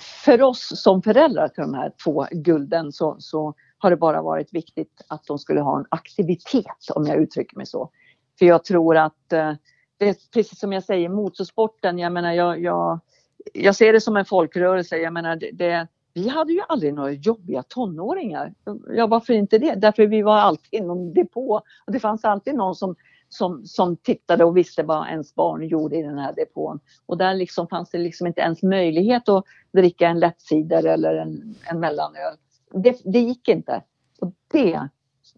[0.00, 4.54] för oss som föräldrar till de här två gulden så, så har det bara varit
[4.54, 7.90] viktigt att de skulle ha en aktivitet om jag uttrycker mig så.
[8.38, 9.52] För jag tror att eh,
[9.96, 13.00] det är precis som jag säger motorsporten, jag menar jag, jag,
[13.52, 14.96] jag ser det som en folkrörelse.
[14.96, 18.54] Jag menar det, det vi hade ju aldrig några jobbiga tonåringar.
[18.88, 19.74] Ja, varför inte det?
[19.74, 22.96] Därför vi var alltid inom depå och det fanns alltid någon som,
[23.28, 26.80] som, som tittade och visste vad ens barn gjorde i den här depån.
[27.06, 31.54] Och där liksom fanns det liksom inte ens möjlighet att dricka en lättcider eller en,
[31.64, 32.36] en mellanöl.
[32.72, 33.82] Det, det gick inte.
[34.20, 34.80] Och det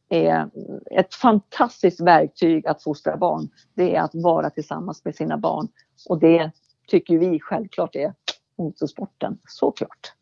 [0.08, 0.50] är
[0.90, 3.48] ett fantastiskt verktyg att fostra barn.
[3.74, 5.68] Det är att vara tillsammans med sina barn.
[6.08, 6.50] Och det
[6.88, 8.14] tycker vi självklart är
[8.58, 10.12] motorsporten, såklart.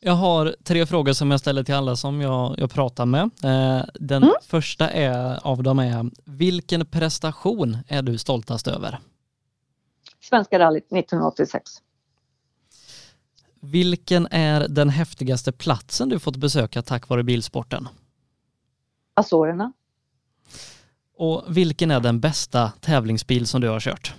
[0.00, 3.22] Jag har tre frågor som jag ställer till alla som jag, jag pratar med.
[3.22, 4.34] Eh, den mm.
[4.42, 8.98] första är, av dem är, vilken prestation är du stoltast över?
[10.20, 11.70] Svenska rallyt 1986.
[13.60, 17.88] Vilken är den häftigaste platsen du fått besöka tack vare bilsporten?
[19.14, 19.72] Azorerna.
[21.16, 24.14] Och vilken är den bästa tävlingsbil som du har kört?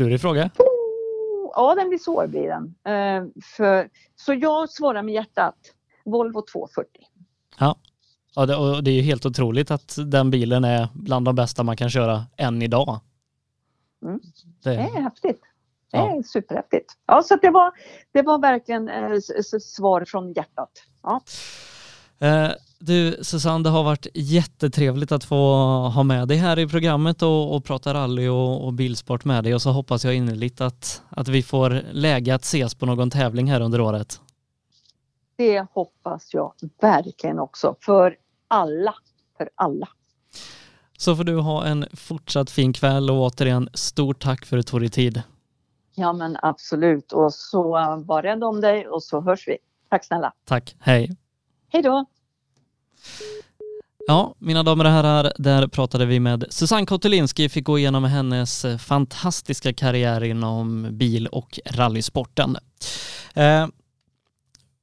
[0.00, 0.50] Klurig fråga.
[1.54, 2.64] Ja, den blir svår blir den.
[2.64, 5.54] Uh, för, så jag svarar med hjärtat.
[6.04, 6.90] Volvo 240.
[7.58, 7.76] Ja,
[8.34, 11.62] ja det, och det är ju helt otroligt att den bilen är bland de bästa
[11.62, 13.00] man kan köra än idag.
[14.02, 14.20] Mm.
[14.62, 14.70] Det...
[14.70, 15.40] det är häftigt.
[15.90, 16.22] Det är ja.
[16.22, 16.92] superhäftigt.
[17.06, 17.72] Ja, så det var,
[18.12, 19.18] det var verkligen eh,
[19.60, 20.70] svar från hjärtat.
[21.02, 21.20] Ja.
[22.18, 22.50] Eh,
[22.80, 25.36] du Susanne, det har varit jättetrevligt att få
[25.94, 29.54] ha med dig här i programmet och, och prata rally och, och, bilsport med dig
[29.54, 33.50] och så hoppas jag innerligt att, att vi får läge att ses på någon tävling
[33.50, 34.20] här under året.
[35.36, 38.16] Det hoppas jag verkligen också, för
[38.48, 38.94] alla,
[39.38, 39.88] för alla.
[40.98, 44.70] Så får du ha en fortsatt fin kväll och återigen stort tack för att du
[44.70, 45.22] tog dig tid.
[45.94, 47.62] Ja men absolut och så
[48.06, 49.56] var rädd om dig och så hörs vi.
[49.90, 50.32] Tack snälla.
[50.44, 51.16] Tack, hej.
[51.68, 52.06] Hej då.
[54.06, 58.64] Ja, mina damer och herrar, där pratade vi med Susanne Kotelinski, fick gå igenom hennes
[58.64, 62.56] eh, fantastiska karriär inom bil och rallysporten.
[63.34, 63.66] Eh,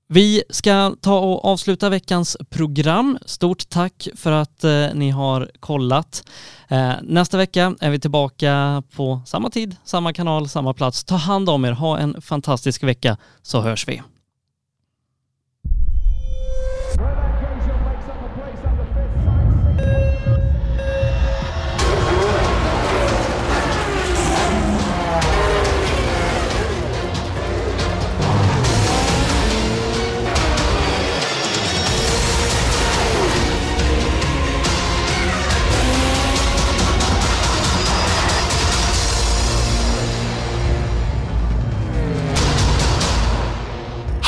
[0.09, 3.17] vi ska ta och avsluta veckans program.
[3.25, 6.23] Stort tack för att eh, ni har kollat.
[6.67, 11.03] Eh, nästa vecka är vi tillbaka på samma tid, samma kanal, samma plats.
[11.03, 14.01] Ta hand om er, ha en fantastisk vecka så hörs vi.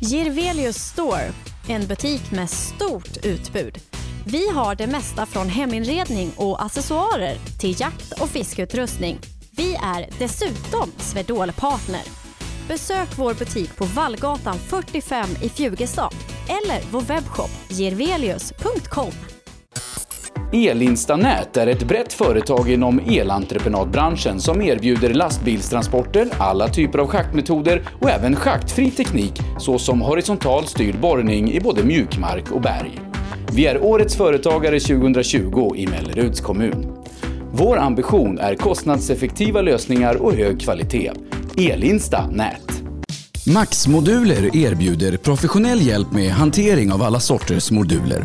[0.00, 1.32] Girvelius Store,
[1.68, 3.78] en butik med stort utbud.
[4.26, 9.18] Vi har det mesta från heminredning och accessoarer till jakt och fiskeutrustning.
[9.50, 12.02] Vi är dessutom Swedol-partner.
[12.68, 16.14] Besök vår butik på Vallgatan 45 i Fjugestad
[16.48, 19.12] eller vår webbshop girvelius.com.
[20.52, 28.10] Elinstanät är ett brett företag inom elentreprenadbranschen som erbjuder lastbilstransporter, alla typer av schaktmetoder och
[28.10, 33.00] även schaktfri teknik såsom horisontal styrd borrning i både mjukmark och berg.
[33.52, 36.86] Vi är Årets Företagare 2020 i Melleruds kommun.
[37.52, 41.12] Vår ambition är kostnadseffektiva lösningar och hög kvalitet.
[41.56, 42.82] Elinsta Nät.
[43.54, 48.24] Max-moduler erbjuder professionell hjälp med hantering av alla sorters moduler.